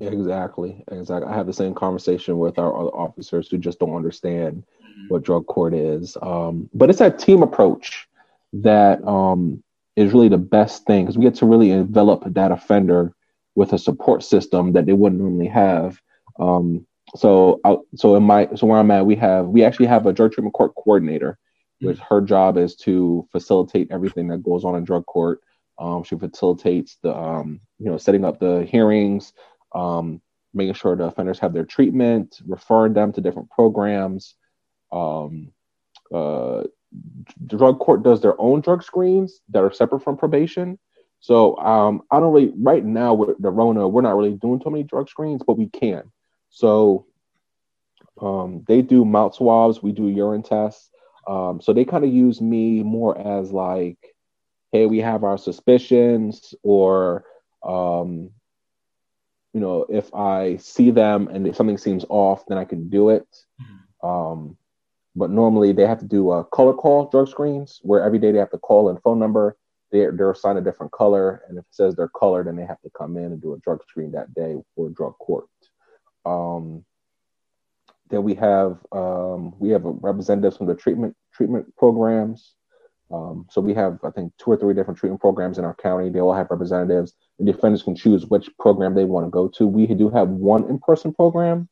Exactly, 0.00 0.84
exactly. 0.92 1.32
I 1.32 1.34
have 1.34 1.46
the 1.46 1.52
same 1.52 1.74
conversation 1.74 2.38
with 2.38 2.58
our 2.58 2.76
other 2.78 2.90
officers 2.90 3.48
who 3.48 3.56
just 3.56 3.78
don't 3.78 3.96
understand. 3.96 4.64
What 5.08 5.22
drug 5.22 5.46
court 5.46 5.74
is. 5.74 6.16
Um, 6.20 6.68
but 6.74 6.90
it's 6.90 6.98
that 6.98 7.18
team 7.18 7.42
approach 7.42 8.08
that 8.52 9.06
um, 9.06 9.62
is 9.96 10.12
really 10.12 10.28
the 10.28 10.38
best 10.38 10.86
thing 10.86 11.04
because 11.04 11.16
we 11.16 11.24
get 11.24 11.36
to 11.36 11.46
really 11.46 11.70
envelop 11.70 12.24
that 12.26 12.52
offender 12.52 13.12
with 13.54 13.72
a 13.72 13.78
support 13.78 14.22
system 14.22 14.72
that 14.72 14.86
they 14.86 14.92
wouldn't 14.92 15.20
normally 15.20 15.48
have. 15.48 16.00
Um, 16.38 16.86
so, 17.14 17.60
I, 17.64 17.76
so 17.94 18.16
in 18.16 18.24
my 18.24 18.48
so 18.56 18.66
where 18.66 18.78
I'm 18.78 18.90
at, 18.90 19.06
we 19.06 19.16
have 19.16 19.46
we 19.46 19.64
actually 19.64 19.86
have 19.86 20.06
a 20.06 20.12
drug 20.12 20.32
treatment 20.32 20.54
court 20.54 20.74
coordinator, 20.74 21.38
which 21.80 21.96
mm-hmm. 21.96 22.14
her 22.14 22.20
job 22.20 22.58
is 22.58 22.76
to 22.76 23.26
facilitate 23.32 23.90
everything 23.90 24.28
that 24.28 24.42
goes 24.42 24.64
on 24.64 24.74
in 24.74 24.84
drug 24.84 25.06
court 25.06 25.40
um, 25.78 26.04
she 26.04 26.16
facilitates 26.16 26.96
the, 27.02 27.14
um, 27.14 27.60
you 27.78 27.86
know, 27.86 27.98
setting 27.98 28.24
up 28.24 28.38
the 28.38 28.66
hearings, 28.68 29.32
um, 29.74 30.20
making 30.54 30.74
sure 30.74 30.96
the 30.96 31.04
offenders 31.04 31.38
have 31.38 31.52
their 31.52 31.64
treatment, 31.64 32.40
referring 32.46 32.94
them 32.94 33.12
to 33.12 33.20
different 33.20 33.50
programs. 33.50 34.34
Um, 34.92 35.52
uh, 36.14 36.64
drug 37.46 37.78
court 37.78 38.02
does 38.02 38.20
their 38.20 38.40
own 38.40 38.60
drug 38.60 38.82
screens 38.82 39.40
that 39.50 39.62
are 39.62 39.72
separate 39.72 40.02
from 40.02 40.16
probation. 40.16 40.78
So 41.20 41.56
um, 41.58 42.02
I 42.10 42.20
don't 42.20 42.32
really 42.32 42.52
right 42.56 42.84
now 42.84 43.14
with 43.14 43.40
the 43.40 43.50
Rona, 43.50 43.88
we're 43.88 44.02
not 44.02 44.16
really 44.16 44.34
doing 44.34 44.60
too 44.60 44.70
many 44.70 44.84
drug 44.84 45.08
screens, 45.08 45.42
but 45.46 45.58
we 45.58 45.68
can. 45.68 46.12
So 46.50 47.06
um, 48.20 48.64
they 48.66 48.82
do 48.82 49.04
mouth 49.04 49.34
swabs, 49.34 49.82
we 49.82 49.92
do 49.92 50.08
urine 50.08 50.42
tests. 50.42 50.90
Um, 51.26 51.60
so 51.60 51.72
they 51.72 51.84
kind 51.84 52.04
of 52.04 52.12
use 52.12 52.40
me 52.40 52.82
more 52.82 53.18
as 53.18 53.50
like, 53.50 53.98
hey, 54.72 54.86
we 54.86 54.98
have 55.00 55.24
our 55.24 55.36
suspicions, 55.36 56.54
or 56.62 57.24
um, 57.64 58.30
you 59.52 59.60
know, 59.60 59.86
if 59.88 60.14
I 60.14 60.58
see 60.58 60.90
them 60.90 61.28
and 61.28 61.46
if 61.46 61.56
something 61.56 61.78
seems 61.78 62.04
off, 62.08 62.44
then 62.46 62.58
I 62.58 62.64
can 62.64 62.88
do 62.88 63.10
it. 63.10 63.26
Mm-hmm. 63.60 64.06
Um, 64.06 64.56
but 65.16 65.30
normally 65.30 65.72
they 65.72 65.86
have 65.86 65.98
to 65.98 66.04
do 66.04 66.30
a 66.30 66.44
color 66.44 66.74
call 66.74 67.08
drug 67.08 67.28
screens 67.28 67.80
where 67.82 68.04
every 68.04 68.18
day 68.18 68.30
they 68.30 68.38
have 68.38 68.50
to 68.50 68.58
call 68.58 68.90
in 68.90 68.98
phone 68.98 69.18
number. 69.18 69.56
They're, 69.90 70.12
they're 70.12 70.30
assigned 70.30 70.58
a 70.58 70.62
different 70.62 70.92
color, 70.92 71.42
and 71.48 71.58
if 71.58 71.62
it 71.62 71.74
says 71.74 71.96
they're 71.96 72.08
colored, 72.08 72.46
then 72.46 72.56
they 72.56 72.66
have 72.66 72.80
to 72.82 72.90
come 72.96 73.16
in 73.16 73.24
and 73.24 73.40
do 73.40 73.54
a 73.54 73.58
drug 73.58 73.82
screen 73.88 74.12
that 74.12 74.34
day 74.34 74.56
for 74.74 74.90
drug 74.90 75.14
court. 75.18 75.46
Um, 76.26 76.84
then 78.10 78.22
we 78.22 78.34
have 78.34 78.78
um, 78.92 79.54
we 79.58 79.70
have 79.70 79.82
representatives 79.84 80.56
from 80.56 80.66
the 80.66 80.74
treatment 80.74 81.16
treatment 81.32 81.74
programs. 81.76 82.54
Um, 83.12 83.46
so 83.50 83.60
we 83.60 83.74
have 83.74 83.98
I 84.04 84.10
think 84.10 84.32
two 84.38 84.50
or 84.50 84.56
three 84.56 84.74
different 84.74 84.98
treatment 84.98 85.20
programs 85.20 85.58
in 85.58 85.64
our 85.64 85.74
county. 85.74 86.10
They 86.10 86.20
all 86.20 86.34
have 86.34 86.50
representatives. 86.50 87.14
The 87.38 87.44
defendants 87.44 87.84
can 87.84 87.94
choose 87.94 88.26
which 88.26 88.50
program 88.58 88.94
they 88.94 89.04
want 89.04 89.26
to 89.26 89.30
go 89.30 89.48
to. 89.48 89.66
We 89.66 89.86
do 89.86 90.10
have 90.10 90.28
one 90.28 90.68
in 90.68 90.78
person 90.80 91.14
program, 91.14 91.68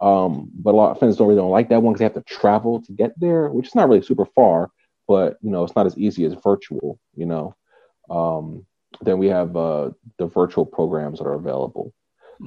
um, 0.00 0.50
but 0.54 0.74
a 0.74 0.76
lot 0.76 0.90
of 0.90 0.96
offenders 0.96 1.16
don't 1.16 1.28
really 1.28 1.40
don't 1.40 1.50
like 1.50 1.68
that 1.68 1.82
one 1.82 1.92
because 1.92 1.98
they 1.98 2.04
have 2.04 2.14
to 2.14 2.34
travel 2.34 2.82
to 2.82 2.92
get 2.92 3.12
there, 3.18 3.48
which 3.50 3.68
is 3.68 3.74
not 3.74 3.88
really 3.88 4.02
super 4.02 4.26
far, 4.26 4.70
but 5.06 5.36
you 5.42 5.50
know 5.50 5.64
it's 5.64 5.76
not 5.76 5.86
as 5.86 5.96
easy 5.98 6.24
as 6.24 6.34
virtual. 6.42 6.98
You 7.14 7.26
know, 7.26 7.56
um, 8.08 8.66
then 9.02 9.18
we 9.18 9.28
have 9.28 9.56
uh, 9.56 9.90
the 10.18 10.26
virtual 10.26 10.66
programs 10.66 11.18
that 11.18 11.26
are 11.26 11.34
available. 11.34 11.92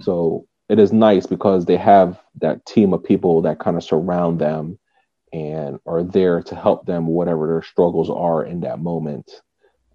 So 0.02 0.48
it 0.70 0.80
is 0.80 0.92
nice 0.92 1.26
because 1.26 1.66
they 1.66 1.78
have 1.78 2.20
that 2.42 2.66
team 2.66 2.94
of 2.94 3.04
people 3.04 3.42
that 3.44 3.60
kind 3.60 3.78
of 3.78 3.84
surround 3.84 4.40
them 4.40 4.80
and 5.32 5.80
are 5.86 6.04
there 6.04 6.42
to 6.44 6.56
help 6.56 6.86
them 6.86 7.08
whatever 7.08 7.48
their 7.48 7.64
struggles 7.64 8.10
are 8.10 8.46
in 8.46 8.62
that 8.62 8.80
moment. 8.80 9.42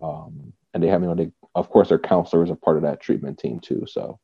Um, 0.00 0.52
and 0.74 0.82
they 0.82 0.88
have, 0.88 1.00
you 1.00 1.08
know, 1.08 1.14
they 1.14 1.32
of 1.54 1.70
course 1.70 1.88
their 1.88 1.98
counselors 1.98 2.50
are 2.50 2.56
part 2.56 2.76
of 2.76 2.82
that 2.84 3.00
treatment 3.00 3.38
team 3.38 3.58
too. 3.60 3.84
So 3.88 4.20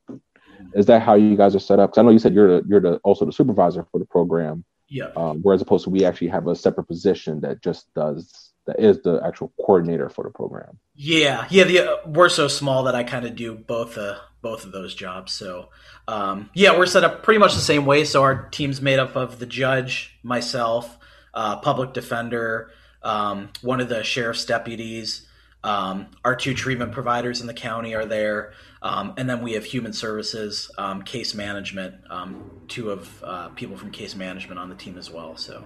is 0.73 0.85
that 0.87 1.01
how 1.01 1.15
you 1.15 1.35
guys 1.35 1.55
are 1.55 1.59
set 1.59 1.79
up? 1.79 1.91
Because 1.91 1.99
I 1.99 2.03
know 2.03 2.11
you 2.11 2.19
said 2.19 2.33
you're 2.33 2.61
the, 2.61 2.67
you're 2.67 2.79
the 2.79 2.97
also 3.03 3.25
the 3.25 3.31
supervisor 3.31 3.85
for 3.91 3.99
the 3.99 4.05
program. 4.05 4.63
Yeah. 4.87 5.09
Um, 5.15 5.39
whereas 5.41 5.61
opposed 5.61 5.85
to 5.85 5.89
we 5.89 6.05
actually 6.05 6.27
have 6.27 6.47
a 6.47 6.55
separate 6.55 6.85
position 6.85 7.41
that 7.41 7.61
just 7.61 7.91
does 7.95 8.51
that 8.65 8.79
is 8.79 9.01
the 9.01 9.21
actual 9.25 9.53
coordinator 9.61 10.09
for 10.09 10.23
the 10.23 10.29
program. 10.29 10.79
Yeah, 10.95 11.45
yeah. 11.49 11.63
The, 11.65 11.79
uh, 11.79 11.97
we're 12.07 12.29
so 12.29 12.47
small 12.47 12.83
that 12.83 12.95
I 12.95 13.03
kind 13.03 13.25
of 13.25 13.35
do 13.35 13.55
both 13.55 13.97
uh, 13.97 14.17
both 14.41 14.65
of 14.65 14.71
those 14.71 14.95
jobs. 14.95 15.33
So 15.33 15.69
um, 16.07 16.49
yeah, 16.53 16.77
we're 16.77 16.85
set 16.85 17.03
up 17.03 17.23
pretty 17.23 17.39
much 17.39 17.53
the 17.53 17.61
same 17.61 17.85
way. 17.85 18.05
So 18.05 18.23
our 18.23 18.49
team's 18.49 18.81
made 18.81 18.99
up 18.99 19.15
of 19.15 19.39
the 19.39 19.45
judge, 19.45 20.17
myself, 20.23 20.97
uh, 21.33 21.57
public 21.57 21.93
defender, 21.93 22.71
um, 23.03 23.49
one 23.61 23.81
of 23.81 23.89
the 23.89 24.03
sheriff's 24.03 24.45
deputies. 24.45 25.27
Um, 25.65 26.09
our 26.23 26.35
two 26.35 26.53
treatment 26.53 26.91
providers 26.91 27.41
in 27.41 27.47
the 27.47 27.53
county 27.53 27.95
are 27.95 28.05
there, 28.05 28.53
um, 28.83 29.15
and 29.17 29.27
then 29.27 29.41
we 29.41 29.53
have 29.53 29.65
human 29.65 29.93
services, 29.93 30.69
um, 30.77 31.01
case 31.01 31.33
management, 31.33 31.95
um, 32.11 32.51
two 32.67 32.91
of 32.91 33.23
uh, 33.23 33.49
people 33.49 33.75
from 33.75 33.89
case 33.89 34.15
management 34.15 34.59
on 34.59 34.69
the 34.69 34.75
team 34.75 34.95
as 34.95 35.09
well. 35.09 35.35
So 35.37 35.63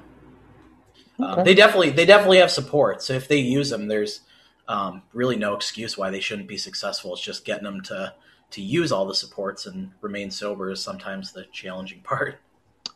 uh, 1.19 1.33
okay. 1.33 1.43
they 1.43 1.53
definitely 1.53 1.89
they 1.89 2.05
definitely 2.05 2.37
have 2.37 2.49
support. 2.49 3.03
So 3.03 3.11
if 3.11 3.27
they 3.27 3.39
use 3.39 3.71
them, 3.71 3.89
there's 3.89 4.21
um, 4.69 5.01
really 5.11 5.35
no 5.35 5.53
excuse 5.53 5.97
why 5.97 6.11
they 6.11 6.21
shouldn't 6.21 6.47
be 6.47 6.57
successful. 6.57 7.11
It's 7.11 7.21
just 7.21 7.43
getting 7.43 7.65
them 7.65 7.81
to 7.83 8.13
to 8.51 8.61
use 8.61 8.93
all 8.93 9.05
the 9.05 9.13
supports 9.13 9.65
and 9.65 9.91
remain 9.99 10.31
sober 10.31 10.71
is 10.71 10.81
sometimes 10.81 11.33
the 11.33 11.43
challenging 11.51 11.99
part. 12.03 12.39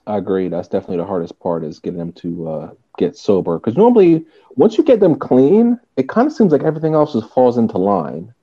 I 0.06 0.18
agree. 0.18 0.50
That's 0.50 0.68
definitely 0.68 0.98
the 0.98 1.06
hardest 1.06 1.40
part 1.40 1.64
is 1.64 1.80
getting 1.80 2.00
them 2.00 2.14
to 2.14 2.50
uh, 2.50 2.72
get 2.98 3.18
sober. 3.18 3.58
Because 3.58 3.78
normally, 3.78 4.26
once 4.56 4.78
you 4.78 4.84
get 4.84 5.00
them 5.00 5.16
clean, 5.16 5.80
it 5.96 6.10
kind 6.10 6.28
of 6.28 6.34
seems 6.34 6.52
like 6.52 6.64
everything 6.64 6.94
else 6.94 7.14
just 7.14 7.34
falls 7.34 7.58
into 7.58 7.78
line. 7.78 8.34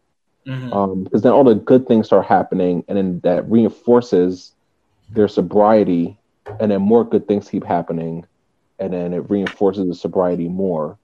Because 0.45 0.63
mm-hmm. 0.63 0.73
um, 0.73 1.09
then 1.13 1.33
all 1.33 1.45
the 1.45 1.55
good 1.55 1.87
things 1.87 2.07
start 2.07 2.25
happening, 2.25 2.83
and 2.89 2.97
then 2.97 3.21
that 3.21 3.49
reinforces 3.51 4.53
their 5.11 5.29
sobriety, 5.29 6.19
and 6.59 6.71
then 6.71 6.81
more 6.81 7.05
good 7.05 7.29
things 7.29 7.51
keep 7.51 7.65
happening, 7.65 8.25
and 8.79 8.93
then 8.93 9.13
it 9.13 9.29
reinforces 9.29 9.87
the 9.87 9.95
sobriety 9.95 10.49
more. 10.49 10.97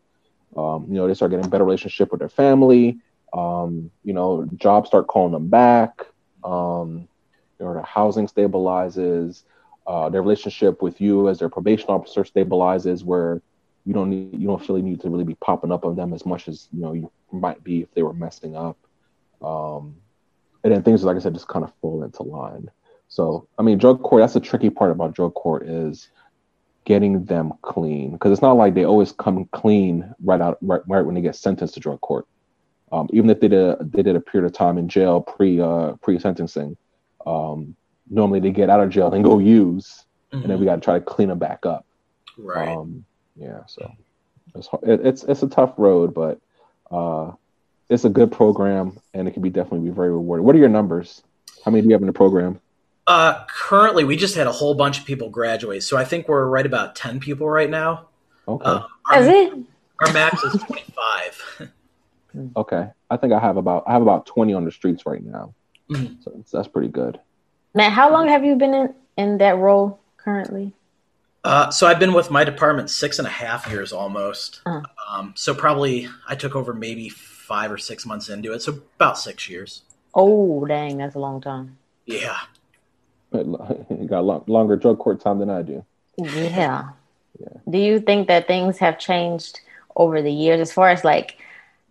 Um, 0.56 0.86
you 0.88 0.94
know, 0.94 1.06
they 1.06 1.12
start 1.12 1.32
getting 1.32 1.50
better 1.50 1.64
relationship 1.64 2.10
with 2.10 2.20
their 2.20 2.30
family. 2.30 2.98
Um, 3.34 3.90
you 4.04 4.14
know, 4.14 4.48
jobs 4.56 4.88
start 4.88 5.06
calling 5.06 5.32
them 5.32 5.48
back. 5.48 6.06
Um, 6.42 7.08
you 7.58 7.66
know, 7.66 7.74
the 7.74 7.82
housing 7.82 8.26
stabilizes. 8.26 9.42
Uh, 9.86 10.08
their 10.08 10.22
relationship 10.22 10.82
with 10.82 11.00
you 11.00 11.28
as 11.28 11.38
their 11.38 11.48
probation 11.48 11.88
officer 11.88 12.24
stabilizes, 12.24 13.04
where 13.04 13.40
you 13.84 13.94
don't 13.94 14.10
need 14.10 14.38
you 14.38 14.48
don't 14.48 14.68
you 14.68 14.82
need 14.82 15.00
to 15.00 15.08
really 15.08 15.24
be 15.24 15.36
popping 15.36 15.70
up 15.70 15.84
on 15.84 15.94
them 15.94 16.12
as 16.12 16.26
much 16.26 16.48
as 16.48 16.68
you 16.72 16.80
know 16.80 16.92
you 16.92 17.10
might 17.30 17.62
be 17.62 17.82
if 17.82 17.94
they 17.94 18.02
were 18.02 18.12
messing 18.12 18.56
up. 18.56 18.76
Um, 19.40 19.96
and 20.64 20.72
then 20.72 20.82
things 20.82 21.04
like 21.04 21.16
I 21.16 21.20
said 21.20 21.34
just 21.34 21.48
kind 21.48 21.64
of 21.64 21.72
fall 21.80 22.02
into 22.02 22.22
line. 22.24 22.68
So 23.08 23.48
I 23.58 23.62
mean, 23.62 23.78
drug 23.78 24.02
court. 24.02 24.22
That's 24.22 24.34
the 24.34 24.40
tricky 24.40 24.70
part 24.70 24.90
about 24.90 25.14
drug 25.14 25.34
court 25.34 25.66
is 25.68 26.08
getting 26.84 27.24
them 27.24 27.52
clean 27.62 28.12
because 28.12 28.32
it's 28.32 28.42
not 28.42 28.52
like 28.52 28.74
they 28.74 28.84
always 28.84 29.12
come 29.12 29.44
clean 29.52 30.12
right 30.24 30.40
out 30.40 30.58
right, 30.62 30.80
right 30.88 31.04
when 31.04 31.14
they 31.14 31.20
get 31.20 31.36
sentenced 31.36 31.74
to 31.74 31.80
drug 31.80 32.00
court. 32.00 32.26
Um, 32.92 33.08
even 33.12 33.28
if 33.30 33.40
they 33.40 33.48
did 33.48 33.60
a, 33.60 33.76
they 33.80 34.02
did 34.02 34.16
a 34.16 34.20
period 34.20 34.46
of 34.46 34.52
time 34.52 34.78
in 34.78 34.88
jail 34.88 35.20
pre 35.20 35.60
uh, 35.60 35.92
pre 36.02 36.18
sentencing, 36.18 36.76
um, 37.26 37.76
normally 38.08 38.40
they 38.40 38.50
get 38.50 38.70
out 38.70 38.80
of 38.80 38.90
jail 38.90 39.12
and 39.12 39.24
go 39.24 39.38
use, 39.38 40.04
mm-hmm. 40.32 40.42
and 40.42 40.50
then 40.50 40.58
we 40.58 40.66
mm-hmm. 40.66 40.74
got 40.74 40.74
to 40.76 40.80
try 40.80 40.98
to 40.98 41.04
clean 41.04 41.28
them 41.28 41.38
back 41.38 41.66
up. 41.66 41.86
Right. 42.38 42.68
Um, 42.68 43.04
yeah. 43.36 43.60
So 43.66 43.92
it's 44.54 44.68
it's 44.82 45.24
it's 45.24 45.42
a 45.42 45.48
tough 45.48 45.74
road, 45.76 46.14
but 46.14 46.40
uh, 46.90 47.32
it's 47.88 48.04
a 48.04 48.10
good 48.10 48.32
program, 48.32 48.98
and 49.14 49.28
it 49.28 49.32
can 49.32 49.42
be 49.42 49.50
definitely 49.50 49.88
be 49.88 49.94
very 49.94 50.10
rewarding. 50.10 50.44
What 50.44 50.54
are 50.54 50.58
your 50.58 50.68
numbers? 50.68 51.22
How 51.64 51.70
many 51.70 51.82
do 51.82 51.88
you 51.88 51.94
have 51.94 52.02
in 52.02 52.06
the 52.06 52.12
program? 52.12 52.60
Uh, 53.06 53.44
currently, 53.46 54.04
we 54.04 54.16
just 54.16 54.34
had 54.34 54.46
a 54.46 54.52
whole 54.52 54.74
bunch 54.74 54.98
of 54.98 55.04
people 55.04 55.30
graduate, 55.30 55.82
so 55.82 55.96
I 55.96 56.04
think 56.04 56.28
we're 56.28 56.46
right 56.46 56.66
about 56.66 56.96
ten 56.96 57.20
people 57.20 57.48
right 57.48 57.70
now. 57.70 58.08
Okay. 58.48 58.64
Uh, 58.64 58.82
our, 59.10 59.20
is 59.20 59.28
it? 59.28 59.52
Our 60.00 60.12
max 60.12 60.42
is 60.42 60.60
twenty 60.62 60.84
five. 60.94 61.72
Okay, 62.56 62.88
I 63.08 63.16
think 63.16 63.32
I 63.32 63.38
have 63.38 63.56
about 63.56 63.84
I 63.86 63.92
have 63.92 64.02
about 64.02 64.26
twenty 64.26 64.52
on 64.54 64.64
the 64.64 64.72
streets 64.72 65.06
right 65.06 65.24
now, 65.24 65.54
mm-hmm. 65.90 66.20
so 66.20 66.44
that's 66.52 66.68
pretty 66.68 66.88
good. 66.88 67.18
Matt, 67.76 67.92
how 67.92 68.10
long 68.10 68.26
have 68.28 68.42
you 68.42 68.56
been 68.56 68.72
in 68.72 68.94
in 69.18 69.38
that 69.38 69.58
role 69.58 70.00
currently? 70.16 70.72
Uh, 71.44 71.70
so 71.70 71.86
I've 71.86 72.00
been 72.00 72.14
with 72.14 72.30
my 72.30 72.42
department 72.42 72.88
six 72.88 73.18
and 73.18 73.28
a 73.28 73.30
half 73.30 73.70
years 73.70 73.92
almost. 73.92 74.62
Uh-huh. 74.64 74.82
Um, 75.08 75.34
so 75.36 75.54
probably 75.54 76.08
I 76.26 76.34
took 76.36 76.56
over 76.56 76.72
maybe 76.72 77.10
five 77.10 77.70
or 77.70 77.76
six 77.76 78.06
months 78.06 78.30
into 78.30 78.54
it, 78.54 78.62
so 78.62 78.80
about 78.96 79.18
six 79.18 79.48
years. 79.50 79.82
Oh, 80.14 80.64
dang, 80.64 80.96
that's 80.96 81.16
a 81.16 81.18
long 81.18 81.42
time. 81.42 81.76
Yeah, 82.06 82.38
you 83.32 84.06
got 84.08 84.24
long, 84.24 84.44
longer 84.46 84.76
drug 84.76 84.98
court 84.98 85.20
time 85.20 85.38
than 85.38 85.50
I 85.50 85.60
do. 85.60 85.84
Yeah. 86.16 86.88
yeah. 87.38 87.48
Do 87.68 87.76
you 87.76 88.00
think 88.00 88.26
that 88.28 88.46
things 88.46 88.78
have 88.78 88.98
changed 88.98 89.60
over 89.96 90.22
the 90.22 90.32
years 90.32 90.60
as 90.60 90.72
far 90.72 90.88
as 90.88 91.04
like 91.04 91.36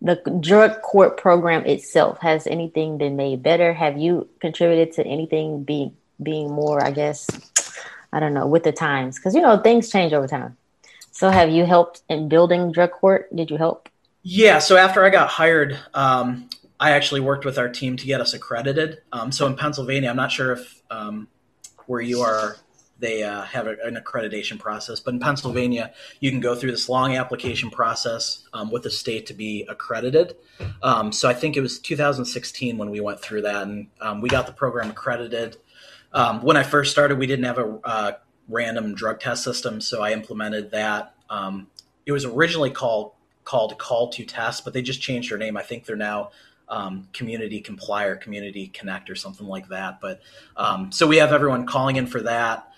the 0.00 0.16
drug 0.40 0.82
court 0.82 1.16
program 1.16 1.64
itself 1.64 2.18
has 2.20 2.46
anything 2.46 2.98
been 2.98 3.16
made 3.16 3.42
better? 3.42 3.72
Have 3.72 3.96
you 3.96 4.28
contributed 4.40 4.94
to 4.94 5.06
anything 5.06 5.62
being 5.62 5.96
being 6.22 6.50
more 6.50 6.82
i 6.82 6.90
guess 6.90 7.26
i 8.10 8.18
don't 8.18 8.34
know 8.34 8.46
with 8.46 8.64
the 8.64 8.72
times? 8.72 9.16
Because 9.16 9.34
you 9.34 9.40
know 9.40 9.58
things 9.58 9.90
change 9.90 10.12
over 10.12 10.26
time. 10.26 10.56
So 11.12 11.30
have 11.30 11.50
you 11.50 11.64
helped 11.64 12.02
in 12.08 12.28
building 12.28 12.72
drug 12.72 12.92
court? 12.92 13.34
Did 13.34 13.50
you 13.50 13.56
help? 13.56 13.88
Yeah 14.22 14.58
so 14.58 14.76
after 14.76 15.04
i 15.04 15.10
got 15.10 15.28
hired 15.28 15.78
um, 15.94 16.48
i 16.78 16.90
actually 16.90 17.20
worked 17.20 17.44
with 17.44 17.58
our 17.58 17.68
team 17.68 17.96
to 17.96 18.06
get 18.06 18.20
us 18.20 18.34
accredited. 18.34 18.98
Um, 19.12 19.32
so 19.32 19.46
in 19.46 19.56
pennsylvania 19.56 20.10
i'm 20.10 20.16
not 20.16 20.32
sure 20.32 20.52
if 20.52 20.82
um, 20.90 21.28
where 21.86 22.00
you 22.00 22.20
are 22.20 22.56
they 22.98 23.22
uh, 23.22 23.42
have 23.42 23.66
a, 23.66 23.76
an 23.84 23.96
accreditation 23.96 24.58
process. 24.58 25.00
But 25.00 25.14
in 25.14 25.20
Pennsylvania, 25.20 25.92
you 26.20 26.30
can 26.30 26.40
go 26.40 26.54
through 26.54 26.70
this 26.70 26.88
long 26.88 27.16
application 27.16 27.70
process 27.70 28.44
um, 28.52 28.70
with 28.70 28.82
the 28.82 28.90
state 28.90 29.26
to 29.26 29.34
be 29.34 29.66
accredited. 29.68 30.36
Um, 30.82 31.12
so 31.12 31.28
I 31.28 31.34
think 31.34 31.56
it 31.56 31.60
was 31.60 31.78
2016 31.78 32.78
when 32.78 32.90
we 32.90 33.00
went 33.00 33.20
through 33.20 33.42
that, 33.42 33.62
and 33.62 33.88
um, 34.00 34.20
we 34.20 34.28
got 34.28 34.46
the 34.46 34.52
program 34.52 34.90
accredited. 34.90 35.56
Um, 36.12 36.42
when 36.42 36.56
I 36.56 36.62
first 36.62 36.90
started, 36.90 37.18
we 37.18 37.26
didn't 37.26 37.44
have 37.44 37.58
a 37.58 37.78
uh, 37.84 38.12
random 38.48 38.94
drug 38.94 39.20
test 39.20 39.44
system, 39.44 39.80
so 39.80 40.02
I 40.02 40.12
implemented 40.12 40.70
that. 40.70 41.14
Um, 41.28 41.66
it 42.06 42.12
was 42.12 42.24
originally 42.24 42.70
called 42.70 43.12
called 43.44 43.78
Call 43.78 44.08
to 44.08 44.24
Test, 44.24 44.64
but 44.64 44.74
they 44.74 44.82
just 44.82 45.00
changed 45.00 45.30
their 45.30 45.38
name. 45.38 45.56
I 45.56 45.62
think 45.62 45.84
they're 45.84 45.96
now 45.96 46.30
um, 46.68 47.08
community 47.12 47.60
comply 47.60 48.04
or 48.04 48.16
community 48.16 48.68
connect 48.68 49.08
or 49.08 49.14
something 49.14 49.46
like 49.46 49.68
that. 49.68 50.00
But 50.00 50.20
um, 50.56 50.90
so 50.92 51.06
we 51.06 51.16
have 51.18 51.32
everyone 51.32 51.66
calling 51.66 51.96
in 51.96 52.06
for 52.06 52.22
that. 52.22 52.68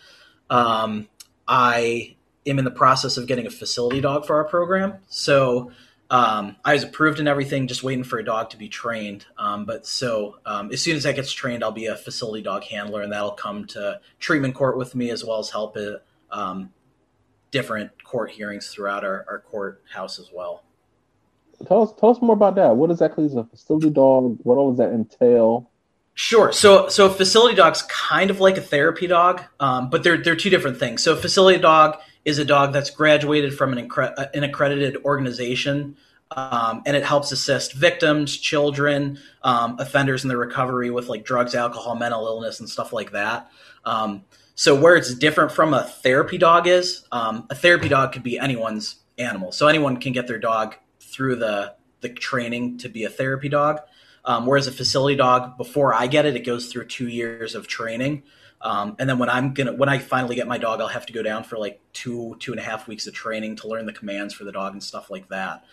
Um, 0.51 1.09
I 1.46 2.16
am 2.46 2.59
in 2.59 2.64
the 2.64 2.70
process 2.70 3.16
of 3.16 3.26
getting 3.26 3.46
a 3.46 3.51
facility 3.51 4.01
dog 4.01 4.26
for 4.26 4.36
our 4.36 4.44
program. 4.44 4.94
So 5.09 5.70
um, 6.11 6.57
I 6.64 6.72
was 6.72 6.84
approved 6.84 7.18
and 7.18 7.28
everything, 7.28 7.66
just 7.66 7.82
waiting 7.82 8.05
for 8.05 8.18
a 8.18 8.24
dog 8.24 8.51
to 8.51 8.57
be 8.57 8.68
trained. 8.68 9.26
Um, 9.36 9.64
but 9.64 9.86
so 9.86 10.36
um, 10.46 10.72
as 10.72 10.80
soon 10.80 10.96
as 10.96 11.03
that 11.03 11.16
gets 11.16 11.30
trained, 11.30 11.62
I'll 11.62 11.72
be 11.72 11.86
a 11.86 11.96
facility 11.96 12.42
dog 12.42 12.64
handler, 12.64 13.03
and 13.03 13.12
that'll 13.12 13.32
come 13.32 13.66
to 13.68 14.01
treatment 14.18 14.55
court 14.55 14.78
with 14.78 14.94
me 14.94 15.11
as 15.11 15.24
well 15.24 15.38
as 15.38 15.51
help 15.51 15.76
at 15.76 16.03
um, 16.30 16.70
different 17.51 18.03
court 18.05 18.30
hearings 18.30 18.68
throughout 18.68 19.05
our, 19.05 19.26
our 19.28 19.40
courthouse 19.40 20.18
as 20.18 20.30
well. 20.32 20.64
Tell 21.66 21.82
us, 21.82 21.92
tell 21.99 22.11
us 22.11 22.22
more 22.22 22.34
about 22.34 22.55
that. 22.55 22.76
What 22.76 22.90
exactly 22.90 23.24
is 23.24 23.34
a 23.34 23.44
facility 23.44 23.90
dog? 23.90 24.38
What 24.44 24.57
all 24.57 24.70
does 24.70 24.78
that 24.78 24.92
entail? 24.92 25.68
Sure. 26.21 26.51
So, 26.51 26.89
so 26.89 27.09
facility 27.09 27.55
dog's 27.55 27.83
kind 27.83 28.29
of 28.29 28.41
like 28.41 28.57
a 28.59 28.61
therapy 28.61 29.07
dog, 29.07 29.41
um, 29.61 29.89
but 29.89 30.03
they're 30.03 30.21
they're 30.21 30.35
two 30.35 30.51
different 30.51 30.77
things. 30.77 31.01
So, 31.01 31.14
facility 31.14 31.61
dog 31.61 31.97
is 32.25 32.41
a 32.41 32.45
dog 32.45 32.73
that's 32.73 32.91
graduated 32.91 33.57
from 33.57 33.73
an, 33.73 33.89
incre- 33.89 34.29
an 34.35 34.43
accredited 34.43 34.97
organization, 35.05 35.97
um, 36.33 36.83
and 36.87 36.97
it 36.97 37.05
helps 37.05 37.31
assist 37.31 37.73
victims, 37.75 38.37
children, 38.37 39.21
um, 39.45 39.79
offenders 39.79 40.25
in 40.25 40.29
their 40.29 40.39
recovery 40.39 40.91
with 40.91 41.09
like 41.09 41.25
drugs, 41.25 41.55
alcohol, 41.55 41.95
mental 41.95 42.27
illness, 42.27 42.59
and 42.59 42.69
stuff 42.69 42.93
like 42.93 43.12
that. 43.12 43.49
Um, 43.85 44.25
so, 44.57 44.75
where 44.75 44.97
it's 44.97 45.14
different 45.14 45.53
from 45.53 45.73
a 45.73 45.85
therapy 45.85 46.37
dog 46.37 46.66
is 46.66 47.05
um, 47.12 47.47
a 47.49 47.55
therapy 47.55 47.89
dog 47.89 48.11
could 48.11 48.25
be 48.25 48.41
anyone's 48.41 48.97
animal. 49.19 49.53
So, 49.53 49.69
anyone 49.69 49.99
can 49.99 50.12
get 50.12 50.27
their 50.27 50.41
dog 50.41 50.75
through 50.99 51.37
the 51.37 51.77
the 52.01 52.09
training 52.09 52.79
to 52.79 52.89
be 52.89 53.05
a 53.05 53.09
therapy 53.09 53.49
dog. 53.49 53.83
Um, 54.29 54.45
whereas 54.45 54.66
a 54.66 54.72
facility 54.72 55.16
dog, 55.16 55.57
before 55.57 55.95
I 55.95 56.07
get 56.07 56.26
it, 56.26 56.37
it 56.37 56.45
goes 56.45 56.70
through 56.70 56.85
two 56.85 57.09
years 57.09 57.55
of 57.55 57.66
training. 57.66 58.24
Um, 58.61 58.95
and 58.99 59.09
then 59.09 59.18
when 59.18 59.31
I'm 59.31 59.55
gonna 59.55 59.72
when 59.72 59.89
I 59.89 59.99
finally 59.99 60.37
get 60.37 60.47
my 60.47 60.59
dog, 60.59 60.83
I'll 60.83 60.89
have 60.89 61.07
to 61.07 61.14
go 61.14 61.22
down 61.22 61.45
for 61.45 61.57
like 61.57 61.81
two 61.95 62.37
two 62.39 62.53
and 62.53 62.61
a 62.61 62.62
half 62.62 62.87
weeks 62.87 63.07
of 63.07 63.14
training 63.14 63.57
to 63.57 63.68
learn 63.68 63.87
the 63.87 63.93
commands 63.93 64.35
for 64.35 64.45
the 64.45 64.53
dog 64.53 64.74
and 64.74 64.83
stuff 64.83 65.11
like 65.11 65.29
that. 65.31 65.64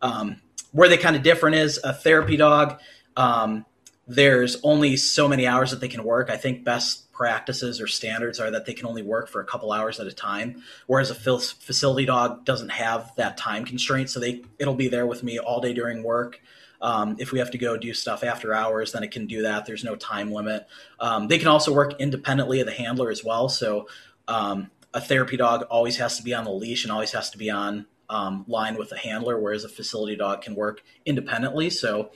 Um, 0.00 0.40
where 0.70 0.88
they 0.88 0.96
kind 0.96 1.16
of 1.16 1.22
different 1.22 1.56
is 1.56 1.80
a 1.82 1.92
therapy 1.92 2.36
dog. 2.36 2.78
Um, 3.16 3.66
there's 4.06 4.58
only 4.62 4.96
so 4.96 5.26
many 5.26 5.46
hours 5.48 5.72
that 5.72 5.80
they 5.80 5.88
can 5.88 6.04
work. 6.04 6.30
I 6.30 6.36
think 6.36 6.62
best 6.62 7.10
practices 7.10 7.80
or 7.80 7.88
standards 7.88 8.38
are 8.38 8.50
that 8.52 8.64
they 8.64 8.74
can 8.74 8.86
only 8.86 9.02
work 9.02 9.28
for 9.28 9.40
a 9.40 9.44
couple 9.44 9.72
hours 9.72 9.98
at 9.98 10.06
a 10.06 10.12
time. 10.12 10.62
Whereas 10.86 11.10
a 11.10 11.14
facility 11.16 12.04
dog 12.04 12.44
doesn't 12.44 12.68
have 12.68 13.12
that 13.16 13.36
time 13.38 13.64
constraint, 13.64 14.10
so 14.10 14.20
they 14.20 14.42
it'll 14.60 14.74
be 14.74 14.88
there 14.88 15.06
with 15.06 15.24
me 15.24 15.40
all 15.40 15.60
day 15.60 15.72
during 15.72 16.04
work. 16.04 16.40
Um, 16.84 17.16
if 17.18 17.32
we 17.32 17.38
have 17.38 17.50
to 17.52 17.56
go 17.56 17.78
do 17.78 17.94
stuff 17.94 18.22
after 18.22 18.52
hours, 18.52 18.92
then 18.92 19.02
it 19.02 19.10
can 19.10 19.26
do 19.26 19.40
that. 19.42 19.64
There's 19.64 19.84
no 19.84 19.96
time 19.96 20.30
limit. 20.30 20.66
Um, 21.00 21.28
they 21.28 21.38
can 21.38 21.48
also 21.48 21.72
work 21.72 21.98
independently 21.98 22.60
of 22.60 22.66
the 22.66 22.74
handler 22.74 23.10
as 23.10 23.24
well. 23.24 23.48
So 23.48 23.88
um, 24.28 24.70
a 24.92 25.00
therapy 25.00 25.38
dog 25.38 25.62
always 25.70 25.96
has 25.96 26.18
to 26.18 26.22
be 26.22 26.34
on 26.34 26.44
the 26.44 26.50
leash 26.50 26.84
and 26.84 26.92
always 26.92 27.10
has 27.12 27.30
to 27.30 27.38
be 27.38 27.48
on 27.48 27.86
um, 28.10 28.44
line 28.48 28.76
with 28.76 28.90
the 28.90 28.98
handler, 28.98 29.40
whereas 29.40 29.64
a 29.64 29.68
facility 29.70 30.14
dog 30.14 30.42
can 30.42 30.54
work 30.54 30.82
independently. 31.06 31.70
So 31.70 32.10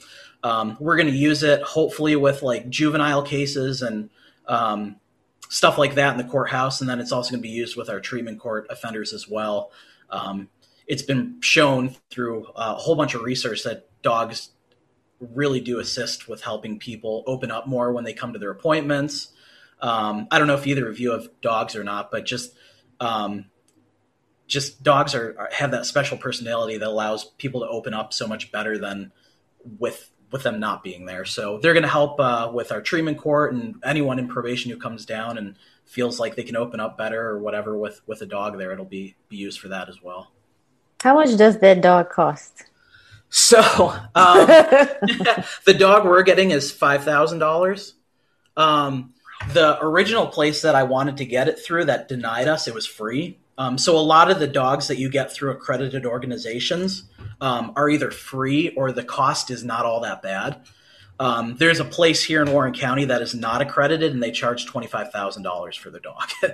um, 0.45 0.77
we're 0.79 0.97
going 0.97 1.09
to 1.09 1.17
use 1.17 1.43
it 1.43 1.63
hopefully 1.63 2.15
with 2.17 2.43
like 2.43 2.69
juvenile 2.69 3.23
cases 3.23 3.81
and 3.81 4.11
um, 4.49 4.97
stuff 5.49 5.79
like 5.79 5.95
that 5.95 6.13
in 6.13 6.19
the 6.19 6.31
courthouse, 6.31 6.83
and 6.83 6.91
then 6.91 7.01
it's 7.01 7.11
also 7.11 7.31
going 7.31 7.41
to 7.41 7.49
be 7.49 7.55
used 7.55 7.79
with 7.79 7.89
our 7.89 8.01
treatment 8.01 8.39
court 8.39 8.67
offenders 8.69 9.15
as 9.15 9.27
well. 9.27 9.73
it's 10.87 11.03
been 11.03 11.41
shown 11.41 11.97
through 12.11 12.47
a 12.55 12.75
whole 12.75 12.97
bunch 12.97 13.15
of 13.15 13.23
research 13.23 13.65
that 13.65 13.89
dogs 14.03 14.51
really 15.21 15.61
do 15.61 15.81
assist 15.81 16.29
with 16.29 16.43
helping 16.43 16.79
people 16.79 17.25
open 17.27 17.51
up 17.51 17.67
more 17.67 17.93
when 17.93 18.05
they 18.05 18.13
come 18.13 18.33
to 18.33 18.39
their 18.39 18.51
appointments. 18.51 19.33
Um, 19.81 20.29
I 20.31 20.39
don't 20.39 20.49
know 20.49 20.55
if 20.55 20.67
either 20.67 20.89
of 20.89 20.99
you 20.99 21.13
have 21.13 21.29
dogs 21.41 21.77
or 21.77 21.85
not, 21.85 22.11
but 22.11 22.25
just 22.25 22.55
um, 23.01 23.47
just 24.47 24.83
dogs 24.83 25.15
are, 25.15 25.37
are, 25.39 25.49
have 25.53 25.71
that 25.71 25.87
special 25.87 26.17
personality 26.17 26.79
that 26.79 26.89
allows 26.89 27.27
people 27.39 27.61
to 27.61 27.69
open 27.69 27.95
up 27.95 28.13
so 28.13 28.27
much 28.27 28.51
better 28.51 28.79
than 28.79 29.13
with 29.79 30.11
with 30.31 30.43
them 30.43 30.61
not 30.61 30.83
being 30.83 31.07
there. 31.07 31.25
So 31.25 31.59
they're 31.59 31.73
going 31.73 31.85
to 31.85 31.89
help 31.89 32.21
uh, 32.21 32.51
with 32.53 32.71
our 32.71 32.83
treatment 32.83 33.19
court 33.19 33.55
and 33.55 33.77
anyone 33.83 34.19
in 34.19 34.29
probation 34.29 34.71
who 34.71 34.77
comes 34.77 35.07
down 35.07 35.39
and 35.39 35.57
feels 35.87 36.21
like 36.21 36.37
they 36.37 36.43
can 36.43 36.57
open 36.57 36.81
up 36.81 36.99
better 36.99 37.29
or 37.29 37.39
whatever 37.39 37.77
with 37.79 38.01
with 38.07 38.23
a 38.23 38.27
dog 38.27 38.59
there. 38.59 38.73
It'll 38.73 38.85
be 38.85 39.17
be 39.29 39.37
used 39.37 39.61
for 39.61 39.69
that 39.69 39.89
as 39.89 40.03
well. 40.03 40.33
How 41.03 41.15
much 41.15 41.37
does 41.37 41.59
that 41.61 41.81
dog 41.81 42.11
cost? 42.11 42.65
So 43.31 43.61
um, 44.15 44.47
the 45.67 45.77
dog 45.79 46.05
we're 46.05 46.23
getting 46.23 46.51
is 46.51 46.71
five 46.71 47.05
thousand 47.05 47.37
um, 47.37 47.41
dollars. 47.41 47.95
The 49.53 49.79
original 49.81 50.27
place 50.27 50.63
that 50.63 50.75
I 50.75 50.83
wanted 50.83 51.17
to 51.19 51.25
get 51.25 51.49
it 51.49 51.59
through 51.59 51.87
that 51.87 52.09
denied 52.09 52.49
us, 52.49 52.67
it 52.67 52.75
was 52.75 52.87
free. 52.87 53.39
Um, 53.57 53.77
so 53.79 53.97
a 53.97 54.01
lot 54.01 54.31
of 54.31 54.39
the 54.39 54.47
dogs 54.47 54.89
that 54.89 54.99
you 54.99 55.09
get 55.09 55.33
through 55.33 55.51
accredited 55.51 56.07
organizations 56.07 57.05
um, 57.41 57.73
are 57.77 57.91
either 57.91 58.11
free 58.11 58.71
or 58.71 58.93
the 58.93 59.05
cost 59.05 59.51
is 59.51 59.65
not 59.65 59.85
all 59.85 60.01
that 60.01 60.23
bad. 60.23 60.61
Um, 61.21 61.57
there's 61.57 61.81
a 61.81 61.85
place 61.85 62.23
here 62.23 62.43
in 62.43 62.53
Warren 62.53 62.73
County 62.73 63.05
that 63.07 63.23
is 63.23 63.35
not 63.35 63.61
accredited, 63.61 64.13
and 64.13 64.23
they 64.23 64.31
charge 64.31 64.67
twenty 64.67 64.87
five 64.87 65.11
thousand 65.11 65.43
dollars 65.43 65.77
for 65.77 65.91
the 65.91 66.01
dog. 66.01 66.31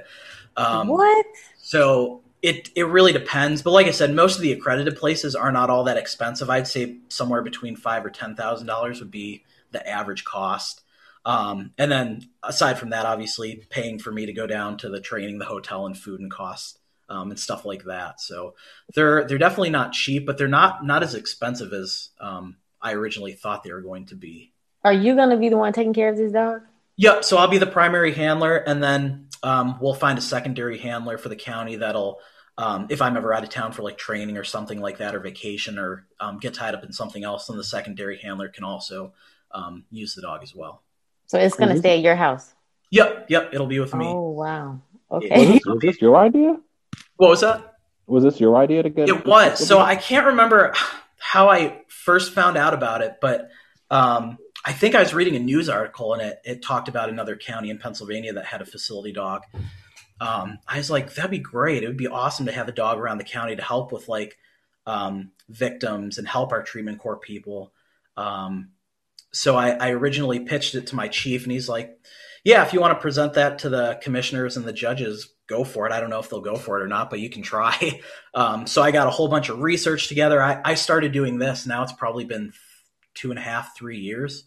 Um, 0.56 0.86
what? 0.86 1.26
So 1.58 2.22
it 2.44 2.68
it 2.76 2.84
really 2.84 3.12
depends. 3.12 3.62
But 3.62 3.70
like 3.70 3.86
I 3.86 3.90
said, 3.90 4.14
most 4.14 4.36
of 4.36 4.42
the 4.42 4.52
accredited 4.52 4.96
places 4.96 5.34
are 5.34 5.50
not 5.50 5.70
all 5.70 5.84
that 5.84 5.96
expensive. 5.96 6.50
I'd 6.50 6.68
say 6.68 6.98
somewhere 7.08 7.40
between 7.40 7.74
five 7.74 8.04
or 8.04 8.10
ten 8.10 8.36
thousand 8.36 8.66
dollars 8.66 9.00
would 9.00 9.10
be 9.10 9.44
the 9.70 9.86
average 9.88 10.24
cost. 10.24 10.82
Um, 11.24 11.72
and 11.78 11.90
then 11.90 12.28
aside 12.42 12.78
from 12.78 12.90
that, 12.90 13.06
obviously 13.06 13.64
paying 13.70 13.98
for 13.98 14.12
me 14.12 14.26
to 14.26 14.34
go 14.34 14.46
down 14.46 14.76
to 14.78 14.90
the 14.90 15.00
training, 15.00 15.38
the 15.38 15.46
hotel, 15.46 15.86
and 15.86 15.96
food 15.96 16.20
and 16.20 16.30
cost 16.30 16.78
um, 17.08 17.30
and 17.30 17.40
stuff 17.40 17.64
like 17.64 17.84
that. 17.84 18.20
So 18.20 18.56
they're 18.94 19.24
they're 19.24 19.38
definitely 19.38 19.70
not 19.70 19.92
cheap, 19.92 20.26
but 20.26 20.36
they're 20.36 20.46
not 20.46 20.84
not 20.84 21.02
as 21.02 21.14
expensive 21.14 21.72
as 21.72 22.10
um, 22.20 22.56
I 22.82 22.92
originally 22.92 23.32
thought 23.32 23.62
they 23.62 23.72
were 23.72 23.80
going 23.80 24.04
to 24.06 24.16
be. 24.16 24.52
Are 24.84 24.92
you 24.92 25.14
going 25.14 25.30
to 25.30 25.38
be 25.38 25.48
the 25.48 25.56
one 25.56 25.72
taking 25.72 25.94
care 25.94 26.10
of 26.10 26.18
this 26.18 26.32
dog? 26.32 26.60
Yep. 26.96 27.24
So 27.24 27.38
I'll 27.38 27.48
be 27.48 27.56
the 27.56 27.66
primary 27.66 28.12
handler, 28.12 28.54
and 28.54 28.82
then 28.82 29.28
um, 29.42 29.78
we'll 29.80 29.94
find 29.94 30.18
a 30.18 30.22
secondary 30.22 30.76
handler 30.76 31.16
for 31.16 31.30
the 31.30 31.36
county 31.36 31.76
that'll 31.76 32.20
um, 32.56 32.86
if 32.88 33.02
I'm 33.02 33.16
ever 33.16 33.34
out 33.34 33.42
of 33.42 33.48
town 33.48 33.72
for 33.72 33.82
like 33.82 33.98
training 33.98 34.36
or 34.36 34.44
something 34.44 34.80
like 34.80 34.98
that 34.98 35.14
or 35.14 35.20
vacation 35.20 35.78
or 35.78 36.06
um, 36.20 36.38
get 36.38 36.54
tied 36.54 36.74
up 36.74 36.84
in 36.84 36.92
something 36.92 37.24
else, 37.24 37.46
then 37.46 37.56
the 37.56 37.64
secondary 37.64 38.18
handler 38.18 38.48
can 38.48 38.64
also 38.64 39.12
um, 39.50 39.84
use 39.90 40.14
the 40.14 40.22
dog 40.22 40.42
as 40.42 40.54
well. 40.54 40.82
So 41.26 41.38
it's 41.38 41.56
going 41.56 41.68
to 41.68 41.74
mm-hmm. 41.74 41.80
stay 41.80 41.96
at 41.96 42.02
your 42.02 42.16
house. 42.16 42.54
Yep, 42.90 43.26
yep, 43.28 43.50
it'll 43.52 43.66
be 43.66 43.80
with 43.80 43.94
me. 43.94 44.06
Oh 44.06 44.30
wow, 44.30 44.80
okay. 45.10 45.36
Was 45.36 45.48
this, 45.48 45.66
was 45.66 45.80
this 45.80 46.00
your 46.00 46.16
idea? 46.16 46.56
What 47.16 47.30
was 47.30 47.40
that? 47.40 47.74
Was 48.06 48.22
this 48.22 48.38
your 48.38 48.56
idea 48.56 48.82
to 48.82 48.90
get? 48.90 49.08
It 49.08 49.26
was. 49.26 49.66
So 49.66 49.80
I 49.80 49.96
can't 49.96 50.26
remember 50.26 50.74
how 51.18 51.48
I 51.48 51.82
first 51.88 52.34
found 52.34 52.56
out 52.56 52.74
about 52.74 53.00
it, 53.00 53.16
but 53.20 53.50
um, 53.90 54.38
I 54.64 54.72
think 54.72 54.94
I 54.94 55.00
was 55.00 55.12
reading 55.12 55.36
a 55.36 55.40
news 55.40 55.68
article 55.68 56.12
and 56.12 56.22
it, 56.22 56.40
it 56.44 56.62
talked 56.62 56.88
about 56.88 57.08
another 57.08 57.34
county 57.34 57.70
in 57.70 57.78
Pennsylvania 57.78 58.32
that 58.34 58.44
had 58.44 58.60
a 58.62 58.66
facility 58.66 59.12
dog 59.12 59.42
um, 60.20 60.58
I 60.66 60.78
was 60.78 60.90
like, 60.90 61.14
that'd 61.14 61.30
be 61.30 61.38
great. 61.38 61.82
It 61.82 61.88
would 61.88 61.96
be 61.96 62.06
awesome 62.06 62.46
to 62.46 62.52
have 62.52 62.68
a 62.68 62.72
dog 62.72 62.98
around 62.98 63.18
the 63.18 63.24
county 63.24 63.56
to 63.56 63.62
help 63.62 63.92
with 63.92 64.08
like 64.08 64.36
um, 64.86 65.32
victims 65.48 66.18
and 66.18 66.28
help 66.28 66.52
our 66.52 66.62
treatment 66.62 66.98
court 66.98 67.22
people. 67.22 67.72
Um, 68.16 68.70
so 69.32 69.56
I, 69.56 69.70
I, 69.70 69.90
originally 69.90 70.40
pitched 70.40 70.76
it 70.76 70.88
to 70.88 70.96
my 70.96 71.08
chief, 71.08 71.42
and 71.42 71.50
he's 71.50 71.68
like, 71.68 71.98
"Yeah, 72.44 72.64
if 72.64 72.72
you 72.72 72.80
want 72.80 72.96
to 72.96 73.02
present 73.02 73.34
that 73.34 73.58
to 73.60 73.68
the 73.68 73.98
commissioners 74.00 74.56
and 74.56 74.64
the 74.64 74.72
judges, 74.72 75.34
go 75.48 75.64
for 75.64 75.86
it. 75.86 75.92
I 75.92 75.98
don't 75.98 76.10
know 76.10 76.20
if 76.20 76.30
they'll 76.30 76.40
go 76.40 76.54
for 76.54 76.78
it 76.78 76.84
or 76.84 76.86
not, 76.86 77.10
but 77.10 77.18
you 77.18 77.30
can 77.30 77.42
try." 77.42 78.00
Um, 78.36 78.66
so 78.66 78.82
I 78.82 78.90
got 78.90 79.06
a 79.06 79.10
whole 79.10 79.28
bunch 79.28 79.48
of 79.48 79.60
research 79.60 80.08
together. 80.08 80.42
I, 80.42 80.60
I 80.64 80.74
started 80.74 81.12
doing 81.12 81.38
this. 81.38 81.68
Now 81.68 81.84
it's 81.84 81.92
probably 81.92 82.24
been 82.24 82.52
two 83.14 83.30
and 83.30 83.38
a 83.38 83.42
half, 83.42 83.76
three 83.76 83.98
years. 83.98 84.42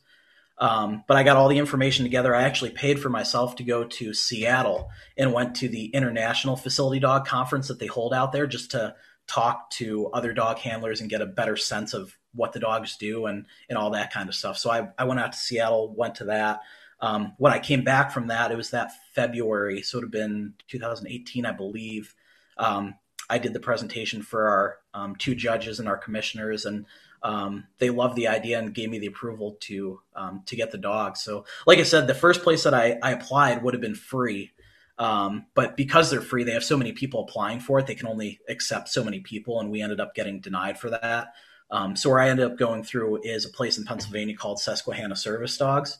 Um, 0.59 1.03
but 1.07 1.17
I 1.17 1.23
got 1.23 1.37
all 1.37 1.49
the 1.49 1.59
information 1.59 2.03
together. 2.03 2.35
I 2.35 2.43
actually 2.43 2.71
paid 2.71 2.99
for 2.99 3.09
myself 3.09 3.55
to 3.57 3.63
go 3.63 3.83
to 3.83 4.13
Seattle 4.13 4.89
and 5.15 5.33
went 5.33 5.55
to 5.57 5.69
the 5.69 5.85
International 5.87 6.55
Facility 6.55 6.99
Dog 6.99 7.27
Conference 7.27 7.67
that 7.67 7.79
they 7.79 7.85
hold 7.85 8.13
out 8.13 8.31
there 8.31 8.47
just 8.47 8.71
to 8.71 8.95
talk 9.27 9.69
to 9.71 10.07
other 10.07 10.33
dog 10.33 10.57
handlers 10.57 11.01
and 11.01 11.09
get 11.09 11.21
a 11.21 11.25
better 11.25 11.57
sense 11.57 11.93
of 11.93 12.17
what 12.33 12.53
the 12.53 12.59
dogs 12.59 12.97
do 12.97 13.25
and, 13.25 13.45
and 13.69 13.77
all 13.77 13.91
that 13.91 14.11
kind 14.11 14.29
of 14.29 14.35
stuff. 14.35 14.57
So 14.57 14.71
I, 14.71 14.89
I 14.97 15.03
went 15.03 15.19
out 15.19 15.33
to 15.33 15.37
Seattle, 15.37 15.93
went 15.95 16.15
to 16.15 16.25
that. 16.25 16.61
Um, 16.99 17.33
when 17.37 17.53
I 17.53 17.59
came 17.59 17.83
back 17.83 18.11
from 18.11 18.27
that, 18.27 18.51
it 18.51 18.57
was 18.57 18.71
that 18.71 18.91
February, 19.13 19.81
so 19.81 19.97
it 19.97 20.01
would 20.01 20.05
have 20.05 20.11
been 20.11 20.53
2018, 20.69 21.45
I 21.45 21.51
believe. 21.51 22.15
Um, 22.57 22.95
I 23.29 23.37
did 23.37 23.53
the 23.53 23.59
presentation 23.59 24.21
for 24.21 24.49
our 24.49 24.77
um, 24.93 25.15
two 25.15 25.35
judges 25.35 25.79
and 25.79 25.87
our 25.87 25.97
commissioners, 25.97 26.65
and 26.65 26.85
um, 27.23 27.65
they 27.79 27.89
loved 27.89 28.15
the 28.15 28.27
idea 28.27 28.59
and 28.59 28.73
gave 28.73 28.89
me 28.89 28.99
the 28.99 29.07
approval 29.07 29.57
to 29.61 30.01
um, 30.15 30.43
to 30.45 30.55
get 30.55 30.71
the 30.71 30.77
dog. 30.77 31.17
So, 31.17 31.45
like 31.65 31.79
I 31.79 31.83
said, 31.83 32.07
the 32.07 32.13
first 32.13 32.43
place 32.43 32.63
that 32.63 32.73
I, 32.73 32.97
I 33.01 33.11
applied 33.11 33.63
would 33.63 33.73
have 33.73 33.81
been 33.81 33.95
free, 33.95 34.51
um, 34.97 35.47
but 35.55 35.75
because 35.75 36.09
they're 36.09 36.21
free, 36.21 36.43
they 36.43 36.51
have 36.51 36.63
so 36.63 36.77
many 36.77 36.91
people 36.91 37.21
applying 37.23 37.59
for 37.59 37.79
it. 37.79 37.87
They 37.87 37.95
can 37.95 38.07
only 38.07 38.39
accept 38.49 38.89
so 38.89 39.03
many 39.03 39.19
people, 39.19 39.59
and 39.59 39.71
we 39.71 39.81
ended 39.81 39.99
up 39.99 40.15
getting 40.15 40.39
denied 40.39 40.79
for 40.79 40.89
that. 40.89 41.33
Um, 41.69 41.95
so, 41.95 42.09
where 42.09 42.19
I 42.19 42.29
ended 42.29 42.45
up 42.45 42.57
going 42.57 42.83
through 42.83 43.21
is 43.23 43.45
a 43.45 43.49
place 43.49 43.77
in 43.77 43.85
Pennsylvania 43.85 44.35
called 44.35 44.59
Susquehanna 44.59 45.15
Service 45.15 45.57
Dogs, 45.57 45.97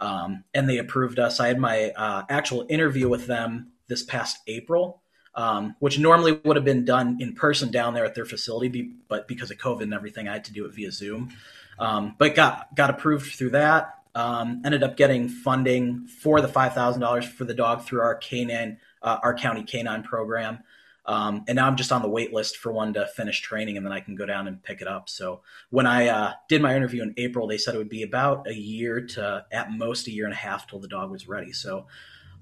um, 0.00 0.44
and 0.54 0.68
they 0.68 0.78
approved 0.78 1.18
us. 1.18 1.40
I 1.40 1.48
had 1.48 1.58
my 1.58 1.90
uh, 1.90 2.22
actual 2.28 2.66
interview 2.68 3.08
with 3.08 3.26
them 3.26 3.72
this 3.88 4.02
past 4.02 4.38
April. 4.46 5.01
Um, 5.34 5.74
which 5.78 5.98
normally 5.98 6.40
would 6.44 6.56
have 6.56 6.64
been 6.64 6.84
done 6.84 7.18
in 7.20 7.34
person 7.34 7.70
down 7.70 7.94
there 7.94 8.04
at 8.04 8.14
their 8.14 8.24
facility, 8.24 8.92
but 9.08 9.26
because 9.26 9.50
of 9.50 9.58
COVID 9.58 9.82
and 9.82 9.94
everything, 9.94 10.28
I 10.28 10.34
had 10.34 10.44
to 10.44 10.52
do 10.52 10.66
it 10.66 10.74
via 10.74 10.92
Zoom. 10.92 11.34
Um, 11.78 12.14
but 12.18 12.34
got 12.34 12.74
got 12.74 12.90
approved 12.90 13.32
through 13.34 13.50
that. 13.50 13.98
Um, 14.14 14.60
ended 14.64 14.82
up 14.82 14.96
getting 14.96 15.28
funding 15.28 16.06
for 16.06 16.40
the 16.42 16.48
five 16.48 16.74
thousand 16.74 17.00
dollars 17.00 17.24
for 17.24 17.44
the 17.44 17.54
dog 17.54 17.84
through 17.84 18.02
our 18.02 18.14
canine, 18.14 18.78
uh, 19.02 19.18
our 19.22 19.34
county 19.34 19.62
canine 19.62 20.02
program. 20.02 20.58
Um, 21.04 21.44
and 21.48 21.56
now 21.56 21.66
I'm 21.66 21.76
just 21.76 21.90
on 21.90 22.02
the 22.02 22.08
wait 22.08 22.32
list 22.32 22.58
for 22.58 22.70
one 22.70 22.92
to 22.92 23.06
finish 23.08 23.40
training, 23.40 23.76
and 23.76 23.84
then 23.84 23.92
I 23.92 24.00
can 24.00 24.14
go 24.14 24.26
down 24.26 24.46
and 24.46 24.62
pick 24.62 24.80
it 24.82 24.86
up. 24.86 25.08
So 25.08 25.40
when 25.70 25.86
I 25.86 26.08
uh, 26.08 26.32
did 26.48 26.62
my 26.62 26.76
interview 26.76 27.02
in 27.02 27.14
April, 27.16 27.48
they 27.48 27.58
said 27.58 27.74
it 27.74 27.78
would 27.78 27.88
be 27.88 28.04
about 28.04 28.46
a 28.46 28.54
year 28.54 29.00
to 29.00 29.44
at 29.50 29.72
most 29.72 30.06
a 30.06 30.12
year 30.12 30.26
and 30.26 30.34
a 30.34 30.36
half 30.36 30.68
till 30.68 30.78
the 30.78 30.88
dog 30.88 31.10
was 31.10 31.26
ready. 31.26 31.52
So 31.52 31.86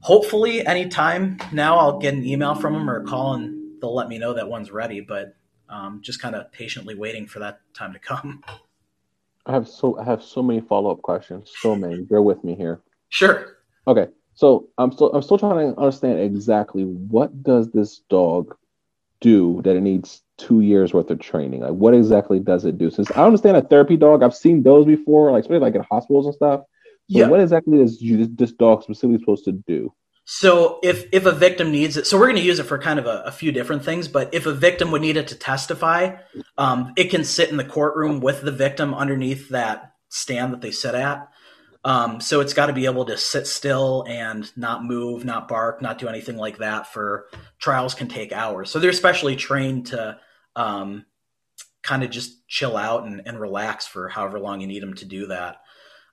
hopefully, 0.01 0.66
anytime 0.66 1.38
now, 1.53 1.78
I'll 1.78 1.98
get 1.98 2.14
an 2.14 2.24
email 2.24 2.55
from 2.55 2.74
them 2.74 2.88
or 2.88 3.03
a 3.03 3.05
call, 3.05 3.34
and 3.34 3.80
they'll 3.80 3.94
let 3.94 4.09
me 4.09 4.18
know 4.18 4.34
that 4.34 4.48
one's 4.48 4.70
ready. 4.70 5.01
But 5.01 5.34
um, 5.68 6.01
just 6.03 6.20
kind 6.20 6.34
of 6.34 6.51
patiently 6.53 6.94
waiting 6.94 7.26
for 7.26 7.38
that 7.38 7.61
time 7.74 7.92
to 7.92 7.98
come. 7.98 8.42
I 9.46 9.53
have 9.53 9.68
so 9.68 9.98
I 9.98 10.05
have 10.05 10.22
so 10.22 10.42
many 10.42 10.61
follow 10.61 10.90
up 10.90 11.03
questions. 11.03 11.51
So 11.61 11.74
many. 11.74 12.03
Bear 12.03 12.22
with 12.22 12.44
me 12.44 12.55
here. 12.55 12.80
Sure. 13.09 13.57
Okay. 13.86 14.09
So 14.34 14.68
I'm 14.78 14.92
still 14.92 15.12
I'm 15.12 15.22
still 15.22 15.38
trying 15.38 15.74
to 15.74 15.80
understand 15.80 16.20
exactly 16.20 16.84
what 16.84 17.42
does 17.42 17.70
this 17.70 18.01
dog 18.11 18.57
do 19.20 19.61
that 19.64 19.76
it 19.76 19.82
needs 19.82 20.22
two 20.38 20.61
years 20.61 20.94
worth 20.94 21.11
of 21.11 21.18
training. 21.18 21.61
Like 21.61 21.72
what 21.72 21.94
exactly 21.94 22.40
does 22.40 22.64
it 22.64 22.78
do? 22.78 22.90
Since 22.90 23.11
I 23.12 23.24
understand 23.24 23.57
a 23.57 23.62
therapy 23.62 23.96
dog, 23.96 24.22
I've 24.22 24.34
seen 24.34 24.62
those 24.62 24.86
before, 24.86 25.30
like 25.32 25.42
especially 25.42 25.61
like 25.61 25.74
in 25.74 25.82
hospitals 25.82 26.26
and 26.26 26.34
stuff. 26.34 26.62
Yeah. 27.11 27.28
what 27.28 27.40
exactly 27.40 27.80
is 27.80 27.98
this 28.36 28.52
dog 28.52 28.82
specifically 28.84 29.18
supposed 29.18 29.44
to 29.44 29.52
do? 29.52 29.92
So 30.24 30.78
if 30.82 31.06
if 31.12 31.26
a 31.26 31.32
victim 31.32 31.72
needs 31.72 31.96
it, 31.96 32.06
so 32.06 32.16
we're 32.16 32.26
going 32.26 32.36
to 32.36 32.42
use 32.42 32.61
it 32.61 32.64
for 32.66 32.78
kind 32.78 33.00
of 33.00 33.06
a, 33.06 33.24
a, 33.26 33.32
few 33.32 33.50
different 33.50 33.84
things. 33.84 34.06
But 34.06 34.32
if 34.32 34.46
a 34.46 34.52
victim 34.52 34.92
would 34.92 35.02
need 35.02 35.16
it 35.16 35.26
to 35.28 35.34
testify, 35.34 36.18
um, 36.56 36.92
it 36.96 37.11
can 37.11 37.24
sit 37.24 37.50
in 37.50 37.56
the 37.56 37.64
courtroom 37.64 38.20
with 38.20 38.42
the 38.42 38.52
victim 38.52 38.94
underneath 38.94 39.48
that 39.48 39.94
stand 40.08 40.52
that 40.52 40.61
they 40.61 40.70
sit 40.70 40.94
at. 40.94 41.28
Um, 41.82 42.20
so 42.20 42.40
it's 42.40 42.52
got 42.52 42.66
to 42.66 42.72
be 42.72 42.84
able 42.84 43.06
to 43.06 43.16
sit 43.16 43.48
still 43.48 44.04
and 44.06 44.48
not 44.56 44.84
move, 44.84 45.24
not 45.24 45.48
bark, 45.48 45.82
not 45.82 45.98
do 45.98 46.06
anything 46.06 46.36
like 46.36 46.58
that. 46.58 46.92
For 46.92 47.26
trials 47.58 47.94
can 47.94 48.06
take 48.06 48.32
hours, 48.32 48.70
so 48.70 48.78
they're 48.78 48.92
specially 48.92 49.34
trained 49.34 49.86
to 49.86 50.20
um, 50.54 51.06
kind 51.82 52.04
of 52.04 52.11
just 52.11 52.46
chill 52.46 52.76
out 52.76 53.04
and, 53.04 53.22
and, 53.24 53.40
relax 53.40 53.86
for 53.86 54.08
however 54.08 54.38
long 54.38 54.61
you 54.61 54.66
need 54.66 54.82
them 54.82 54.94
to 54.94 55.04
do 55.04 55.26
that. 55.28 55.56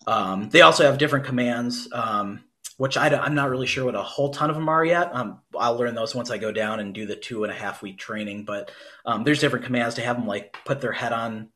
Um, 0.08 0.50
they 0.50 0.62
also 0.62 0.86
have 0.86 0.98
different 0.98 1.26
commands, 1.26 1.88
um, 1.92 2.44
which 2.78 2.98
I, 2.98 3.10
am 3.10 3.36
not 3.36 3.50
really 3.50 3.68
sure 3.68 3.86
what 3.86 3.96
a 3.96 4.02
whole 4.02 4.32
ton 4.32 4.50
of 4.50 4.56
them 4.56 4.70
are 4.70 4.84
yet. 4.84 5.14
Um, 5.14 5.42
I'll 5.56 5.78
learn 5.78 5.94
those 5.94 6.16
once 6.16 6.32
I 6.32 6.38
go 6.38 6.52
down 6.52 6.80
and 6.80 6.94
do 6.94 7.06
the 7.06 7.16
two 7.16 7.44
and 7.44 7.52
a 7.52 7.56
half 7.56 7.82
week 7.82 7.98
training. 7.98 8.46
But 8.46 8.72
um, 9.06 9.24
there's 9.24 9.42
different 9.42 9.66
commands 9.66 9.96
to 9.96 10.02
have 10.02 10.16
them 10.16 10.26
like 10.26 10.56
put 10.66 10.82
their 10.82 10.94
head 10.94 11.14
on 11.14 11.50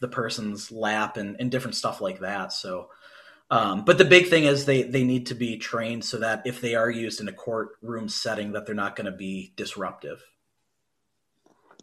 the 0.00 0.08
person's 0.08 0.72
lap 0.72 1.16
and, 1.16 1.36
and 1.38 1.50
different 1.50 1.76
stuff 1.76 2.00
like 2.00 2.20
that. 2.20 2.52
So 2.52 2.88
um, 3.50 3.84
but 3.84 3.98
the 3.98 4.04
big 4.04 4.28
thing 4.28 4.44
is 4.44 4.64
they 4.64 4.84
they 4.84 5.02
need 5.02 5.26
to 5.26 5.34
be 5.34 5.56
trained 5.58 6.04
so 6.04 6.18
that 6.18 6.42
if 6.46 6.60
they 6.60 6.76
are 6.76 6.90
used 6.90 7.20
in 7.20 7.28
a 7.28 7.32
courtroom 7.32 8.08
setting, 8.08 8.52
that 8.52 8.64
they're 8.64 8.74
not 8.76 8.94
going 8.94 9.10
to 9.10 9.16
be 9.16 9.52
disruptive. 9.56 10.22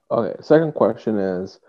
Okay. 0.09 0.41
Second 0.41 0.73
question 0.73 1.17
is, 1.17 1.59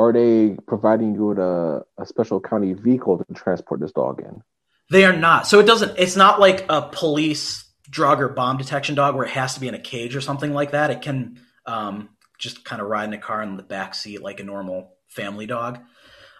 are 0.00 0.12
they 0.12 0.56
providing 0.66 1.14
you 1.14 1.26
with 1.26 1.38
a, 1.38 1.84
a 1.98 2.06
special 2.06 2.40
county 2.40 2.72
vehicle 2.72 3.18
to 3.18 3.34
transport 3.34 3.80
this 3.80 3.92
dog 3.92 4.20
in? 4.20 4.42
They 4.90 5.04
are 5.04 5.16
not. 5.16 5.46
So 5.46 5.60
it 5.60 5.66
doesn't. 5.66 5.98
It's 5.98 6.16
not 6.16 6.40
like 6.40 6.66
a 6.68 6.82
police 6.82 7.64
drug 7.88 8.20
or 8.20 8.28
bomb 8.28 8.56
detection 8.56 8.94
dog 8.94 9.14
where 9.14 9.26
it 9.26 9.30
has 9.30 9.54
to 9.54 9.60
be 9.60 9.68
in 9.68 9.74
a 9.74 9.80
cage 9.80 10.16
or 10.16 10.20
something 10.20 10.52
like 10.52 10.72
that. 10.72 10.90
It 10.90 11.02
can 11.02 11.40
um, 11.66 12.10
just 12.38 12.64
kind 12.64 12.80
of 12.80 12.88
ride 12.88 13.04
in 13.04 13.12
a 13.12 13.18
car 13.18 13.42
in 13.42 13.56
the 13.56 13.62
back 13.62 13.94
seat 13.94 14.22
like 14.22 14.40
a 14.40 14.44
normal 14.44 14.94
family 15.08 15.46
dog. 15.46 15.78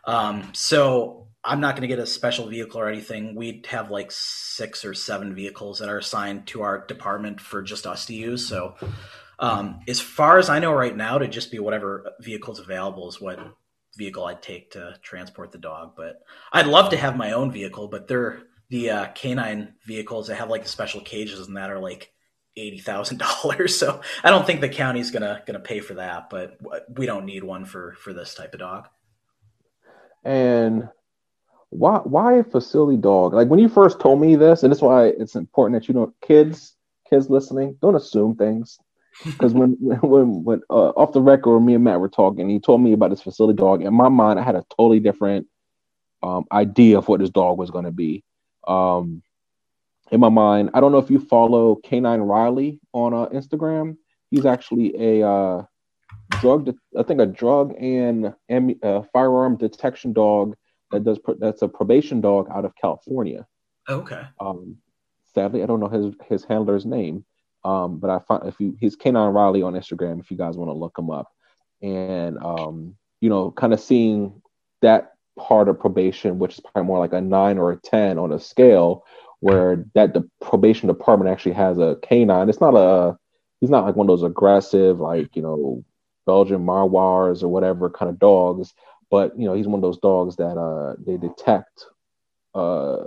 Um, 0.05 0.51
so 0.55 1.29
I'm 1.45 1.61
not 1.61 1.75
going 1.75 1.83
to 1.83 1.89
get 1.89 1.99
a 1.99 2.07
special 2.07 2.49
vehicle 2.49 2.81
or 2.81 2.89
anything. 2.89 3.35
We'd 3.35 3.67
have 3.67 3.91
like 3.91 4.11
six 4.13 4.85
or 4.85 4.95
seven 4.95 5.35
vehicles 5.35 5.79
that 5.79 5.89
are 5.89 5.99
assigned 5.99 6.47
to 6.49 6.63
our 6.63 6.87
department 6.87 7.41
for 7.41 7.63
just 7.63 7.87
us 7.87 8.07
to 8.07 8.15
use. 8.15 8.47
So, 8.47 8.75
um, 9.41 9.81
as 9.89 10.01
far 10.01 10.39
as 10.39 10.51
I 10.51 10.59
know 10.59 10.73
right 10.73 10.97
now, 10.97 11.19
to 11.19 11.27
just 11.27 11.51
be 11.51 11.59
whatever 11.59 12.13
vehicles 12.21 12.61
available 12.61 13.09
is 13.09 13.21
what 13.21 13.39
vehicle 13.97 14.25
I'd 14.25 14.43
take 14.43 14.73
to 14.73 14.95
transport 15.03 15.51
the 15.51 15.59
dog. 15.59 15.95
But 15.97 16.23
I'd 16.53 16.67
love 16.67 16.91
to 16.91 16.97
have 16.97 17.17
my 17.17 17.33
own 17.33 17.51
vehicle, 17.51 17.89
but 17.89 18.07
they're 18.07 18.43
the 18.69 18.91
uh, 18.91 19.07
canine 19.15 19.75
vehicles 19.85 20.29
that 20.29 20.37
have 20.37 20.51
like 20.51 20.63
the 20.63 20.69
special 20.69 21.01
cages 21.01 21.47
and 21.47 21.57
that 21.57 21.71
are 21.71 21.81
like 21.81 22.13
eighty 22.57 22.79
thousand 22.79 23.19
dollars. 23.19 23.77
So 23.81 24.03
I 24.23 24.29
don't 24.29 24.47
think 24.47 24.61
the 24.61 24.69
county's 24.69 25.11
gonna 25.11 25.43
gonna 25.47 25.59
pay 25.59 25.81
for 25.81 25.95
that. 25.95 26.29
But 26.29 26.59
we 26.97 27.07
don't 27.07 27.25
need 27.25 27.43
one 27.43 27.65
for 27.65 27.95
for 27.99 28.13
this 28.13 28.35
type 28.35 28.53
of 28.53 28.61
dog. 28.61 28.89
And 30.23 30.89
why 31.71 31.99
why 32.05 32.35
a 32.35 32.45
facility 32.45 32.99
dog? 32.99 33.33
Like 33.33 33.49
when 33.49 33.59
you 33.59 33.71
first 33.71 34.01
told 34.01 34.21
me 34.21 34.37
this, 34.37 34.63
and 34.63 34.71
that's 34.71 34.83
why 34.83 35.07
it's 35.07 35.35
important 35.35 35.81
that 35.81 35.89
you 35.89 35.95
know 35.95 36.13
kids 36.21 36.77
kids 37.09 37.31
listening 37.31 37.79
don't 37.81 37.97
assume 37.97 38.37
things. 38.37 38.79
Because 39.25 39.53
when 39.53 39.71
when 39.81 40.45
when 40.45 40.61
uh, 40.71 40.91
off 40.91 41.13
the 41.13 41.23
record, 41.23 41.61
me 41.61 41.75
and 41.75 41.85
Matt 41.85 42.01
were 42.01 42.09
talking, 42.09 42.49
he 42.49 42.61
told 42.61 42.81
me 42.81 42.93
about 42.93 43.11
this 43.11 43.23
facility 43.23 43.57
dog. 43.57 43.83
In 43.83 43.95
my 43.95 44.09
mind, 44.09 44.39
I 44.39 44.43
had 44.43 44.57
a 44.57 44.65
totally 44.77 45.01
different 45.01 45.47
um, 46.23 46.47
idea 46.53 46.99
of 46.99 47.09
what 47.09 47.21
this 47.21 47.31
dog 47.31 47.59
was 47.59 47.71
going 47.71 47.85
to 47.85 47.91
be. 47.91 48.25
Um, 48.67 49.23
in 50.11 50.21
my 50.21 50.29
mind, 50.29 50.71
I 50.75 50.81
don't 50.81 50.93
know 50.93 50.99
if 50.99 51.11
you 51.11 51.21
follow 51.21 51.77
Canine 51.77 52.21
Riley 52.21 52.81
on 52.93 53.15
uh, 53.15 53.27
Instagram. 53.27 53.97
He's 54.31 54.45
actually 54.45 55.21
a 55.21 55.27
uh, 55.29 55.65
drug, 56.41 56.67
de- 56.67 56.99
I 56.99 57.03
think 57.03 57.21
a 57.21 57.27
drug 57.27 57.75
and 57.81 58.35
uh, 58.83 59.03
firearm 59.13 59.57
detection 59.57 60.13
dog 60.13 60.57
that 60.91 61.05
does 61.05 61.19
that's 61.39 61.63
a 61.63 61.69
probation 61.69 62.21
dog 62.21 62.49
out 62.53 62.65
of 62.65 62.75
California. 62.75 63.47
Okay. 63.89 64.23
Um, 64.41 64.77
sadly, 65.35 65.63
I 65.63 65.67
don't 65.67 65.81
know 65.81 65.89
his 65.89 66.15
his 66.29 66.45
handler's 66.45 66.85
name, 66.85 67.25
um, 67.65 67.99
but 67.99 68.11
I 68.11 68.19
find 68.21 68.47
if 68.47 68.59
you 68.61 68.77
he's 68.79 68.97
Canine 68.97 69.33
Riley 69.33 69.63
on 69.63 69.75
Instagram 69.75 70.21
if 70.21 70.31
you 70.31 70.37
guys 70.37 70.57
want 70.57 70.69
to 70.69 70.75
look 70.75 70.99
him 70.99 71.11
up, 71.11 71.29
and 71.83 72.39
um, 72.39 72.97
you 73.21 73.29
know, 73.29 73.51
kind 73.51 73.73
of 73.73 73.81
seeing 73.81 74.41
that 74.83 75.13
part 75.39 75.69
of 75.69 75.79
probation, 75.79 76.39
which 76.39 76.55
is 76.55 76.61
probably 76.61 76.87
more 76.87 76.99
like 76.99 77.13
a 77.13 77.21
nine 77.21 77.59
or 77.59 77.73
a 77.73 77.77
ten 77.77 78.19
on 78.19 78.33
a 78.33 78.41
scale, 78.41 79.05
where 79.41 79.85
that 79.95 80.15
the 80.15 80.29
probation 80.41 80.89
department 80.89 81.31
actually 81.31 81.53
has 81.53 81.79
a 81.79 81.97
canine. 82.03 82.49
It's 82.49 82.61
not 82.61 82.75
a 82.75 83.17
he's 83.61 83.71
not 83.71 83.85
like 83.85 83.97
one 83.97 84.05
of 84.05 84.09
those 84.09 84.29
aggressive 84.29 85.01
like 85.01 85.37
you 85.37 85.43
know 85.43 85.85
Belgian 86.27 86.65
Malinois 86.65 87.43
or 87.43 87.49
whatever 87.49 87.91
kind 87.91 88.11
of 88.11 88.19
dogs 88.19 88.73
but 89.11 89.39
you 89.39 89.45
know 89.45 89.55
he's 89.55 89.67
one 89.67 89.79
of 89.79 89.83
those 89.83 89.99
dogs 89.99 90.37
that 90.37 90.57
uh 90.57 90.95
they 91.05 91.17
detect 91.17 91.85
uh 92.55 93.03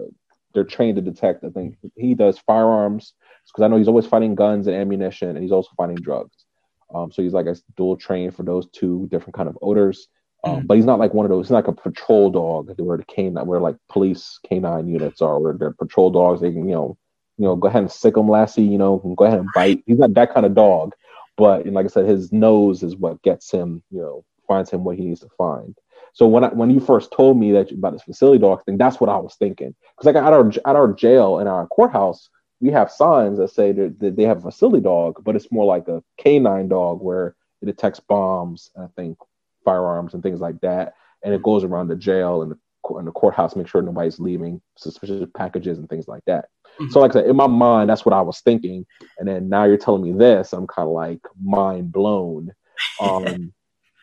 they're 0.54 0.64
trained 0.64 0.98
to 0.98 1.02
detect 1.02 1.44
i 1.44 1.50
think 1.50 1.78
he 1.96 2.14
does 2.14 2.38
firearms 2.40 3.14
because 3.48 3.64
i 3.64 3.68
know 3.68 3.78
he's 3.78 3.88
always 3.88 4.06
fighting 4.06 4.36
guns 4.36 4.68
and 4.68 4.76
ammunition 4.76 5.30
and 5.30 5.40
he's 5.40 5.52
also 5.52 5.70
fighting 5.78 5.96
drugs. 5.96 6.46
Um 6.94 7.12
so 7.12 7.22
he's 7.22 7.34
like 7.34 7.48
a 7.48 7.56
dual 7.76 7.98
trained 7.98 8.36
for 8.36 8.44
those 8.44 8.68
two 8.70 9.08
different 9.12 9.36
kind 9.36 9.50
of 9.50 9.58
odors. 9.62 10.08
Um, 10.46 10.62
mm. 10.62 10.68
but 10.68 10.76
he's 10.76 10.86
not 10.86 11.00
like 11.00 11.14
one 11.14 11.26
of 11.26 11.30
those 11.30 11.48
he's 11.48 11.52
not 11.52 11.66
like 11.66 11.78
a 11.78 11.82
patrol 11.82 12.30
dog 12.30 12.74
where 12.78 12.98
the 12.98 13.06
canine 13.06 13.46
where 13.46 13.60
like 13.60 13.76
police 13.90 14.40
canine 14.48 14.88
units 14.88 15.22
are 15.22 15.40
where 15.40 15.54
they're 15.54 15.74
patrol 15.74 16.12
dogs. 16.12 16.42
They 16.42 16.52
can 16.52 16.68
you 16.68 16.76
know 16.76 16.98
you 17.38 17.46
know 17.46 17.56
go 17.56 17.68
ahead 17.68 17.84
and 17.84 17.92
sick 17.92 18.16
them 18.16 18.30
lassie 18.30 18.64
you 18.64 18.78
know 18.78 18.98
go 19.18 19.26
ahead 19.26 19.40
and 19.40 19.50
bite. 19.56 19.84
He's 19.86 20.00
not 20.00 20.14
that 20.16 20.34
kind 20.34 20.46
of 20.46 20.56
dog. 20.56 20.94
But 21.36 21.66
like 21.66 21.86
i 21.86 21.90
said 21.90 22.06
his 22.06 22.32
nose 22.32 22.84
is 22.84 22.96
what 22.96 23.22
gets 23.24 23.50
him 23.50 23.82
you 23.90 24.02
know 24.02 24.24
finds 24.48 24.70
him 24.70 24.84
what 24.84 24.98
he 24.98 25.06
needs 25.06 25.22
to 25.22 25.30
find. 25.38 25.76
So 26.14 26.28
when 26.28 26.44
I, 26.44 26.50
when 26.50 26.70
you 26.70 26.80
first 26.80 27.12
told 27.12 27.38
me 27.38 27.52
that 27.54 27.72
about 27.72 27.94
this 27.94 28.04
facility 28.04 28.40
dog 28.40 28.64
thing, 28.64 28.78
that's 28.78 29.00
what 29.00 29.10
I 29.10 29.18
was 29.18 29.36
thinking. 29.36 29.74
Because 29.96 30.14
like 30.14 30.16
at 30.16 30.34
our 30.34 30.48
at 30.48 30.76
our 30.76 30.94
jail 30.94 31.40
and 31.40 31.50
our 31.50 31.68
courthouse, 31.68 32.30
we 32.64 32.72
have 32.72 32.90
signs 32.90 33.38
that 33.40 33.50
say 33.50 33.74
that, 33.74 34.00
that 34.00 34.16
they 34.16 34.24
have 34.24 34.38
a 34.38 34.52
facility 34.52 34.82
dog, 34.82 35.22
but 35.24 35.36
it's 35.36 35.52
more 35.52 35.66
like 35.66 35.90
a 35.90 36.02
canine 36.18 36.70
dog 36.70 37.02
where 37.02 37.36
it 37.62 37.66
detects 37.66 38.00
bombs, 38.00 38.72
and 38.74 38.86
I 38.86 38.88
think 38.96 39.18
firearms 39.66 40.14
and 40.14 40.24
things 40.24 40.40
like 40.40 40.62
that, 40.62 40.94
and 41.24 41.34
it 41.34 41.44
goes 41.44 41.66
around 41.66 41.90
the 41.90 41.96
jail 41.98 42.42
and 42.42 42.52
the 42.52 42.58
in 43.00 43.06
the 43.06 43.12
courthouse, 43.12 43.56
make 43.56 43.68
sure 43.68 43.82
nobody's 43.82 44.20
leaving 44.20 44.62
suspicious 44.78 45.26
packages 45.36 45.78
and 45.78 45.88
things 45.90 46.08
like 46.08 46.24
that. 46.26 46.46
Mm-hmm. 46.80 46.92
So, 46.92 47.00
like 47.00 47.12
I 47.12 47.14
said, 47.16 47.30
in 47.30 47.36
my 47.36 47.48
mind, 47.48 47.90
that's 47.90 48.06
what 48.06 48.14
I 48.14 48.22
was 48.22 48.42
thinking. 48.42 48.86
And 49.18 49.28
then 49.28 49.50
now 49.50 49.64
you're 49.64 49.78
telling 49.78 50.04
me 50.04 50.12
this, 50.12 50.54
I'm 50.54 50.68
kind 50.68 50.88
of 50.88 50.94
like 50.94 51.20
mind 51.42 51.92
blown. 51.92 52.54
Um, 53.00 53.54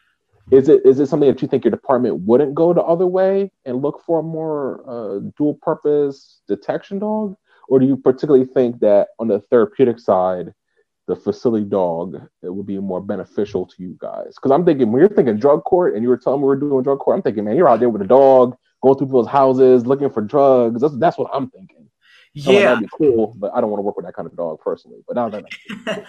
is 0.50 0.68
it 0.68 0.84
is 0.84 0.98
it 0.98 1.06
something 1.06 1.28
that 1.28 1.42
you 1.42 1.48
think 1.48 1.64
your 1.64 1.70
department 1.70 2.20
wouldn't 2.20 2.54
go 2.54 2.72
the 2.72 2.82
other 2.82 3.06
way 3.06 3.50
and 3.64 3.82
look 3.82 4.02
for 4.04 4.20
a 4.20 4.22
more 4.22 4.82
uh, 4.88 5.20
dual 5.36 5.58
purpose 5.60 6.40
detection 6.48 6.98
dog, 6.98 7.36
or 7.70 7.78
do 7.78 7.86
you 7.86 7.96
particularly 7.96 8.44
think 8.44 8.80
that 8.80 9.08
on 9.18 9.28
the 9.28 9.40
therapeutic 9.48 10.00
side, 10.00 10.52
the 11.06 11.16
facility 11.16 11.64
dog 11.64 12.20
it 12.42 12.52
would 12.52 12.66
be 12.66 12.78
more 12.78 13.00
beneficial 13.00 13.64
to 13.64 13.74
you 13.78 13.96
guys? 13.98 14.34
Because 14.34 14.50
I'm 14.50 14.64
thinking 14.66 14.90
when 14.90 15.00
you're 15.00 15.08
thinking 15.08 15.38
drug 15.38 15.62
court 15.64 15.94
and 15.94 16.02
you 16.02 16.08
were 16.08 16.18
telling 16.18 16.40
me 16.40 16.48
we 16.48 16.52
are 16.52 16.56
doing 16.56 16.82
drug 16.82 16.98
court, 16.98 17.16
I'm 17.16 17.22
thinking, 17.22 17.44
man, 17.44 17.56
you're 17.56 17.68
out 17.68 17.78
there 17.78 17.88
with 17.88 18.02
a 18.02 18.06
dog 18.06 18.56
going 18.82 18.98
through 18.98 19.06
people's 19.06 19.28
houses 19.28 19.86
looking 19.86 20.10
for 20.10 20.20
drugs. 20.20 20.82
That's 20.82 20.98
that's 20.98 21.16
what 21.16 21.30
I'm 21.32 21.48
thinking. 21.48 21.88
Yeah, 22.34 22.74
that'd 22.74 22.80
be 22.80 22.88
cool, 22.96 23.34
but 23.38 23.52
I 23.54 23.60
don't 23.60 23.70
want 23.70 23.78
to 23.78 23.82
work 23.82 23.96
with 23.96 24.06
that 24.06 24.14
kind 24.14 24.26
of 24.26 24.36
dog 24.36 24.60
personally. 24.60 24.98
But 25.06 25.14
now 25.14 25.28
that 25.30 25.44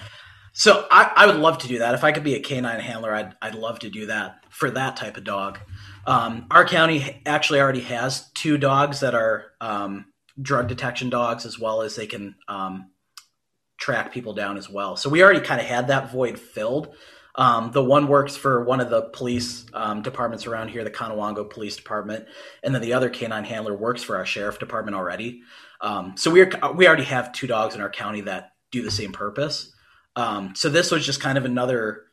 So 0.53 0.85
I, 0.91 1.11
I 1.15 1.25
would 1.27 1.37
love 1.37 1.59
to 1.59 1.67
do 1.67 1.79
that. 1.79 1.95
If 1.95 2.03
I 2.03 2.11
could 2.11 2.23
be 2.23 2.35
a 2.35 2.41
canine 2.41 2.81
handler, 2.81 3.15
I'd, 3.15 3.35
I'd 3.41 3.55
love 3.55 3.79
to 3.79 3.89
do 3.89 4.07
that 4.07 4.43
for 4.49 4.69
that 4.71 4.97
type 4.97 5.15
of 5.15 5.23
dog. 5.23 5.59
Um, 6.05 6.47
our 6.51 6.65
county 6.65 7.21
actually 7.25 7.61
already 7.61 7.81
has 7.81 8.29
two 8.31 8.57
dogs 8.57 8.99
that 8.99 9.15
are 9.15 9.53
um, 9.61 10.07
drug 10.41 10.67
detection 10.67 11.09
dogs, 11.09 11.45
as 11.45 11.59
well 11.59 11.81
as 11.81 11.95
they 11.95 12.07
can 12.07 12.35
um, 12.47 12.91
track 13.77 14.13
people 14.13 14.33
down 14.33 14.57
as 14.57 14.69
well. 14.69 14.95
So 14.95 15.09
we 15.09 15.23
already 15.23 15.41
kind 15.41 15.59
of 15.59 15.67
had 15.67 15.87
that 15.87 16.11
void 16.11 16.39
filled. 16.39 16.93
Um, 17.35 17.71
the 17.71 17.83
one 17.83 18.07
works 18.07 18.35
for 18.35 18.63
one 18.63 18.81
of 18.81 18.89
the 18.89 19.03
police 19.03 19.65
um, 19.73 20.01
departments 20.01 20.45
around 20.45 20.69
here, 20.69 20.83
the 20.83 20.91
Conewango 20.91 21.49
Police 21.49 21.77
Department, 21.77 22.25
and 22.61 22.75
then 22.75 22.81
the 22.81 22.93
other 22.93 23.09
canine 23.09 23.45
handler 23.45 23.75
works 23.75 24.03
for 24.03 24.17
our 24.17 24.25
sheriff 24.25 24.59
department 24.59 24.95
already. 24.95 25.41
Um, 25.79 26.15
so 26.17 26.29
we 26.29 26.45
we 26.75 26.87
already 26.87 27.05
have 27.05 27.31
two 27.31 27.47
dogs 27.47 27.73
in 27.73 27.81
our 27.81 27.89
county 27.89 28.21
that 28.21 28.51
do 28.71 28.81
the 28.81 28.91
same 28.91 29.13
purpose. 29.13 29.73
Um, 30.15 30.55
so 30.55 30.69
this 30.69 30.91
was 30.91 31.05
just 31.05 31.21
kind 31.21 31.37
of 31.37 31.45
another 31.45 32.03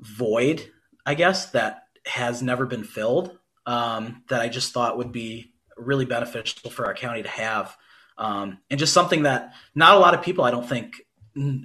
void, 0.00 0.70
I 1.04 1.14
guess, 1.14 1.50
that 1.50 1.82
has 2.06 2.42
never 2.42 2.64
been 2.66 2.84
filled. 2.84 3.36
Um, 3.66 4.24
that 4.28 4.40
I 4.40 4.48
just 4.48 4.72
thought 4.72 4.96
would 4.96 5.12
be 5.12 5.51
really 5.76 6.04
beneficial 6.04 6.70
for 6.70 6.86
our 6.86 6.94
county 6.94 7.22
to 7.22 7.28
have, 7.28 7.76
um, 8.18 8.58
and 8.70 8.78
just 8.78 8.92
something 8.92 9.24
that 9.24 9.54
not 9.74 9.96
a 9.96 9.98
lot 9.98 10.14
of 10.14 10.22
people, 10.22 10.44
I 10.44 10.50
don't 10.50 10.68
think, 10.68 11.02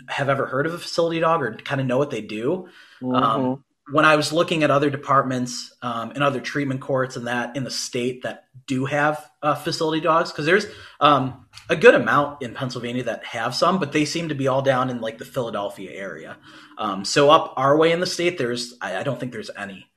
have 0.08 0.30
ever 0.30 0.46
heard 0.46 0.66
of 0.66 0.74
a 0.74 0.78
facility 0.78 1.20
dog 1.20 1.42
or 1.42 1.54
kind 1.56 1.82
of 1.82 1.88
know 1.88 1.98
what 1.98 2.10
they 2.10 2.22
do. 2.22 2.68
Um, 3.02 3.12
mm-hmm 3.12 3.62
when 3.90 4.06
I 4.06 4.18
was 4.18 4.34
looking 4.34 4.64
at 4.64 4.72
other 4.72 4.90
departments 4.90 5.74
um, 5.82 6.12
and 6.12 6.24
other 6.24 6.42
treatment 6.42 6.82
courts 6.82 7.16
and 7.16 7.28
that 7.28 7.56
in 7.56 7.64
the 7.64 7.72
state 7.72 8.24
that 8.24 8.46
do 8.66 8.86
have 8.86 9.30
uh, 9.42 9.56
facility 9.56 10.02
dogs, 10.02 10.30
because 10.30 10.46
there's 10.46 10.66
um, 11.00 11.46
a 11.70 11.76
good 11.76 11.96
amount 11.96 12.42
in 12.42 12.54
Pennsylvania 12.54 13.04
that 13.04 13.24
have 13.24 13.56
some, 13.56 13.80
but 13.80 13.94
they 13.94 14.04
seem 14.04 14.30
to 14.30 14.36
be 14.36 14.50
all 14.50 14.62
down 14.62 14.90
in 14.90 15.00
like 15.00 15.18
the 15.18 15.26
Philadelphia 15.26 15.92
area. 15.92 16.38
Um, 16.78 17.06
so 17.06 17.30
up 17.30 17.54
our 17.56 17.78
way 17.78 17.94
in 17.94 18.02
the 18.02 18.06
state, 18.06 18.38
there's 18.38 18.76
I, 18.82 18.98
I 18.98 19.04
don't 19.04 19.20
think 19.20 19.32
there's 19.32 19.52
any. 19.58 19.88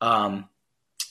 Um, 0.00 0.48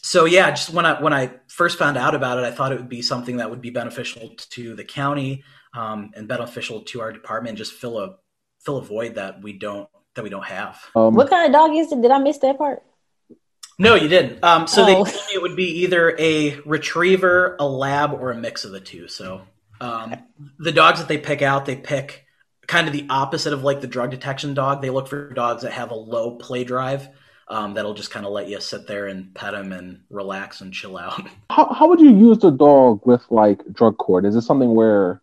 so 0.06 0.26
yeah, 0.26 0.52
just 0.52 0.70
when 0.70 0.86
I 0.86 1.02
when 1.02 1.14
I 1.14 1.32
first 1.48 1.80
found 1.80 1.98
out 1.98 2.14
about 2.14 2.38
it, 2.38 2.44
I 2.44 2.52
thought 2.52 2.72
it 2.72 2.78
would 2.78 2.88
be 2.88 3.02
something 3.02 3.38
that 3.38 3.50
would 3.50 3.60
be 3.60 3.72
beneficial 3.72 4.36
to 4.52 4.76
the 4.76 4.84
county 4.84 5.44
um, 5.74 6.12
and 6.16 6.28
beneficial 6.28 6.82
to 6.82 7.02
our 7.02 7.12
department. 7.12 7.58
Just 7.58 7.74
fill 7.74 7.98
a 7.98 8.18
fill 8.60 8.78
a 8.78 8.84
void 8.84 9.16
that 9.16 9.42
we 9.42 9.54
don't 9.54 9.90
that 10.14 10.24
we 10.24 10.30
don't 10.30 10.46
have. 10.46 10.80
Um, 10.96 11.16
what 11.16 11.28
kind 11.32 11.48
of 11.48 11.54
dog 11.54 11.76
is 11.76 11.92
it? 11.92 12.04
Did 12.04 12.12
I 12.12 12.20
miss 12.20 12.38
that 12.38 12.60
part? 12.60 12.84
No, 13.80 13.96
you 13.96 14.08
didn't. 14.08 14.44
Um, 14.44 14.68
so 14.68 14.84
oh. 14.84 15.06
they 15.06 15.12
it 15.34 15.42
would 15.42 15.56
be 15.56 15.82
either 15.82 16.16
a 16.20 16.60
retriever, 16.68 17.56
a 17.60 17.68
lab, 17.68 18.14
or 18.14 18.30
a 18.30 18.38
mix 18.38 18.64
of 18.64 18.74
the 18.74 18.80
two. 18.80 19.08
So 19.08 19.42
um, 19.82 20.18
the 20.60 20.72
dogs 20.72 21.00
that 21.00 21.08
they 21.08 21.18
pick 21.18 21.42
out, 21.42 21.66
they 21.66 21.78
pick 21.78 22.26
kind 22.68 22.86
of 22.86 22.94
the 22.94 23.08
opposite 23.10 23.54
of 23.54 23.64
like 23.64 23.82
the 23.82 23.88
drug 23.88 24.12
detection 24.12 24.54
dog. 24.54 24.84
They 24.84 24.92
look 24.92 25.08
for 25.08 25.34
dogs 25.34 25.64
that 25.64 25.72
have 25.72 25.90
a 25.90 25.96
low 25.96 26.36
play 26.36 26.64
drive. 26.64 27.10
Um, 27.48 27.76
that'll 27.76 27.94
just 27.94 28.10
kind 28.10 28.26
of 28.26 28.32
let 28.32 28.48
you 28.48 28.60
sit 28.60 28.88
there 28.88 29.06
and 29.06 29.34
pet 29.36 29.54
him 29.54 29.72
and 29.72 30.02
relax 30.10 30.62
and 30.62 30.74
chill 30.74 30.98
out. 30.98 31.22
How, 31.52 31.72
how 31.72 31.88
would 31.88 32.00
you 32.00 32.10
use 32.10 32.40
the 32.40 32.50
dog 32.50 33.02
with 33.06 33.24
like 33.30 33.62
drug 33.72 33.98
court? 33.98 34.26
Is 34.26 34.36
it 34.36 34.42
something 34.42 34.74
where 34.74 35.22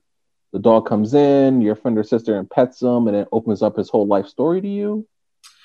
the 0.53 0.61
dog 0.61 0.87
comes 0.87 1.15
in, 1.15 1.61
your 1.61 1.75
friend 1.75 1.99
or 1.99 2.05
sister, 2.05 2.39
and 2.39 2.49
pets 2.49 2.81
him, 2.81 3.09
and 3.09 3.17
it 3.17 3.29
opens 3.33 3.61
up 3.61 3.77
his 3.77 3.91
whole 3.91 4.07
life 4.07 4.27
story 4.27 4.61
to 4.61 4.69
you? 4.69 5.07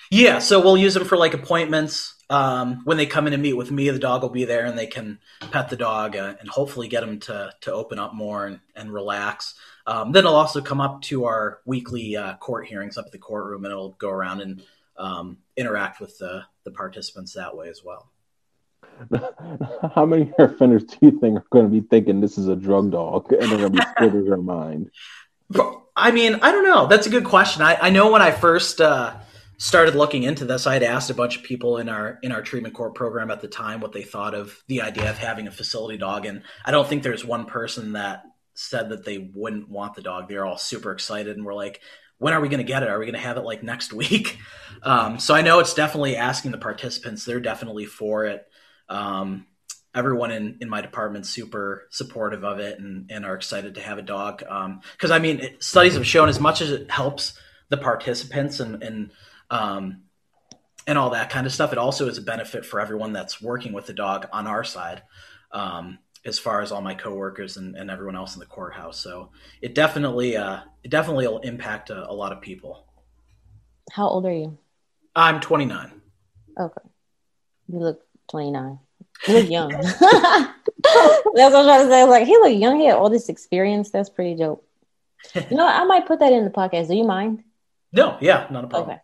Yeah, 0.09 0.39
so 0.39 0.61
we'll 0.61 0.77
use 0.77 0.93
them 0.93 1.05
for 1.05 1.17
like 1.17 1.33
appointments. 1.33 2.15
Um, 2.29 2.81
when 2.83 2.97
they 2.97 3.05
come 3.05 3.27
in 3.27 3.33
and 3.33 3.41
meet 3.41 3.53
with 3.53 3.71
me, 3.71 3.89
the 3.89 3.99
dog 3.99 4.21
will 4.21 4.29
be 4.29 4.45
there, 4.45 4.65
and 4.65 4.77
they 4.77 4.87
can 4.87 5.19
pet 5.51 5.69
the 5.69 5.75
dog 5.75 6.15
uh, 6.15 6.35
and 6.39 6.49
hopefully 6.49 6.87
get 6.87 7.03
him 7.03 7.19
to 7.21 7.53
to 7.61 7.73
open 7.73 7.99
up 7.99 8.13
more 8.13 8.47
and, 8.47 8.59
and 8.75 8.93
relax. 8.93 9.53
Um, 9.85 10.11
then 10.11 10.25
it'll 10.25 10.35
also 10.35 10.61
come 10.61 10.81
up 10.81 11.01
to 11.03 11.25
our 11.25 11.59
weekly 11.65 12.17
uh, 12.17 12.35
court 12.37 12.67
hearings 12.67 12.97
up 12.97 13.05
at 13.05 13.11
the 13.11 13.17
courtroom, 13.17 13.63
and 13.63 13.71
it'll 13.71 13.91
go 13.91 14.09
around 14.09 14.41
and 14.41 14.63
um, 14.97 15.37
interact 15.55 15.99
with 15.99 16.17
the 16.17 16.43
the 16.63 16.71
participants 16.71 17.33
that 17.33 17.55
way 17.55 17.69
as 17.69 17.81
well. 17.83 18.11
How 19.95 20.05
many 20.05 20.31
offenders 20.39 20.83
do 20.83 20.97
you 21.01 21.19
think 21.19 21.39
are 21.39 21.45
going 21.49 21.65
to 21.65 21.71
be 21.71 21.87
thinking 21.87 22.21
this 22.21 22.37
is 22.37 22.47
a 22.47 22.55
drug 22.55 22.91
dog 22.91 23.31
and 23.31 23.43
they're 23.43 23.57
going 23.57 23.73
to 23.73 23.77
be 23.77 23.85
splitting 23.91 24.25
their 24.25 24.37
mind? 24.37 24.91
I 25.95 26.11
mean, 26.11 26.35
I 26.41 26.51
don't 26.51 26.63
know. 26.63 26.87
That's 26.87 27.07
a 27.07 27.09
good 27.09 27.23
question. 27.23 27.61
I, 27.61 27.77
I 27.81 27.89
know 27.89 28.11
when 28.11 28.21
I 28.21 28.31
first 28.31 28.81
uh, 28.81 29.15
started 29.57 29.95
looking 29.95 30.23
into 30.23 30.45
this, 30.45 30.67
I 30.67 30.73
had 30.73 30.83
asked 30.83 31.09
a 31.09 31.15
bunch 31.15 31.37
of 31.37 31.43
people 31.43 31.77
in 31.77 31.89
our 31.89 32.19
in 32.21 32.31
our 32.31 32.41
treatment 32.41 32.75
court 32.75 32.95
program 32.95 33.31
at 33.31 33.41
the 33.41 33.47
time 33.47 33.79
what 33.79 33.93
they 33.93 34.03
thought 34.03 34.35
of 34.35 34.61
the 34.67 34.81
idea 34.81 35.09
of 35.09 35.17
having 35.17 35.47
a 35.47 35.51
facility 35.51 35.97
dog, 35.97 36.25
and 36.25 36.43
I 36.65 36.71
don't 36.71 36.87
think 36.87 37.03
there's 37.03 37.25
one 37.25 37.45
person 37.45 37.93
that 37.93 38.23
said 38.57 38.89
that 38.89 39.05
they 39.05 39.17
wouldn't 39.19 39.69
want 39.69 39.93
the 39.93 40.01
dog. 40.01 40.27
They're 40.27 40.45
all 40.45 40.57
super 40.57 40.91
excited 40.91 41.37
and 41.37 41.45
we're 41.45 41.53
like, 41.53 41.79
when 42.17 42.33
are 42.33 42.41
we 42.41 42.49
going 42.49 42.59
to 42.59 42.63
get 42.63 42.83
it? 42.83 42.89
Are 42.89 42.99
we 42.99 43.05
going 43.05 43.13
to 43.13 43.19
have 43.19 43.37
it 43.37 43.43
like 43.43 43.63
next 43.63 43.93
week? 43.93 44.37
Um, 44.83 45.17
so 45.17 45.33
I 45.33 45.41
know 45.41 45.57
it's 45.57 45.73
definitely 45.73 46.15
asking 46.17 46.51
the 46.51 46.59
participants. 46.59 47.25
They're 47.25 47.39
definitely 47.39 47.85
for 47.85 48.25
it. 48.25 48.47
Um, 48.87 49.47
everyone 49.95 50.29
in, 50.29 50.59
in 50.61 50.69
my 50.69 50.81
department 50.81 51.25
super 51.25 51.87
supportive 51.89 52.43
of 52.43 52.59
it 52.59 52.79
and, 52.79 53.09
and 53.09 53.25
are 53.25 53.33
excited 53.33 53.73
to 53.73 53.81
have 53.81 53.97
a 53.97 54.03
dog. 54.03 54.37
Because 54.37 55.09
um, 55.09 55.11
I 55.11 55.17
mean, 55.17 55.39
it, 55.39 55.63
studies 55.63 55.95
have 55.95 56.05
shown 56.05 56.29
as 56.29 56.39
much 56.39 56.61
as 56.61 56.69
it 56.69 56.91
helps 56.91 57.39
the 57.69 57.77
participants 57.77 58.59
and 58.59 58.83
and 58.83 59.11
um, 59.49 60.03
and 60.85 60.97
all 60.97 61.09
that 61.09 61.29
kind 61.29 61.45
of 61.45 61.53
stuff, 61.53 61.73
it 61.73 61.77
also 61.77 62.07
is 62.07 62.17
a 62.17 62.21
benefit 62.21 62.65
for 62.65 62.79
everyone 62.79 63.11
that's 63.13 63.41
working 63.41 63.73
with 63.73 63.87
the 63.87 63.93
dog 63.93 64.27
on 64.31 64.47
our 64.47 64.63
side. 64.63 65.03
Um, 65.51 65.99
as 66.27 66.37
far 66.37 66.61
as 66.61 66.71
all 66.71 66.81
my 66.81 66.93
coworkers 66.93 67.57
and, 67.57 67.75
and 67.75 67.89
everyone 67.89 68.15
else 68.15 68.35
in 68.35 68.39
the 68.39 68.45
courthouse, 68.45 68.99
so 68.99 69.29
it 69.61 69.73
definitely 69.73 70.35
uh, 70.35 70.59
it 70.83 70.91
definitely 70.91 71.27
will 71.27 71.39
impact 71.39 71.89
a, 71.89 72.09
a 72.09 72.13
lot 72.13 72.31
of 72.31 72.41
people. 72.41 72.85
How 73.91 74.07
old 74.07 74.25
are 74.25 74.33
you? 74.33 74.57
I'm 75.15 75.39
29. 75.39 76.01
Okay, 76.59 76.81
you 77.69 77.79
look 77.79 78.01
29. 78.29 78.79
He 79.25 79.33
look 79.33 79.49
young. 79.49 79.69
That's 79.71 79.93
what 80.03 81.55
I'm 81.55 81.65
trying 81.65 81.85
to 81.85 81.89
say. 81.89 82.03
Like 82.03 82.27
he 82.27 82.37
look 82.37 82.59
young. 82.59 82.79
He 82.79 82.85
had 82.85 82.97
all 82.97 83.09
this 83.09 83.29
experience. 83.29 83.89
That's 83.89 84.09
pretty 84.09 84.35
dope. 84.35 84.67
You 85.49 85.57
know, 85.57 85.67
I 85.67 85.83
might 85.85 86.05
put 86.05 86.19
that 86.19 86.33
in 86.33 86.43
the 86.43 86.51
podcast. 86.51 86.87
Do 86.87 86.95
you 86.95 87.03
mind? 87.03 87.43
No, 87.91 88.17
yeah, 88.21 88.47
not 88.51 88.65
a 88.65 88.67
problem. 88.67 88.91
Okay. 88.91 89.01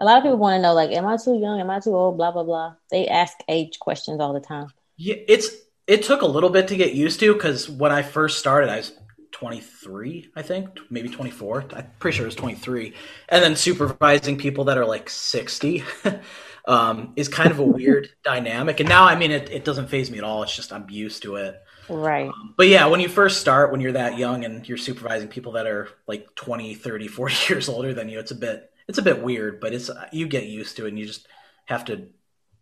A 0.00 0.04
lot 0.04 0.18
of 0.18 0.24
people 0.24 0.38
want 0.38 0.58
to 0.58 0.62
know, 0.62 0.74
like, 0.74 0.90
am 0.90 1.06
I 1.06 1.16
too 1.16 1.38
young? 1.38 1.60
Am 1.60 1.70
I 1.70 1.80
too 1.80 1.94
old? 1.94 2.16
Blah 2.16 2.32
blah 2.32 2.42
blah. 2.42 2.74
They 2.90 3.08
ask 3.08 3.38
age 3.48 3.78
questions 3.78 4.20
all 4.20 4.32
the 4.32 4.40
time. 4.40 4.68
Yeah, 4.96 5.16
it's 5.28 5.48
it 5.86 6.02
took 6.02 6.22
a 6.22 6.26
little 6.26 6.50
bit 6.50 6.68
to 6.68 6.76
get 6.76 6.94
used 6.94 7.20
to 7.20 7.34
because 7.34 7.68
when 7.68 7.92
I 7.92 8.02
first 8.02 8.38
started, 8.38 8.70
I 8.70 8.76
was 8.76 8.92
23, 9.32 10.30
I 10.36 10.42
think, 10.42 10.78
maybe 10.90 11.08
24. 11.08 11.66
I'm 11.74 11.90
pretty 11.98 12.16
sure 12.16 12.24
it 12.24 12.28
was 12.28 12.36
23. 12.36 12.94
And 13.28 13.42
then 13.42 13.56
supervising 13.56 14.38
people 14.38 14.64
that 14.64 14.78
are 14.78 14.86
like 14.86 15.10
60. 15.10 15.82
um, 16.66 17.12
is 17.16 17.28
kind 17.28 17.50
of 17.50 17.58
a 17.58 17.64
weird 17.64 18.08
dynamic. 18.22 18.80
And 18.80 18.88
now, 18.88 19.04
I 19.04 19.16
mean, 19.16 19.30
it, 19.30 19.50
it 19.50 19.64
doesn't 19.64 19.88
faze 19.88 20.10
me 20.10 20.18
at 20.18 20.24
all. 20.24 20.42
It's 20.42 20.54
just 20.54 20.72
I'm 20.72 20.88
used 20.88 21.22
to 21.22 21.36
it. 21.36 21.60
Right. 21.88 22.28
Um, 22.28 22.54
but 22.56 22.68
yeah, 22.68 22.86
when 22.86 23.00
you 23.00 23.08
first 23.08 23.40
start, 23.40 23.70
when 23.70 23.80
you're 23.80 23.92
that 23.92 24.16
young 24.16 24.44
and 24.44 24.66
you're 24.66 24.78
supervising 24.78 25.28
people 25.28 25.52
that 25.52 25.66
are 25.66 25.88
like 26.06 26.34
20, 26.34 26.74
30, 26.74 27.08
40 27.08 27.34
years 27.52 27.68
older 27.68 27.92
than 27.92 28.08
you, 28.08 28.18
it's 28.18 28.30
a 28.30 28.36
bit 28.36 28.70
it's 28.86 28.98
a 28.98 29.02
bit 29.02 29.22
weird, 29.22 29.60
but 29.60 29.72
it's 29.72 29.90
you 30.12 30.28
get 30.28 30.44
used 30.44 30.76
to 30.76 30.84
it 30.84 30.90
and 30.90 30.98
you 30.98 31.06
just 31.06 31.26
have 31.66 31.86
to 31.86 32.08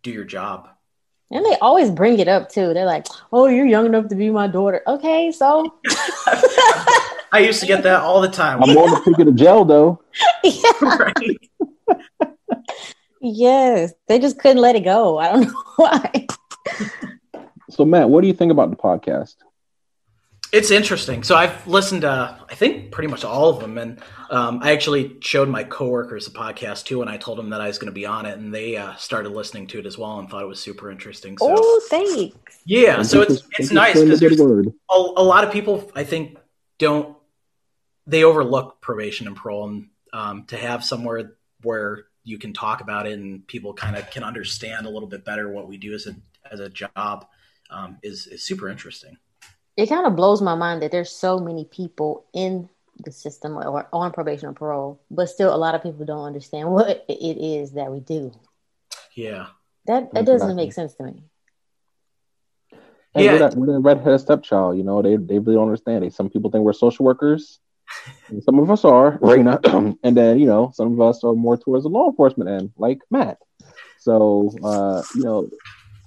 do 0.03 0.11
your 0.11 0.23
job. 0.23 0.69
And 1.33 1.43
they 1.43 1.57
always 1.61 1.89
bring 1.89 2.19
it 2.19 2.27
up 2.27 2.49
too. 2.49 2.73
They're 2.75 2.85
like, 2.85 3.07
"Oh, 3.31 3.47
you're 3.47 3.65
young 3.65 3.87
enough 3.87 4.07
to 4.09 4.15
be 4.15 4.29
my 4.29 4.47
daughter." 4.47 4.83
Okay, 4.85 5.31
so 5.31 5.65
I 7.31 7.39
used 7.39 7.59
to 7.61 7.65
get 7.65 7.81
that 7.83 8.01
all 8.01 8.21
the 8.21 8.29
time. 8.29 8.61
I'm 8.63 8.77
on 8.77 8.91
the 8.91 9.01
ticket 9.03 9.27
of 9.27 9.35
jail 9.35 9.65
though. 9.65 9.99
Yeah. 10.43 10.71
right. 10.81 11.37
Yes, 13.19 13.93
they 14.07 14.19
just 14.19 14.37
couldn't 14.37 14.61
let 14.61 14.75
it 14.75 14.81
go. 14.83 15.17
I 15.17 15.31
don't 15.31 15.47
know 15.47 15.63
why. 15.77 16.27
so, 17.69 17.85
Matt, 17.85 18.09
what 18.09 18.21
do 18.21 18.27
you 18.27 18.33
think 18.33 18.51
about 18.51 18.69
the 18.69 18.75
podcast? 18.75 19.35
It's 20.53 20.69
interesting. 20.69 21.23
So 21.23 21.35
I've 21.35 21.65
listened 21.65 22.01
to, 22.01 22.39
I 22.47 22.53
think, 22.53 22.91
pretty 22.91 23.07
much 23.07 23.23
all 23.23 23.49
of 23.49 23.59
them, 23.59 23.79
and 23.79 23.99
um, 24.29 24.59
I 24.61 24.71
actually 24.71 25.17
showed 25.19 25.49
my 25.49 25.63
coworkers 25.63 26.25
the 26.25 26.31
podcast 26.31 26.85
too, 26.85 27.01
and 27.01 27.09
I 27.09 27.17
told 27.17 27.39
them 27.39 27.49
that 27.49 27.59
I 27.59 27.65
was 27.65 27.79
going 27.79 27.87
to 27.87 27.91
be 27.91 28.05
on 28.05 28.27
it, 28.27 28.37
and 28.37 28.53
they 28.53 28.77
uh, 28.77 28.93
started 28.93 29.29
listening 29.31 29.65
to 29.67 29.79
it 29.79 29.87
as 29.87 29.97
well 29.97 30.19
and 30.19 30.29
thought 30.29 30.43
it 30.43 30.47
was 30.47 30.59
super 30.59 30.91
interesting. 30.91 31.39
So, 31.39 31.55
oh, 31.57 31.81
thanks. 31.89 32.37
Yeah, 32.65 33.01
so 33.01 33.21
it's 33.21 33.41
it's 33.57 33.71
nice 33.71 33.99
because 33.99 34.19
there's 34.19 34.39
a, 34.39 34.71
a 34.91 35.23
lot 35.23 35.43
of 35.43 35.51
people 35.51 35.91
I 35.95 36.03
think 36.03 36.37
don't 36.77 37.17
they 38.05 38.23
overlook 38.23 38.79
probation 38.79 39.25
and 39.25 39.35
parole, 39.35 39.67
and 39.67 39.87
um, 40.13 40.45
to 40.45 40.57
have 40.57 40.83
somewhere 40.83 41.33
where 41.63 42.05
you 42.23 42.37
can 42.37 42.53
talk 42.53 42.81
about 42.81 43.07
it 43.07 43.13
and 43.13 43.45
people 43.47 43.73
kind 43.73 43.95
of 43.95 44.07
can 44.11 44.23
understand 44.23 44.85
a 44.85 44.89
little 44.89 45.09
bit 45.09 45.25
better 45.25 45.49
what 45.49 45.67
we 45.67 45.77
do 45.77 45.95
as 45.95 46.05
a 46.05 46.15
as 46.51 46.59
a 46.59 46.69
job 46.69 47.25
um, 47.71 47.97
is 48.03 48.27
is 48.27 48.45
super 48.45 48.69
interesting. 48.69 49.17
It 49.75 49.89
kind 49.89 50.05
of 50.05 50.15
blows 50.15 50.41
my 50.41 50.55
mind 50.55 50.81
that 50.81 50.91
there's 50.91 51.11
so 51.11 51.39
many 51.39 51.65
people 51.65 52.25
in 52.33 52.69
the 53.03 53.11
system 53.11 53.57
or 53.57 53.87
on 53.91 54.11
probation 54.11 54.49
or 54.49 54.53
parole, 54.53 55.01
but 55.09 55.29
still 55.29 55.53
a 55.53 55.57
lot 55.57 55.75
of 55.75 55.81
people 55.81 56.05
don't 56.05 56.25
understand 56.25 56.69
what 56.71 57.05
it 57.07 57.37
is 57.37 57.71
that 57.73 57.91
we 57.91 57.99
do. 57.99 58.31
Yeah, 59.15 59.47
that 59.85 60.13
that 60.13 60.25
doesn't 60.25 60.55
make 60.55 60.73
sense 60.73 60.95
to 60.95 61.03
me. 61.03 61.23
Hey, 63.13 63.25
yeah, 63.25 63.33
we're, 63.33 63.39
that, 63.39 63.55
we're 63.55 63.73
the 63.73 63.79
redheaded 63.79 64.21
stepchild. 64.21 64.77
You 64.77 64.83
know, 64.83 65.01
they 65.01 65.17
they 65.17 65.39
really 65.39 65.55
don't 65.55 65.67
understand. 65.67 66.03
They, 66.03 66.09
some 66.09 66.29
people 66.29 66.49
think 66.49 66.63
we're 66.63 66.73
social 66.73 67.05
workers. 67.05 67.59
some 68.41 68.57
of 68.57 68.71
us 68.71 68.85
are, 68.85 69.19
Raina, 69.19 69.59
and 70.03 70.17
then 70.17 70.39
you 70.39 70.47
know 70.47 70.71
some 70.73 70.93
of 70.93 71.01
us 71.01 71.23
are 71.23 71.33
more 71.33 71.57
towards 71.57 71.83
the 71.83 71.89
law 71.89 72.09
enforcement 72.09 72.49
end, 72.49 72.71
like 72.77 72.99
Matt. 73.11 73.37
So 73.99 74.51
uh, 74.63 75.03
you 75.15 75.23
know, 75.23 75.49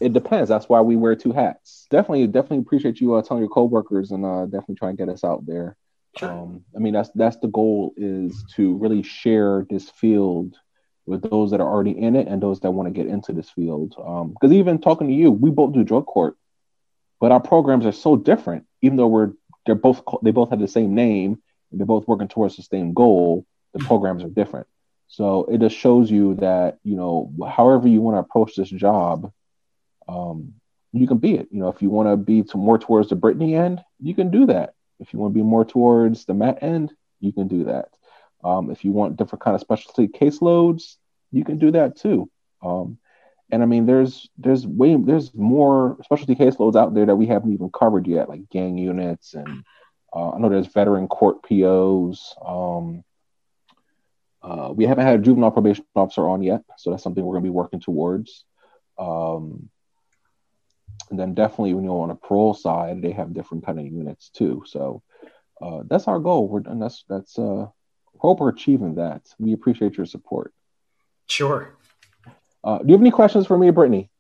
it 0.00 0.12
depends. 0.12 0.48
That's 0.48 0.68
why 0.68 0.80
we 0.80 0.96
wear 0.96 1.16
two 1.16 1.32
hats. 1.32 1.86
Definitely, 1.90 2.26
definitely 2.26 2.58
appreciate 2.58 3.00
you 3.00 3.14
uh, 3.14 3.22
telling 3.22 3.42
your 3.42 3.50
coworkers 3.50 4.10
and 4.10 4.24
uh, 4.24 4.44
definitely 4.44 4.76
try 4.76 4.90
and 4.90 4.98
get 4.98 5.08
us 5.08 5.24
out 5.24 5.46
there. 5.46 5.76
Sure. 6.16 6.30
Um, 6.30 6.64
I 6.74 6.78
mean, 6.78 6.94
that's 6.94 7.10
that's 7.14 7.36
the 7.38 7.48
goal 7.48 7.92
is 7.96 8.44
to 8.56 8.76
really 8.76 9.02
share 9.02 9.66
this 9.68 9.90
field 9.90 10.54
with 11.06 11.22
those 11.22 11.50
that 11.50 11.60
are 11.60 11.68
already 11.68 11.92
in 11.92 12.16
it 12.16 12.26
and 12.26 12.42
those 12.42 12.60
that 12.60 12.70
want 12.70 12.88
to 12.88 12.92
get 12.92 13.10
into 13.10 13.32
this 13.32 13.48
field. 13.50 13.90
Because 13.90 14.50
um, 14.50 14.52
even 14.52 14.80
talking 14.80 15.06
to 15.08 15.12
you, 15.12 15.30
we 15.30 15.50
both 15.50 15.72
do 15.72 15.84
drug 15.84 16.06
court, 16.06 16.36
but 17.20 17.32
our 17.32 17.40
programs 17.40 17.86
are 17.86 17.92
so 17.92 18.16
different. 18.16 18.66
Even 18.82 18.96
though 18.96 19.06
we're 19.06 19.32
they're 19.64 19.74
both 19.74 20.02
they 20.22 20.30
both 20.30 20.50
have 20.50 20.60
the 20.60 20.68
same 20.68 20.94
name 20.94 21.40
and 21.70 21.80
they're 21.80 21.86
both 21.86 22.08
working 22.08 22.28
towards 22.28 22.56
the 22.56 22.62
same 22.62 22.92
goal, 22.92 23.46
the 23.72 23.84
programs 23.84 24.24
are 24.24 24.28
different. 24.28 24.66
So 25.08 25.44
it 25.44 25.60
just 25.60 25.76
shows 25.76 26.10
you 26.10 26.34
that 26.36 26.78
you 26.82 26.96
know, 26.96 27.32
however 27.48 27.88
you 27.88 28.00
want 28.00 28.16
to 28.16 28.20
approach 28.20 28.56
this 28.56 28.70
job, 28.70 29.32
um, 30.08 30.54
you 30.92 31.06
can 31.06 31.18
be 31.18 31.34
it. 31.34 31.48
You 31.50 31.60
know, 31.60 31.68
if 31.68 31.82
you 31.82 31.90
want 31.90 32.08
to 32.08 32.16
be 32.16 32.42
to 32.42 32.56
more 32.56 32.78
towards 32.78 33.08
the 33.08 33.16
Brittany 33.16 33.54
end, 33.54 33.82
you 34.00 34.14
can 34.14 34.30
do 34.30 34.46
that. 34.46 34.74
If 34.98 35.12
you 35.12 35.18
want 35.18 35.34
to 35.34 35.38
be 35.38 35.44
more 35.44 35.64
towards 35.64 36.24
the 36.24 36.34
Matt 36.34 36.62
end, 36.62 36.92
you 37.20 37.32
can 37.32 37.48
do 37.48 37.64
that. 37.64 37.90
Um, 38.42 38.70
if 38.70 38.84
you 38.84 38.92
want 38.92 39.16
different 39.16 39.42
kind 39.42 39.54
of 39.54 39.60
specialty 39.60 40.08
caseloads, 40.08 40.96
you 41.32 41.44
can 41.44 41.58
do 41.58 41.72
that 41.72 41.96
too. 41.96 42.30
Um, 42.62 42.98
and 43.50 43.62
I 43.62 43.66
mean, 43.66 43.86
there's 43.86 44.28
there's 44.38 44.66
way 44.66 44.96
there's 44.96 45.34
more 45.34 45.98
specialty 46.02 46.34
caseloads 46.34 46.76
out 46.76 46.94
there 46.94 47.06
that 47.06 47.16
we 47.16 47.26
haven't 47.26 47.52
even 47.52 47.70
covered 47.70 48.06
yet, 48.06 48.28
like 48.28 48.48
gang 48.50 48.76
units, 48.76 49.34
and 49.34 49.64
uh, 50.12 50.30
I 50.30 50.38
know 50.38 50.48
there's 50.48 50.66
veteran 50.66 51.06
court 51.08 51.42
POs. 51.44 52.34
Um, 52.44 53.04
uh, 54.42 54.72
we 54.72 54.84
haven't 54.84 55.06
had 55.06 55.20
a 55.20 55.22
juvenile 55.22 55.50
probation 55.50 55.84
officer 55.94 56.28
on 56.28 56.42
yet, 56.42 56.62
so 56.76 56.90
that's 56.90 57.02
something 57.02 57.24
we're 57.24 57.34
going 57.34 57.44
to 57.44 57.50
be 57.50 57.54
working 57.54 57.80
towards. 57.80 58.44
Um, 58.98 59.68
and 61.10 61.18
then 61.18 61.34
definitely, 61.34 61.74
when 61.74 61.84
you 61.84 61.90
know, 61.90 62.00
on 62.00 62.10
a 62.10 62.14
parole 62.14 62.54
side, 62.54 63.02
they 63.02 63.12
have 63.12 63.34
different 63.34 63.64
kind 63.64 63.78
of 63.78 63.86
units 63.86 64.28
too. 64.30 64.62
So 64.66 65.02
uh, 65.60 65.82
that's 65.86 66.08
our 66.08 66.18
goal. 66.18 66.48
We're 66.48 66.62
and 66.66 66.80
that's 66.80 67.04
that's 67.08 67.38
uh, 67.38 67.66
hope 68.18 68.40
we're 68.40 68.48
achieving 68.48 68.96
that. 68.96 69.22
We 69.38 69.52
appreciate 69.52 69.96
your 69.96 70.06
support. 70.06 70.52
Sure. 71.26 71.76
Uh, 72.62 72.78
do 72.78 72.86
you 72.88 72.92
have 72.92 73.00
any 73.00 73.10
questions 73.10 73.46
for 73.46 73.56
me, 73.56 73.70
Brittany? 73.70 74.10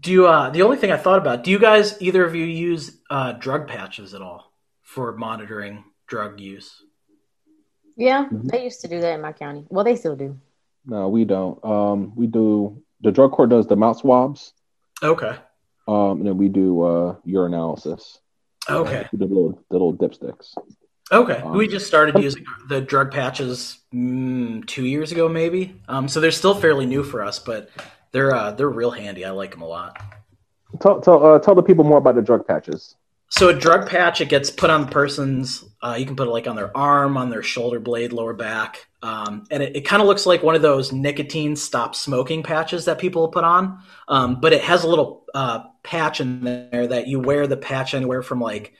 Do 0.00 0.12
you, 0.12 0.26
uh, 0.28 0.50
the 0.50 0.62
only 0.62 0.76
thing 0.76 0.92
I 0.92 0.96
thought 0.96 1.18
about? 1.18 1.42
Do 1.42 1.50
you 1.50 1.58
guys 1.58 2.00
either 2.00 2.24
of 2.24 2.36
you 2.36 2.44
use 2.44 2.98
uh, 3.10 3.32
drug 3.32 3.66
patches 3.66 4.14
at 4.14 4.22
all 4.22 4.52
for 4.82 5.16
monitoring 5.16 5.84
drug 6.06 6.38
use? 6.38 6.82
Yeah, 7.96 8.24
mm-hmm. 8.26 8.46
they 8.46 8.64
used 8.64 8.82
to 8.82 8.88
do 8.88 9.00
that 9.00 9.14
in 9.14 9.20
my 9.20 9.32
county. 9.32 9.66
Well, 9.68 9.84
they 9.84 9.96
still 9.96 10.16
do. 10.16 10.38
No, 10.86 11.08
we 11.08 11.24
don't. 11.24 11.62
Um, 11.64 12.14
we 12.14 12.26
do. 12.26 12.82
The 13.00 13.10
drug 13.10 13.32
court 13.32 13.50
does 13.50 13.66
the 13.66 13.76
mouth 13.76 13.98
swabs. 13.98 14.52
Okay. 15.02 15.36
Um, 15.88 16.18
and 16.18 16.26
then 16.26 16.36
we 16.36 16.48
do 16.48 16.82
uh, 16.82 17.16
urinalysis. 17.26 18.18
Okay. 18.68 19.08
the 19.12 19.26
little 19.26 19.58
the 19.70 19.74
little 19.74 19.94
dipsticks. 19.94 20.54
Okay, 21.10 21.36
um, 21.42 21.56
we 21.56 21.68
just 21.68 21.86
started 21.86 22.22
using 22.22 22.44
the 22.68 22.80
drug 22.80 23.10
patches 23.10 23.78
mm, 23.92 24.66
two 24.66 24.86
years 24.86 25.12
ago, 25.12 25.28
maybe. 25.28 25.78
Um, 25.88 26.08
so 26.08 26.20
they're 26.20 26.30
still 26.30 26.54
fairly 26.54 26.86
new 26.86 27.02
for 27.02 27.22
us, 27.22 27.38
but 27.38 27.70
they're 28.12 28.34
uh, 28.34 28.52
they're 28.52 28.68
real 28.68 28.92
handy. 28.92 29.24
I 29.24 29.30
like 29.30 29.50
them 29.50 29.62
a 29.62 29.66
lot. 29.66 30.00
Tell 30.80 31.00
tell 31.00 31.24
uh, 31.24 31.38
tell 31.38 31.54
the 31.54 31.62
people 31.62 31.84
more 31.84 31.98
about 31.98 32.14
the 32.14 32.22
drug 32.22 32.46
patches. 32.46 32.94
So 33.28 33.48
a 33.48 33.54
drug 33.54 33.88
patch, 33.88 34.20
it 34.20 34.28
gets 34.28 34.50
put 34.50 34.70
on 34.70 34.82
the 34.82 34.88
person's. 34.88 35.64
Uh, 35.82 35.96
you 35.98 36.06
can 36.06 36.16
put 36.16 36.28
it 36.28 36.30
like 36.30 36.46
on 36.46 36.56
their 36.56 36.74
arm, 36.76 37.16
on 37.16 37.30
their 37.30 37.42
shoulder 37.42 37.80
blade, 37.80 38.12
lower 38.12 38.34
back, 38.34 38.86
um, 39.02 39.44
and 39.50 39.62
it, 39.62 39.76
it 39.76 39.80
kind 39.82 40.00
of 40.00 40.06
looks 40.06 40.26
like 40.26 40.42
one 40.42 40.54
of 40.54 40.62
those 40.62 40.92
nicotine 40.92 41.56
stop 41.56 41.94
smoking 41.94 42.42
patches 42.42 42.84
that 42.84 42.98
people 42.98 43.28
put 43.28 43.44
on. 43.44 43.82
Um, 44.08 44.40
but 44.40 44.52
it 44.52 44.62
has 44.62 44.84
a 44.84 44.88
little 44.88 45.24
uh, 45.34 45.64
patch 45.82 46.20
in 46.20 46.44
there 46.44 46.86
that 46.86 47.08
you 47.08 47.18
wear 47.18 47.46
the 47.46 47.56
patch 47.56 47.94
anywhere 47.94 48.22
from 48.22 48.40
like 48.40 48.74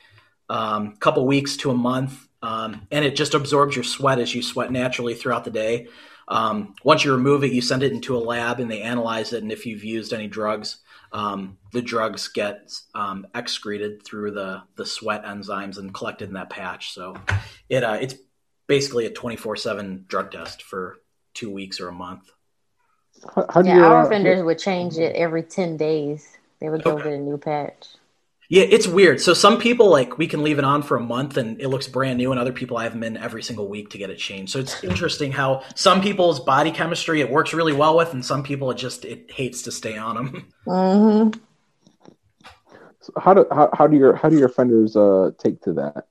a 0.49 0.53
um, 0.53 0.95
couple 0.97 1.25
weeks 1.25 1.57
to 1.57 1.71
a 1.71 1.75
month, 1.75 2.27
um, 2.41 2.87
and 2.91 3.03
it 3.03 3.15
just 3.15 3.33
absorbs 3.33 3.75
your 3.75 3.83
sweat 3.83 4.19
as 4.19 4.33
you 4.33 4.41
sweat 4.41 4.71
naturally 4.71 5.13
throughout 5.13 5.43
the 5.43 5.51
day. 5.51 5.87
Um, 6.27 6.75
once 6.83 7.03
you 7.03 7.11
remove 7.11 7.43
it, 7.43 7.51
you 7.51 7.61
send 7.61 7.83
it 7.83 7.91
into 7.91 8.15
a 8.15 8.19
lab 8.19 8.61
and 8.61 8.71
they 8.71 8.81
analyze 8.81 9.33
it. 9.33 9.43
And 9.43 9.51
if 9.51 9.65
you've 9.65 9.83
used 9.83 10.13
any 10.13 10.27
drugs, 10.27 10.77
um, 11.11 11.57
the 11.73 11.81
drugs 11.81 12.29
get 12.29 12.71
excreted 13.35 14.03
through 14.03 14.31
the 14.31 14.63
the 14.75 14.85
sweat 14.85 15.25
enzymes 15.25 15.77
and 15.77 15.93
collected 15.93 16.29
in 16.29 16.35
that 16.35 16.49
patch. 16.49 16.93
So 16.93 17.17
it 17.69 17.83
uh, 17.83 17.97
it's 17.99 18.15
basically 18.67 19.05
a 19.05 19.09
twenty 19.09 19.35
four 19.35 19.55
seven 19.55 20.05
drug 20.07 20.31
test 20.31 20.63
for 20.63 20.99
two 21.33 21.49
weeks 21.49 21.79
or 21.79 21.87
a 21.87 21.93
month. 21.93 22.31
How, 23.35 23.45
how 23.49 23.63
yeah, 23.63 23.85
our 23.85 24.01
uh, 24.01 24.05
offenders 24.05 24.43
would 24.43 24.59
change 24.59 24.97
it 24.97 25.15
every 25.15 25.43
ten 25.43 25.77
days. 25.77 26.27
They 26.59 26.69
would 26.69 26.83
go 26.83 26.93
okay. 26.93 27.03
get 27.03 27.13
a 27.13 27.17
new 27.17 27.37
patch. 27.37 27.87
Yeah, 28.49 28.63
it's 28.63 28.87
weird. 28.87 29.21
So 29.21 29.33
some 29.33 29.57
people 29.57 29.89
like 29.89 30.17
we 30.17 30.27
can 30.27 30.43
leave 30.43 30.59
it 30.59 30.65
on 30.65 30.83
for 30.83 30.97
a 30.97 30.99
month 30.99 31.37
and 31.37 31.59
it 31.59 31.69
looks 31.69 31.87
brand 31.87 32.17
new, 32.17 32.31
and 32.31 32.39
other 32.39 32.53
people 32.53 32.77
I 32.77 32.83
have 32.83 32.91
them 32.91 33.03
in 33.03 33.17
every 33.17 33.41
single 33.41 33.67
week 33.67 33.89
to 33.91 33.97
get 33.97 34.09
it 34.09 34.17
changed. 34.17 34.51
So 34.51 34.59
it's 34.59 34.83
interesting 34.83 35.31
how 35.31 35.63
some 35.75 36.01
people's 36.01 36.39
body 36.39 36.71
chemistry 36.71 37.21
it 37.21 37.31
works 37.31 37.53
really 37.53 37.73
well 37.73 37.97
with, 37.97 38.13
and 38.13 38.23
some 38.23 38.43
people 38.43 38.69
it 38.71 38.77
just 38.77 39.05
it 39.05 39.31
hates 39.31 39.63
to 39.63 39.71
stay 39.71 39.97
on 39.97 40.15
them. 40.15 40.53
Mm-hmm. 40.67 41.39
So 43.01 43.13
how 43.19 43.33
do 43.33 43.45
how, 43.51 43.69
how 43.73 43.87
do 43.87 43.97
your 43.97 44.15
how 44.15 44.29
do 44.29 44.37
your 44.37 44.47
offenders 44.47 44.95
uh, 44.95 45.31
take 45.37 45.61
to 45.63 45.73
that? 45.73 46.05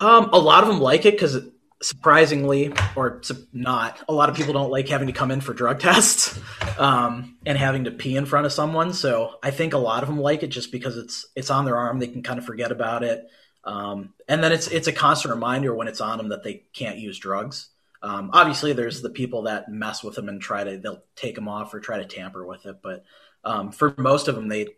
Um, 0.00 0.30
a 0.32 0.38
lot 0.38 0.62
of 0.62 0.68
them 0.70 0.80
like 0.80 1.04
it 1.04 1.12
because 1.12 1.36
surprisingly 1.82 2.72
or 2.94 3.20
not 3.52 4.02
a 4.08 4.12
lot 4.12 4.30
of 4.30 4.36
people 4.36 4.54
don't 4.54 4.70
like 4.70 4.88
having 4.88 5.08
to 5.08 5.12
come 5.12 5.30
in 5.30 5.42
for 5.42 5.52
drug 5.52 5.78
tests 5.80 6.38
um, 6.78 7.36
and 7.44 7.58
having 7.58 7.84
to 7.84 7.90
pee 7.90 8.16
in 8.16 8.26
front 8.26 8.46
of 8.46 8.52
someone. 8.52 8.92
So 8.92 9.34
i 9.42 9.50
think 9.50 9.74
a 9.74 9.78
lot 9.78 10.02
of 10.02 10.08
them 10.08 10.18
like 10.18 10.42
it 10.42 10.48
just 10.48 10.72
because 10.72 10.96
it's 10.96 11.26
it's 11.34 11.50
on 11.50 11.64
their 11.64 11.76
arm. 11.76 11.98
They 11.98 12.08
can 12.08 12.22
kind 12.22 12.38
of 12.38 12.46
forget 12.46 12.72
about 12.72 13.02
it. 13.02 13.28
Um, 13.64 14.14
and 14.28 14.42
then 14.42 14.52
it's 14.52 14.68
it's 14.68 14.88
a 14.88 14.92
constant 14.92 15.34
reminder 15.34 15.74
when 15.74 15.88
it's 15.88 16.00
on 16.00 16.18
them 16.18 16.28
that 16.28 16.42
they 16.42 16.64
can't 16.72 16.98
use 16.98 17.18
drugs. 17.18 17.68
Um, 18.02 18.30
obviously 18.32 18.72
there's 18.72 19.02
the 19.02 19.10
people 19.10 19.42
that 19.42 19.68
mess 19.68 20.04
with 20.04 20.14
them 20.14 20.28
and 20.28 20.40
try 20.40 20.64
to 20.64 20.78
they'll 20.78 21.02
take 21.16 21.34
them 21.34 21.48
off 21.48 21.74
or 21.74 21.80
try 21.80 21.98
to 21.98 22.04
tamper 22.04 22.46
with 22.46 22.64
it. 22.66 22.76
But 22.82 23.04
um, 23.46 23.70
for 23.70 23.94
most 23.96 24.28
of 24.28 24.34
them 24.34 24.48
they 24.48 24.68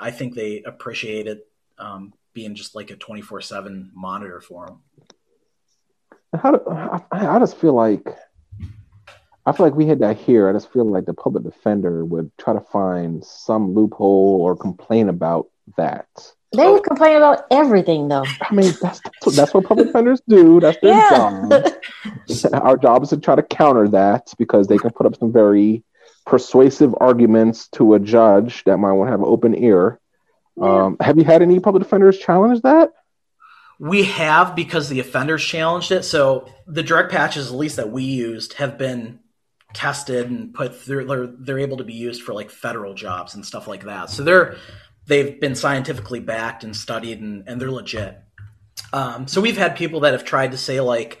i 0.00 0.10
think 0.10 0.34
they 0.34 0.62
appreciate 0.62 1.28
it 1.28 1.46
um, 1.78 2.12
being 2.32 2.54
just 2.54 2.74
like 2.74 2.90
a 2.90 2.96
24-7 2.96 3.90
monitor 3.94 4.40
for 4.40 4.66
them 4.66 4.80
how 6.36 6.52
do, 6.52 6.60
I, 6.68 7.00
I 7.12 7.38
just 7.38 7.56
feel 7.56 7.74
like 7.74 8.06
I 9.46 9.52
feel 9.52 9.66
like 9.66 9.74
we 9.74 9.86
had 9.86 9.98
that 9.98 10.16
here. 10.16 10.48
I 10.48 10.52
just 10.52 10.72
feel 10.72 10.90
like 10.90 11.04
the 11.04 11.14
public 11.14 11.44
defender 11.44 12.04
would 12.04 12.30
try 12.38 12.54
to 12.54 12.60
find 12.60 13.22
some 13.24 13.74
loophole 13.74 14.40
or 14.42 14.56
complain 14.56 15.08
about 15.08 15.48
that. 15.76 16.06
They 16.56 16.68
would 16.68 16.84
complain 16.84 17.16
about 17.16 17.46
everything, 17.50 18.08
though. 18.08 18.24
I 18.40 18.54
mean, 18.54 18.72
that's 18.80 19.00
that's 19.34 19.52
what 19.52 19.64
public 19.64 19.88
defenders 19.88 20.22
do. 20.28 20.60
That's 20.60 20.78
their 20.80 20.94
yeah. 20.94 21.10
job. 21.10 22.52
Our 22.62 22.76
job 22.76 23.02
is 23.02 23.08
to 23.10 23.18
try 23.18 23.34
to 23.34 23.42
counter 23.42 23.88
that 23.88 24.32
because 24.38 24.68
they 24.68 24.78
can 24.78 24.90
put 24.90 25.06
up 25.06 25.16
some 25.16 25.32
very 25.32 25.82
persuasive 26.26 26.94
arguments 27.00 27.68
to 27.68 27.94
a 27.94 27.98
judge 27.98 28.64
that 28.64 28.78
might 28.78 28.92
want 28.92 29.08
to 29.08 29.10
have 29.10 29.20
an 29.20 29.26
open 29.26 29.54
ear. 29.56 30.00
Yeah. 30.56 30.84
Um, 30.84 30.96
have 31.00 31.18
you 31.18 31.24
had 31.24 31.42
any 31.42 31.58
public 31.58 31.82
defenders 31.82 32.18
challenge 32.18 32.62
that? 32.62 32.92
We 33.78 34.04
have 34.04 34.54
because 34.54 34.88
the 34.88 35.00
offenders 35.00 35.44
challenged 35.44 35.90
it. 35.90 36.04
So 36.04 36.48
the 36.66 36.82
drug 36.82 37.10
patches, 37.10 37.48
at 37.48 37.54
least 37.54 37.76
that 37.76 37.90
we 37.90 38.04
used, 38.04 38.54
have 38.54 38.78
been 38.78 39.20
tested 39.72 40.30
and 40.30 40.54
put 40.54 40.76
through. 40.76 41.06
They're, 41.06 41.26
they're 41.26 41.58
able 41.58 41.78
to 41.78 41.84
be 41.84 41.94
used 41.94 42.22
for 42.22 42.32
like 42.32 42.50
federal 42.50 42.94
jobs 42.94 43.34
and 43.34 43.44
stuff 43.44 43.66
like 43.66 43.84
that. 43.84 44.10
So 44.10 44.22
they're 44.22 44.56
they've 45.06 45.40
been 45.40 45.54
scientifically 45.54 46.20
backed 46.20 46.64
and 46.64 46.74
studied, 46.76 47.20
and, 47.20 47.44
and 47.46 47.60
they're 47.60 47.70
legit. 47.70 48.18
Um, 48.92 49.26
so 49.26 49.40
we've 49.40 49.56
had 49.56 49.76
people 49.76 50.00
that 50.00 50.12
have 50.12 50.24
tried 50.24 50.52
to 50.52 50.58
say 50.58 50.80
like, 50.80 51.20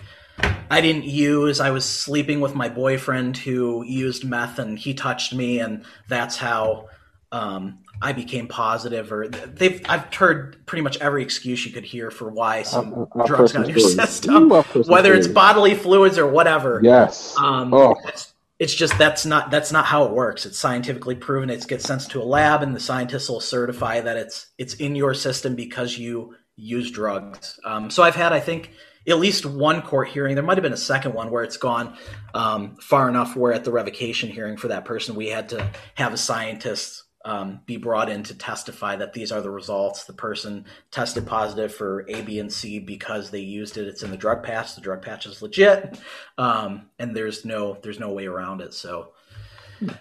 I 0.70 0.80
didn't 0.80 1.04
use. 1.04 1.60
I 1.60 1.70
was 1.70 1.84
sleeping 1.84 2.40
with 2.40 2.54
my 2.54 2.68
boyfriend 2.68 3.36
who 3.36 3.84
used 3.84 4.24
meth, 4.24 4.58
and 4.58 4.78
he 4.78 4.94
touched 4.94 5.34
me, 5.34 5.60
and 5.60 5.84
that's 6.08 6.36
how 6.36 6.88
um, 7.30 7.80
I 8.02 8.12
became 8.12 8.48
positive, 8.48 9.12
or 9.12 9.28
they've 9.28 9.80
I've 9.88 10.12
heard 10.14 10.64
pretty 10.66 10.82
much 10.82 10.98
every 10.98 11.22
excuse 11.22 11.64
you 11.64 11.72
could 11.72 11.84
hear 11.84 12.10
for 12.10 12.30
why 12.30 12.62
some 12.62 13.08
drugs 13.26 13.52
got 13.52 13.68
in 13.68 13.76
your 13.76 13.88
system, 13.88 14.50
whether 14.50 15.14
it's 15.14 15.28
bodily 15.28 15.74
fluids 15.74 16.18
or 16.18 16.26
whatever. 16.26 16.80
Yes. 16.82 17.36
Um, 17.38 17.72
oh. 17.72 17.96
it's, 18.06 18.34
it's, 18.58 18.74
just 18.74 18.96
that's 18.98 19.24
not 19.24 19.50
that's 19.50 19.72
not 19.72 19.86
how 19.86 20.04
it 20.04 20.12
works. 20.12 20.44
It's 20.46 20.58
scientifically 20.58 21.14
proven. 21.14 21.50
It 21.50 21.66
gets 21.66 21.84
sent 21.84 22.02
to 22.10 22.20
a 22.20 22.24
lab, 22.24 22.62
and 22.62 22.74
the 22.74 22.80
scientists 22.80 23.28
will 23.28 23.40
certify 23.40 24.00
that 24.00 24.16
it's 24.16 24.48
it's 24.58 24.74
in 24.74 24.96
your 24.96 25.14
system 25.14 25.54
because 25.54 25.96
you 25.96 26.34
use 26.56 26.90
drugs. 26.90 27.58
Um, 27.64 27.90
so 27.90 28.02
I've 28.02 28.14
had, 28.14 28.32
I 28.32 28.40
think, 28.40 28.70
at 29.08 29.18
least 29.18 29.44
one 29.46 29.82
court 29.82 30.08
hearing. 30.08 30.34
There 30.34 30.44
might 30.44 30.56
have 30.56 30.62
been 30.62 30.72
a 30.72 30.76
second 30.76 31.14
one 31.14 31.30
where 31.30 31.42
it's 31.42 31.56
gone 31.56 31.96
um, 32.32 32.76
far 32.76 33.08
enough 33.08 33.36
where 33.36 33.52
at 33.52 33.64
the 33.64 33.72
revocation 33.72 34.30
hearing 34.30 34.56
for 34.56 34.68
that 34.68 34.84
person, 34.84 35.14
we 35.14 35.28
had 35.28 35.48
to 35.50 35.70
have 35.94 36.12
a 36.12 36.16
scientist 36.16 37.03
um, 37.24 37.60
be 37.64 37.76
brought 37.76 38.10
in 38.10 38.22
to 38.24 38.34
testify 38.34 38.96
that 38.96 39.12
these 39.12 39.32
are 39.32 39.40
the 39.40 39.50
results. 39.50 40.04
The 40.04 40.12
person 40.12 40.66
tested 40.90 41.26
positive 41.26 41.74
for 41.74 42.04
A, 42.08 42.22
B, 42.22 42.38
and 42.38 42.52
C 42.52 42.78
because 42.78 43.30
they 43.30 43.40
used 43.40 43.78
it. 43.78 43.88
It's 43.88 44.02
in 44.02 44.10
the 44.10 44.16
drug 44.16 44.42
patch. 44.42 44.74
The 44.74 44.80
drug 44.80 45.02
patch 45.02 45.26
is 45.26 45.40
legit, 45.40 45.98
um, 46.36 46.90
and 46.98 47.16
there's 47.16 47.44
no 47.44 47.78
there's 47.82 48.00
no 48.00 48.12
way 48.12 48.26
around 48.26 48.60
it. 48.60 48.74
So, 48.74 49.12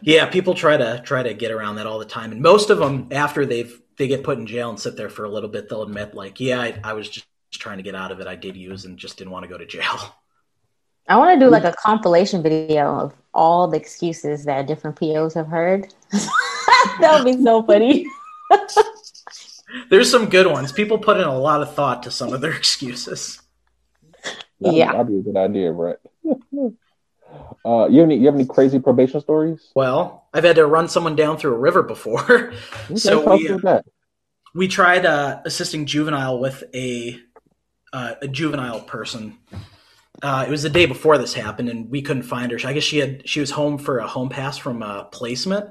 yeah, 0.01 0.25
people 0.25 0.53
try 0.53 0.75
to 0.75 1.01
try 1.05 1.23
to 1.23 1.33
get 1.33 1.51
around 1.51 1.75
that 1.75 1.87
all 1.87 1.99
the 1.99 2.05
time, 2.05 2.31
and 2.31 2.41
most 2.41 2.69
of 2.69 2.77
them 2.77 3.07
after 3.11 3.45
they've 3.45 3.81
they 3.97 4.07
get 4.07 4.23
put 4.23 4.37
in 4.37 4.45
jail 4.45 4.69
and 4.69 4.79
sit 4.79 4.97
there 4.97 5.09
for 5.09 5.23
a 5.23 5.29
little 5.29 5.49
bit, 5.49 5.69
they'll 5.69 5.83
admit 5.83 6.13
like, 6.15 6.39
yeah, 6.39 6.59
I, 6.59 6.79
I 6.83 6.93
was 6.93 7.07
just 7.07 7.27
trying 7.53 7.77
to 7.77 7.83
get 7.83 7.95
out 7.95 8.11
of 8.11 8.19
it. 8.19 8.27
I 8.27 8.35
did 8.35 8.57
use 8.57 8.85
and 8.85 8.97
just 8.97 9.17
didn't 9.17 9.31
want 9.31 9.43
to 9.43 9.49
go 9.49 9.57
to 9.57 9.65
jail. 9.65 9.83
I 11.09 11.17
want 11.17 11.37
to 11.37 11.45
do 11.45 11.51
like 11.51 11.65
a 11.65 11.73
compilation 11.73 12.41
video 12.41 12.85
of 12.97 13.13
all 13.33 13.67
the 13.67 13.77
excuses 13.77 14.45
that 14.45 14.67
different 14.67 14.97
POs 14.97 15.33
have 15.33 15.47
heard. 15.47 15.93
that 16.99 17.23
would 17.23 17.25
be 17.37 17.41
so 17.43 17.63
funny. 17.63 18.05
There's 19.89 20.09
some 20.09 20.29
good 20.29 20.47
ones. 20.47 20.71
People 20.71 20.97
put 20.99 21.17
in 21.17 21.23
a 21.23 21.37
lot 21.37 21.61
of 21.61 21.73
thought 21.73 22.03
to 22.03 22.11
some 22.11 22.31
of 22.33 22.41
their 22.41 22.53
excuses. 22.53 23.41
That'd, 24.59 24.77
Yeah. 24.77 24.91
that'd 24.91 25.07
be 25.07 25.17
a 25.17 25.21
good 25.21 25.37
idea, 25.37 25.71
Brett. 25.73 25.99
uh, 27.65 27.87
you 27.89 27.99
have 28.01 28.09
any 28.09 28.17
you 28.17 28.25
have 28.27 28.35
any 28.35 28.45
crazy 28.45 28.79
probation 28.79 29.19
stories? 29.21 29.71
Well, 29.75 30.27
I've 30.33 30.43
had 30.43 30.55
to 30.57 30.65
run 30.65 30.87
someone 30.89 31.15
down 31.15 31.37
through 31.37 31.55
a 31.55 31.57
river 31.59 31.83
before. 31.83 32.53
so 32.95 33.19
Okay, 33.19 33.25
tell 33.25 33.37
we, 33.37 33.47
about 33.47 33.61
that. 33.63 33.85
we 34.53 34.67
tried 34.67 35.05
uh, 35.05 35.41
assisting 35.45 35.85
juvenile 35.85 36.39
with 36.39 36.63
a 36.73 37.19
uh, 37.91 38.15
a 38.21 38.27
juvenile 38.27 38.81
person. 38.81 39.37
Uh, 40.21 40.45
it 40.47 40.51
was 40.51 40.63
the 40.63 40.69
day 40.69 40.85
before 40.85 41.17
this 41.17 41.33
happened, 41.33 41.69
and 41.69 41.89
we 41.89 42.01
couldn't 42.01 42.23
find 42.23 42.51
her. 42.51 42.59
I 42.67 42.73
guess 42.73 42.83
she 42.83 42.99
had 42.99 43.27
she 43.27 43.39
was 43.39 43.51
home 43.51 43.77
for 43.77 43.97
a 43.99 44.07
home 44.07 44.29
pass 44.29 44.57
from 44.57 44.81
a 44.83 45.09
placement 45.11 45.69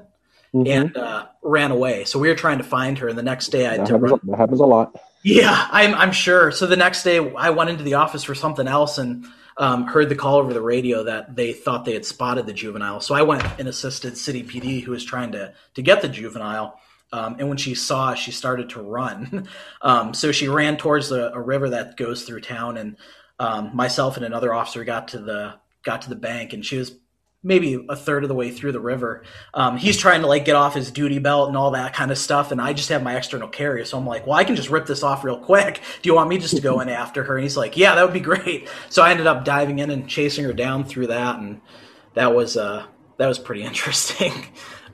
Mhm. 0.53 0.67
and 0.67 0.97
uh, 0.97 1.25
ran 1.41 1.71
away. 1.71 2.05
So 2.05 2.19
we 2.19 2.27
were 2.29 2.35
trying 2.35 2.59
to 2.59 2.63
find 2.63 2.97
her, 2.99 3.07
and 3.07 3.17
the 3.17 3.23
next 3.23 3.47
day 3.47 3.67
I 3.67 3.77
that, 3.77 3.87
happens, 3.87 4.19
that 4.23 4.37
happens 4.37 4.59
a 4.59 4.65
lot. 4.65 4.95
Yeah, 5.23 5.67
I'm 5.71 5.95
I'm 5.95 6.11
sure. 6.11 6.51
So 6.51 6.67
the 6.67 6.77
next 6.77 7.03
day 7.03 7.33
I 7.35 7.49
went 7.49 7.69
into 7.69 7.83
the 7.83 7.95
office 7.95 8.23
for 8.23 8.35
something 8.35 8.67
else 8.67 8.97
and 8.97 9.25
um, 9.57 9.87
heard 9.87 10.09
the 10.09 10.15
call 10.15 10.37
over 10.37 10.53
the 10.53 10.61
radio 10.61 11.03
that 11.03 11.35
they 11.35 11.53
thought 11.53 11.85
they 11.85 11.93
had 11.93 12.05
spotted 12.05 12.45
the 12.45 12.53
juvenile. 12.53 12.99
So 12.99 13.15
I 13.15 13.21
went 13.23 13.43
and 13.59 13.67
assisted 13.67 14.17
City 14.17 14.43
PD, 14.43 14.83
who 14.83 14.91
was 14.91 15.03
trying 15.03 15.31
to 15.31 15.53
to 15.73 15.81
get 15.81 16.01
the 16.01 16.09
juvenile. 16.09 16.79
Um, 17.11 17.35
and 17.37 17.47
when 17.47 17.57
she 17.57 17.75
saw, 17.75 18.15
she 18.15 18.31
started 18.31 18.69
to 18.71 18.81
run. 18.81 19.47
Um, 19.81 20.13
so 20.13 20.31
she 20.31 20.47
ran 20.47 20.77
towards 20.77 21.09
the, 21.09 21.33
a 21.33 21.39
river 21.39 21.69
that 21.71 21.97
goes 21.97 22.23
through 22.23 22.39
town, 22.41 22.77
and 22.77 22.95
um, 23.37 23.75
myself 23.75 24.15
and 24.15 24.25
another 24.25 24.53
officer 24.53 24.83
got 24.85 25.09
to 25.09 25.19
the 25.19 25.55
got 25.83 26.03
to 26.03 26.09
the 26.09 26.15
bank, 26.15 26.53
and 26.53 26.65
she 26.65 26.77
was 26.77 26.91
maybe 27.43 27.85
a 27.89 27.95
third 27.95 28.23
of 28.23 28.29
the 28.29 28.35
way 28.35 28.49
through 28.49 28.71
the 28.71 28.79
river. 28.79 29.23
Um, 29.53 29.77
he's 29.77 29.97
trying 29.97 30.21
to 30.21 30.27
like 30.27 30.45
get 30.45 30.55
off 30.55 30.73
his 30.73 30.89
duty 30.89 31.19
belt 31.19 31.49
and 31.49 31.57
all 31.57 31.71
that 31.71 31.93
kind 31.93 32.09
of 32.09 32.17
stuff, 32.17 32.51
and 32.51 32.61
I 32.61 32.73
just 32.73 32.89
have 32.89 33.03
my 33.03 33.17
external 33.17 33.49
carrier, 33.49 33.83
so 33.85 33.97
I'm 33.97 34.07
like, 34.07 34.25
well, 34.25 34.37
I 34.37 34.45
can 34.45 34.55
just 34.55 34.69
rip 34.69 34.85
this 34.85 35.03
off 35.03 35.23
real 35.23 35.37
quick. 35.37 35.81
Do 36.01 36.09
you 36.09 36.15
want 36.15 36.29
me 36.29 36.37
just 36.37 36.55
to 36.55 36.61
go 36.61 36.79
in 36.79 36.89
after 36.89 37.23
her? 37.23 37.35
And 37.35 37.43
he's 37.43 37.57
like, 37.57 37.75
yeah, 37.75 37.95
that 37.95 38.03
would 38.03 38.13
be 38.13 38.19
great. 38.19 38.69
So 38.89 39.03
I 39.03 39.11
ended 39.11 39.27
up 39.27 39.43
diving 39.43 39.79
in 39.79 39.91
and 39.91 40.07
chasing 40.07 40.45
her 40.45 40.53
down 40.53 40.85
through 40.85 41.07
that, 41.07 41.37
and 41.37 41.59
that 42.13 42.33
was 42.33 42.55
uh, 42.55 42.85
that 43.17 43.27
was 43.27 43.37
pretty 43.39 43.63
interesting. 43.69 44.33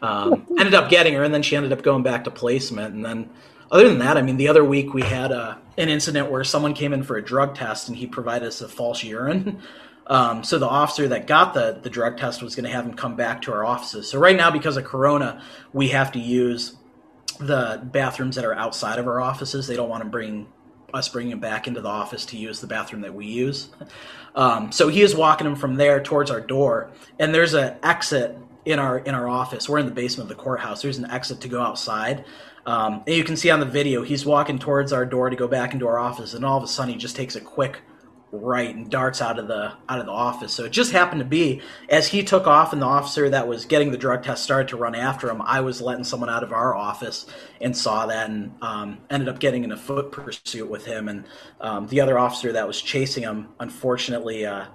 um, 0.02 0.48
ended 0.58 0.74
up 0.74 0.90
getting 0.90 1.14
her, 1.14 1.24
and 1.24 1.34
then 1.34 1.44
she 1.44 1.56
ended 1.56 1.72
up 1.72 1.84
going 1.84 2.04
back 2.04 2.24
to 2.26 2.32
placement, 2.32 2.96
and 2.96 3.06
then. 3.06 3.30
Other 3.72 3.88
than 3.88 4.00
that, 4.00 4.18
I 4.18 4.24
mean, 4.24 4.38
the 4.38 4.48
other 4.48 4.66
week 4.66 4.96
we 4.96 5.04
had 5.04 5.32
uh, 5.32 5.56
an 5.78 5.90
incident 5.90 6.32
where 6.32 6.44
someone 6.44 6.74
came 6.74 6.92
in 6.92 7.04
for 7.04 7.18
a 7.18 7.24
drug 7.24 7.54
test 7.54 7.88
and 7.88 7.96
he 7.96 8.08
provided 8.08 8.48
us 8.48 8.62
a 8.62 8.68
false 8.68 9.04
urine. 9.04 9.62
Um, 10.10 10.44
so 10.44 10.58
the 10.58 10.68
officer 10.68 11.08
that 11.08 11.28
got 11.28 11.54
the 11.54 11.80
the 11.82 11.90
drug 11.90 12.18
test 12.18 12.42
was 12.42 12.56
going 12.56 12.66
to 12.66 12.72
have 12.72 12.86
him 12.86 12.96
come 12.96 13.16
back 13.16 13.44
to 13.44 13.54
our 13.54 13.64
offices. 13.64 14.10
So 14.10 14.20
right 14.20 14.36
now, 14.36 14.50
because 14.50 14.76
of 14.76 14.84
Corona, 14.84 15.42
we 15.72 15.90
have 15.90 16.12
to 16.14 16.20
use 16.20 16.76
the 17.40 17.80
bathrooms 17.84 18.36
that 18.36 18.44
are 18.44 18.56
outside 18.56 19.00
of 19.00 19.08
our 19.08 19.22
offices. 19.22 19.68
They 19.68 19.76
don't 19.76 19.90
want 19.90 20.04
to 20.04 20.10
bring 20.10 20.48
us 20.94 21.08
bringing 21.08 21.34
him 21.34 21.40
back 21.40 21.68
into 21.68 21.80
the 21.80 21.90
office 21.90 22.26
to 22.26 22.38
use 22.38 22.60
the 22.60 22.68
bathroom 22.68 23.02
that 23.02 23.14
we 23.14 23.28
use. 23.28 23.70
Um, 24.36 24.72
so 24.72 24.88
he 24.88 25.02
is 25.02 25.16
walking 25.16 25.46
him 25.46 25.56
from 25.56 25.76
there 25.76 26.02
towards 26.02 26.32
our 26.32 26.42
door, 26.42 26.92
and 27.20 27.34
there's 27.34 27.54
an 27.54 27.76
exit 27.84 28.36
in 28.66 28.80
our 28.80 28.98
in 28.98 29.14
our 29.14 29.30
office. 29.30 29.70
We're 29.70 29.80
in 29.80 29.86
the 29.86 29.92
basement 29.92 30.30
of 30.32 30.36
the 30.36 30.44
courthouse. 30.44 30.82
There's 30.82 30.98
an 30.98 31.10
exit 31.10 31.42
to 31.42 31.48
go 31.48 31.62
outside. 31.62 32.26
Um, 32.66 33.04
and 33.08 33.16
you 33.16 33.24
can 33.24 33.38
see 33.38 33.50
on 33.50 33.60
the 33.60 33.66
video, 33.66 34.04
he's 34.04 34.26
walking 34.26 34.60
towards 34.60 34.92
our 34.92 35.06
door 35.06 35.30
to 35.30 35.36
go 35.36 35.48
back 35.48 35.74
into 35.74 35.88
our 35.88 35.98
office, 35.98 36.34
and 36.34 36.44
all 36.44 36.58
of 36.58 36.64
a 36.64 36.68
sudden, 36.68 36.94
he 36.94 37.00
just 37.00 37.16
takes 37.16 37.36
a 37.36 37.42
quick 37.42 37.80
right 38.32 38.76
and 38.76 38.92
darts 38.92 39.22
out 39.22 39.40
of 39.40 39.48
the 39.48 39.74
out 39.90 40.00
of 40.00 40.06
the 40.06 40.12
office. 40.12 40.54
So 40.54 40.66
it 40.66 40.72
just 40.72 40.92
happened 40.92 41.20
to 41.20 41.26
be 41.26 41.62
as 41.90 42.08
he 42.08 42.24
took 42.24 42.46
off 42.48 42.74
and 42.74 42.82
the 42.82 42.86
officer 42.86 43.30
that 43.30 43.48
was 43.48 43.66
getting 43.66 43.92
the 43.92 43.98
drug 43.98 44.24
test 44.24 44.44
started 44.44 44.68
to 44.70 44.78
run 44.78 44.96
after 44.96 45.30
him, 45.30 45.42
I 45.42 45.62
was 45.62 45.82
letting 45.82 46.04
someone 46.04 46.30
out 46.30 46.44
of 46.44 46.54
our 46.54 46.76
office 46.76 47.26
and 47.62 47.76
saw 47.76 48.06
that 48.06 48.30
and 48.30 48.56
um, 48.62 49.00
ended 49.10 49.30
up 49.30 49.40
getting 49.40 49.64
in 49.64 49.72
a 49.72 49.78
foot 49.78 50.12
pursuit 50.12 50.70
with 50.70 50.86
him. 50.86 51.10
And 51.10 51.26
um, 51.60 51.88
the 51.88 52.02
other 52.02 52.20
officer 52.20 52.52
that 52.54 52.68
was 52.68 52.82
chasing 52.82 53.24
him, 53.24 53.50
unfortunately, 53.60 54.46
uh, 54.46 54.66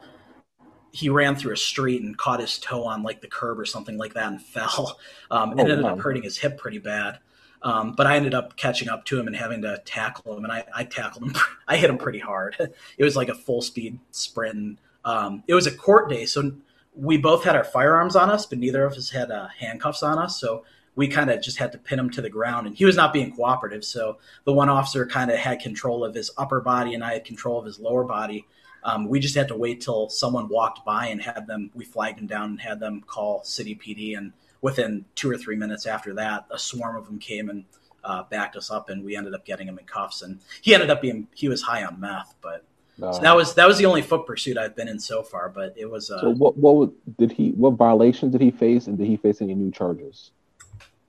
he 0.92 1.08
ran 1.08 1.34
through 1.34 1.52
a 1.52 1.56
street 1.56 2.02
and 2.02 2.16
caught 2.16 2.40
his 2.40 2.58
toe 2.58 2.84
on 2.84 3.02
like 3.02 3.20
the 3.20 3.28
curb 3.28 3.58
or 3.58 3.64
something 3.64 3.98
like 3.98 4.14
that 4.14 4.28
and 4.30 4.42
fell 4.46 4.98
um, 5.30 5.52
and 5.58 5.60
Oh, 5.60 5.64
ended 5.68 5.80
wow. 5.80 5.88
up 5.88 6.00
hurting 6.00 6.22
his 6.22 6.38
hip 6.38 6.58
pretty 6.58 6.78
bad. 6.78 7.18
Um, 7.64 7.92
but 7.92 8.06
I 8.06 8.16
ended 8.16 8.34
up 8.34 8.56
catching 8.56 8.90
up 8.90 9.06
to 9.06 9.18
him 9.18 9.26
and 9.26 9.34
having 9.34 9.62
to 9.62 9.80
tackle 9.86 10.36
him, 10.36 10.44
and 10.44 10.52
I, 10.52 10.64
I 10.76 10.84
tackled 10.84 11.24
him. 11.24 11.34
I 11.68 11.78
hit 11.78 11.90
him 11.90 11.98
pretty 11.98 12.20
hard. 12.20 12.56
It 12.98 13.04
was 13.04 13.16
like 13.16 13.28
a 13.28 13.34
full 13.34 13.62
speed 13.62 13.98
sprint. 14.10 14.54
And, 14.54 14.78
um, 15.04 15.42
it 15.48 15.54
was 15.54 15.66
a 15.66 15.74
court 15.74 16.08
day, 16.08 16.26
so 16.26 16.52
we 16.94 17.16
both 17.16 17.42
had 17.42 17.56
our 17.56 17.64
firearms 17.64 18.14
on 18.14 18.30
us, 18.30 18.46
but 18.46 18.58
neither 18.58 18.84
of 18.84 18.92
us 18.92 19.10
had 19.10 19.30
uh, 19.30 19.48
handcuffs 19.58 20.02
on 20.02 20.18
us. 20.18 20.38
So 20.38 20.64
we 20.94 21.08
kind 21.08 21.30
of 21.30 21.42
just 21.42 21.58
had 21.58 21.72
to 21.72 21.78
pin 21.78 21.98
him 21.98 22.10
to 22.10 22.22
the 22.22 22.30
ground, 22.30 22.66
and 22.66 22.76
he 22.76 22.84
was 22.84 22.96
not 22.96 23.12
being 23.12 23.34
cooperative. 23.34 23.84
So 23.84 24.18
the 24.44 24.52
one 24.52 24.68
officer 24.68 25.06
kind 25.06 25.30
of 25.30 25.38
had 25.38 25.60
control 25.60 26.04
of 26.04 26.14
his 26.14 26.30
upper 26.36 26.60
body, 26.60 26.94
and 26.94 27.02
I 27.02 27.14
had 27.14 27.24
control 27.24 27.58
of 27.58 27.64
his 27.64 27.80
lower 27.80 28.04
body. 28.04 28.46
Um, 28.84 29.08
we 29.08 29.18
just 29.18 29.34
had 29.34 29.48
to 29.48 29.56
wait 29.56 29.80
till 29.80 30.10
someone 30.10 30.48
walked 30.48 30.84
by 30.84 31.06
and 31.06 31.20
had 31.20 31.46
them. 31.46 31.70
We 31.74 31.84
flagged 31.84 32.20
him 32.20 32.26
down 32.26 32.50
and 32.50 32.60
had 32.60 32.80
them 32.80 33.02
call 33.06 33.42
city 33.42 33.74
PD, 33.74 34.16
and 34.16 34.32
within 34.64 35.04
two 35.14 35.30
or 35.30 35.36
three 35.36 35.56
minutes 35.56 35.84
after 35.84 36.14
that, 36.14 36.46
a 36.50 36.58
swarm 36.58 36.96
of 36.96 37.04
them 37.04 37.18
came 37.18 37.50
and 37.50 37.64
uh, 38.02 38.22
backed 38.30 38.56
us 38.56 38.70
up, 38.70 38.88
and 38.88 39.04
we 39.04 39.14
ended 39.14 39.34
up 39.34 39.44
getting 39.44 39.68
him 39.68 39.78
in 39.78 39.84
cuffs. 39.84 40.22
And 40.22 40.40
he 40.62 40.72
ended 40.72 40.88
up 40.88 41.02
being 41.02 41.28
he 41.34 41.50
was 41.50 41.60
high 41.60 41.84
on 41.84 42.00
meth, 42.00 42.34
but 42.40 42.64
Uh, 43.02 43.12
so 43.12 43.20
that 43.20 43.36
was 43.36 43.54
that 43.54 43.66
was 43.66 43.76
the 43.76 43.86
only 43.86 44.02
foot 44.02 44.24
pursuit 44.24 44.56
I've 44.56 44.74
been 44.74 44.88
in 44.88 45.00
so 45.00 45.22
far. 45.22 45.48
But 45.48 45.74
it 45.76 45.90
was 45.90 46.10
uh, 46.10 46.20
so 46.20 46.30
what 46.30 46.56
what 46.56 46.90
did 47.18 47.30
he 47.32 47.50
what 47.50 47.72
violations 47.72 48.32
did 48.32 48.40
he 48.40 48.50
face 48.50 48.86
and 48.86 48.96
did 48.96 49.06
he 49.06 49.16
face 49.16 49.42
any 49.42 49.54
new 49.54 49.70
charges? 49.70 50.30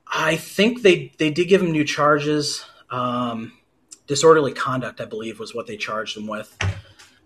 I 0.06 0.36
think 0.36 0.82
they 0.82 1.14
they 1.18 1.32
did 1.32 1.48
give 1.48 1.62
him 1.62 1.72
new 1.72 1.86
charges. 1.86 2.66
Um, 2.90 3.54
disorderly 4.08 4.54
conduct, 4.54 5.00
I 5.00 5.06
believe, 5.06 5.40
was 5.40 5.56
what 5.56 5.66
they 5.68 5.78
charged 5.78 6.18
him 6.18 6.28
with. 6.28 6.50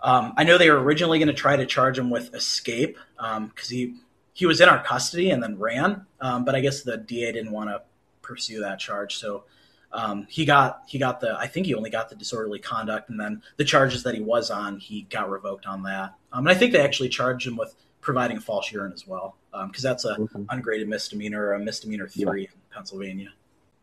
Um, 0.02 0.34
I 0.38 0.44
know 0.44 0.58
they 0.58 0.70
were 0.70 0.82
originally 0.82 1.20
going 1.20 1.28
to 1.36 1.42
try 1.46 1.56
to 1.56 1.66
charge 1.66 1.98
him 1.98 2.10
with 2.10 2.34
escape 2.36 2.98
because 3.18 3.70
he 3.70 3.96
he 4.40 4.46
was 4.46 4.62
in 4.62 4.70
our 4.70 4.82
custody 4.82 5.32
and 5.32 5.44
then 5.44 5.60
ran, 5.60 6.06
um, 6.22 6.46
but 6.46 6.56
I 6.56 6.62
guess 6.62 6.82
the 6.82 6.96
DA 6.96 7.34
didn't 7.34 7.52
want 7.52 7.70
to 7.72 7.82
pursue 8.22 8.62
that 8.62 8.80
charge, 8.80 9.18
so 9.18 9.44
um, 9.92 10.26
he 10.30 10.46
got 10.46 10.84
he 10.88 10.98
got 10.98 11.20
the 11.20 11.36
I 11.38 11.46
think 11.46 11.66
he 11.66 11.76
only 11.76 11.90
got 11.90 12.08
the 12.10 12.16
disorderly 12.16 12.60
conduct, 12.60 13.10
and 13.10 13.20
then 13.20 13.42
the 13.58 13.66
charges 13.66 14.02
that 14.04 14.16
he 14.16 14.22
was 14.22 14.50
on, 14.50 14.80
he 14.80 15.02
got 15.10 15.30
revoked 15.30 15.66
on 15.66 15.84
that. 15.84 16.14
Um, 16.32 16.48
and 16.48 16.50
I 16.50 16.54
think 16.58 16.72
they 16.72 16.80
actually 16.80 17.10
charged 17.10 17.46
him 17.46 17.58
with 17.58 17.76
providing 18.00 18.38
a 18.38 18.40
false 18.40 18.72
urine 18.72 18.94
as 18.94 19.06
well, 19.06 19.36
because 19.68 19.84
that's 19.84 20.06
a 20.06 20.14
Okay. 20.14 20.46
ungraded 20.52 20.88
misdemeanor 20.88 21.48
or 21.48 21.54
a 21.56 21.60
misdemeanor 21.60 22.08
three 22.08 22.44
in 22.44 22.54
Pennsylvania. 22.74 23.34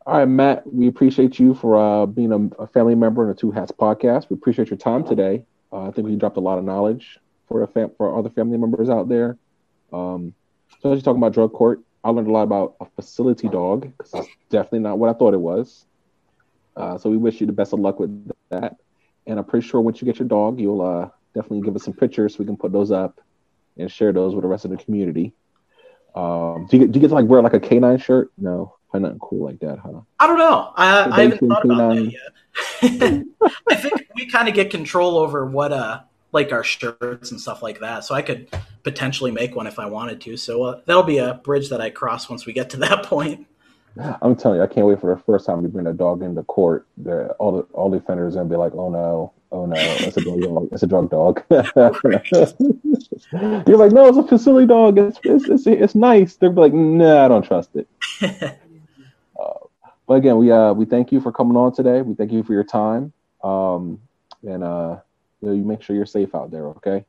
All 0.06 0.16
right, 0.20 0.24
Matt, 0.24 0.72
we 0.72 0.86
appreciate 0.88 1.38
you 1.38 1.52
for 1.52 1.76
uh, 1.76 2.06
being 2.06 2.32
a, 2.32 2.62
a 2.62 2.66
family 2.66 2.94
member 2.94 3.24
in 3.24 3.28
the 3.28 3.34
Two 3.34 3.50
Hats 3.50 3.72
podcast. 3.72 4.30
We 4.30 4.34
appreciate 4.34 4.70
your 4.70 4.78
time 4.78 5.04
today. 5.04 5.44
Uh, 5.70 5.88
I 5.88 5.90
think 5.90 6.06
we 6.08 6.16
dropped 6.16 6.38
a 6.38 6.40
lot 6.40 6.56
of 6.56 6.64
knowledge 6.64 7.18
for 7.46 7.66
fam- 7.66 7.90
for 7.98 8.16
other 8.18 8.30
family 8.30 8.56
members 8.56 8.88
out 8.88 9.10
there. 9.10 9.36
Um, 9.92 10.32
so 10.82 10.92
as 10.92 10.98
you 10.98 11.02
talking 11.02 11.20
about 11.20 11.32
drug 11.32 11.52
court, 11.52 11.80
I 12.04 12.10
learned 12.10 12.28
a 12.28 12.32
lot 12.32 12.42
about 12.42 12.76
a 12.80 12.86
facility 12.86 13.48
dog 13.48 13.92
because 13.98 14.14
it's 14.14 14.28
definitely 14.48 14.80
not 14.80 14.98
what 14.98 15.10
I 15.10 15.18
thought 15.18 15.34
it 15.34 15.40
was. 15.40 15.86
Uh, 16.76 16.98
so 16.98 17.10
we 17.10 17.16
wish 17.16 17.40
you 17.40 17.46
the 17.46 17.52
best 17.52 17.72
of 17.72 17.80
luck 17.80 17.98
with 17.98 18.30
that. 18.50 18.76
And 19.26 19.38
I'm 19.38 19.44
pretty 19.44 19.66
sure 19.66 19.80
once 19.80 20.00
you 20.00 20.04
get 20.04 20.18
your 20.18 20.28
dog, 20.28 20.60
you'll 20.60 20.82
uh, 20.82 21.08
definitely 21.34 21.62
give 21.62 21.74
us 21.74 21.82
some 21.82 21.94
pictures 21.94 22.34
so 22.34 22.38
we 22.38 22.44
can 22.44 22.56
put 22.56 22.70
those 22.70 22.92
up 22.92 23.20
and 23.76 23.90
share 23.90 24.12
those 24.12 24.34
with 24.34 24.42
the 24.42 24.48
rest 24.48 24.64
of 24.64 24.70
the 24.70 24.76
community. 24.76 25.32
Um, 26.14 26.66
do 26.70 26.76
you 26.76 26.84
get, 26.84 26.92
do 26.92 26.98
you 26.98 27.00
get 27.00 27.08
to 27.08 27.14
like 27.14 27.26
wear 27.26 27.42
like 27.42 27.54
a 27.54 27.60
canine 27.60 27.98
shirt? 27.98 28.30
No, 28.38 28.76
probably 28.90 29.08
nothing 29.08 29.18
cool 29.20 29.44
like 29.44 29.58
that, 29.60 29.78
huh? 29.78 30.00
I 30.18 30.26
don't 30.26 30.38
know. 30.38 30.72
I, 30.76 31.10
I 31.10 31.22
haven't 31.22 31.48
thought 31.48 31.64
about 31.64 31.94
that 31.94 32.12
yet. 32.82 33.24
I 33.68 33.74
think 33.74 34.08
we 34.14 34.26
kind 34.26 34.48
of 34.48 34.54
get 34.54 34.70
control 34.70 35.18
over 35.18 35.44
what, 35.44 35.72
uh, 35.72 36.00
like 36.36 36.52
our 36.52 36.62
shirts 36.62 37.32
and 37.32 37.40
stuff 37.40 37.62
like 37.62 37.80
that. 37.80 38.04
So 38.04 38.14
I 38.14 38.22
could 38.22 38.48
potentially 38.84 39.32
make 39.32 39.56
one 39.56 39.66
if 39.66 39.78
I 39.78 39.86
wanted 39.86 40.20
to. 40.20 40.36
So 40.36 40.62
uh, 40.62 40.80
that'll 40.84 41.02
be 41.02 41.18
a 41.18 41.34
bridge 41.34 41.70
that 41.70 41.80
I 41.80 41.90
cross 41.90 42.28
once 42.28 42.46
we 42.46 42.52
get 42.52 42.70
to 42.70 42.76
that 42.86 43.02
point. 43.02 43.48
I'm 44.20 44.36
telling 44.36 44.58
you, 44.58 44.62
I 44.62 44.66
can't 44.66 44.86
wait 44.86 45.00
for 45.00 45.14
the 45.14 45.20
first 45.22 45.46
time 45.46 45.62
we 45.62 45.70
bring 45.70 45.86
a 45.86 45.94
dog 45.94 46.22
into 46.22 46.42
court. 46.42 46.86
The, 46.98 47.28
all 47.38 47.50
the 47.50 47.62
all 47.72 47.94
are 47.94 47.98
gonna 47.98 48.44
be 48.44 48.56
like, 48.56 48.74
"Oh 48.74 48.90
no, 48.90 49.32
oh 49.50 49.64
no, 49.64 49.74
it's 49.78 50.18
a 50.18 50.20
drug 50.20 50.42
dog. 50.42 50.68
It's 50.70 50.82
a 50.82 50.86
drug 50.86 51.08
dog." 51.08 51.42
You're 53.66 53.78
like, 53.78 53.92
"No, 53.92 54.08
it's 54.08 54.18
a 54.18 54.22
facility 54.22 54.66
dog. 54.66 54.98
It's 54.98 55.18
it's 55.24 55.48
it's, 55.48 55.66
it's 55.66 55.94
nice." 55.94 56.36
They're 56.36 56.50
like, 56.50 56.74
"Nah, 56.74 57.24
I 57.24 57.28
don't 57.28 57.42
trust 57.42 57.70
it." 57.74 57.88
Uh, 59.38 59.52
but 60.06 60.14
again, 60.14 60.38
we 60.38 60.50
uh 60.50 60.72
we 60.72 60.86
thank 60.86 61.12
you 61.12 61.20
for 61.20 61.30
coming 61.30 61.58
on 61.58 61.70
today. 61.70 62.00
We 62.00 62.14
thank 62.14 62.32
you 62.32 62.42
for 62.42 62.54
your 62.54 62.64
time. 62.64 63.12
Um, 63.44 64.00
and 64.42 64.64
uh, 64.64 64.96
you 65.46 65.52
know, 65.52 65.56
you 65.56 65.64
make 65.64 65.82
sure 65.82 65.94
you're 65.94 66.06
safe 66.06 66.34
out 66.34 66.50
there. 66.50 66.66
Okay. 66.68 67.04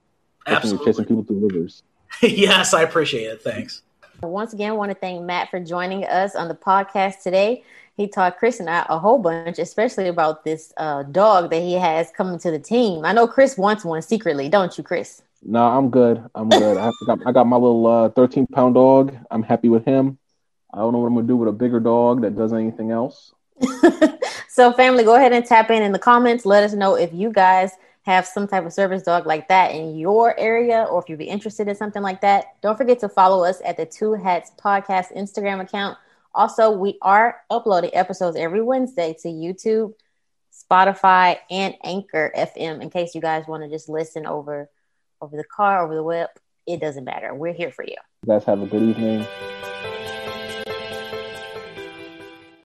Absolutely. 0.46 0.86
You're 0.86 0.94
chasing 0.94 1.06
people 1.06 1.24
through 1.24 1.48
rivers. 1.48 1.84
yes, 2.22 2.74
I 2.74 2.84
appreciate 2.84 3.26
it. 3.26 3.42
Thanks. 3.42 3.82
Once 4.22 4.54
again, 4.54 4.72
I 4.72 4.74
want 4.74 4.92
to 4.92 4.96
thank 4.96 5.24
Matt 5.24 5.50
for 5.50 5.60
joining 5.60 6.04
us 6.06 6.36
on 6.36 6.48
the 6.48 6.56
podcast 6.56 7.22
today. 7.22 7.64
He 7.96 8.08
taught 8.08 8.38
Chris 8.38 8.60
and 8.60 8.70
I 8.70 8.86
a 8.90 8.98
whole 8.98 9.20
bunch, 9.20 9.60
especially 9.60 10.08
about 10.08 10.44
this 10.44 10.74
uh, 10.78 11.04
dog 11.04 11.50
that 11.50 11.62
he 11.62 11.74
has 11.74 12.12
coming 12.12 12.40
to 12.40 12.52
the 12.52 12.60
team. 12.60 13.06
I 13.06 13.12
know 13.12 13.28
Chris 13.28 13.58
wants 13.58 13.84
one 13.84 14.02
secretly, 14.02 14.50
don't 14.50 14.76
you, 14.78 14.84
Chris? 14.84 15.22
No, 15.44 15.66
I'm 15.66 15.90
good. 15.90 16.24
I'm 16.34 16.50
good. 16.50 16.78
I, 16.78 16.92
got, 17.06 17.20
I 17.26 17.32
got 17.32 17.48
my 17.48 17.58
little 17.58 17.86
uh, 17.86 18.10
13 18.10 18.48
pound 18.48 18.76
dog. 18.76 19.16
I'm 19.30 19.44
happy 19.44 19.70
with 19.70 19.86
him. 19.86 20.18
I 20.74 20.80
don't 20.80 20.94
know 20.94 21.00
what 21.00 21.08
I'm 21.08 21.16
gonna 21.16 21.28
do 21.28 21.38
with 21.38 21.50
a 21.50 21.54
bigger 21.54 21.80
dog 21.80 22.22
that 22.22 22.36
does 22.36 22.54
anything 22.54 22.92
else. 22.92 23.34
so, 24.50 24.74
family, 24.74 25.04
go 25.04 25.16
ahead 25.16 25.34
and 25.34 25.46
tap 25.46 25.72
in 25.72 25.82
in 25.82 25.92
the 25.92 26.00
comments. 26.00 26.46
Let 26.46 26.64
us 26.64 26.74
know 26.74 26.96
if 26.96 27.14
you 27.14 27.32
guys 27.32 27.72
have 28.08 28.26
some 28.26 28.48
type 28.48 28.66
of 28.66 28.72
service 28.72 29.04
dog 29.04 29.26
like 29.26 29.50
that 29.50 29.76
in 29.76 29.98
your 29.98 30.34
area, 30.40 30.84
or 30.90 31.02
if 31.02 31.10
you'd 31.10 31.20
be 31.20 31.26
interested 31.26 31.68
in 31.68 31.76
something 31.76 32.02
like 32.02 32.22
that. 32.22 32.46
Don't 32.62 32.78
forget 32.78 33.00
to 33.00 33.10
follow 33.10 33.44
us 33.44 33.62
at 33.66 33.76
the 33.76 33.86
Two 33.86 34.14
Hats 34.14 34.50
Podcast 34.58 35.14
Instagram 35.14 35.60
account. 35.62 35.98
Also, 36.34 36.72
we 36.72 36.98
are 37.02 37.42
uploading 37.50 37.92
episodes 37.94 38.38
every 38.38 38.62
Wednesday 38.62 39.14
to 39.22 39.28
YouTube, 39.28 39.94
Spotify, 40.54 41.38
and 41.52 41.76
Anchor 41.84 42.32
FM. 42.36 42.82
In 42.82 42.90
case 42.90 43.14
you 43.14 43.20
guys 43.20 43.44
want 43.46 43.64
to 43.64 43.70
just 43.70 43.90
listen 43.90 44.26
over 44.26 44.70
over 45.20 45.36
the 45.36 45.44
car, 45.44 45.84
over 45.84 45.94
the 45.94 46.04
web, 46.04 46.30
it 46.66 46.80
doesn't 46.80 47.04
matter. 47.04 47.36
We're 47.36 47.54
here 47.54 47.72
for 47.72 47.84
you. 47.84 47.98
You 48.24 48.28
guys 48.28 48.46
have 48.46 48.62
a 48.62 48.68
good 48.68 48.84
evening. 48.84 49.28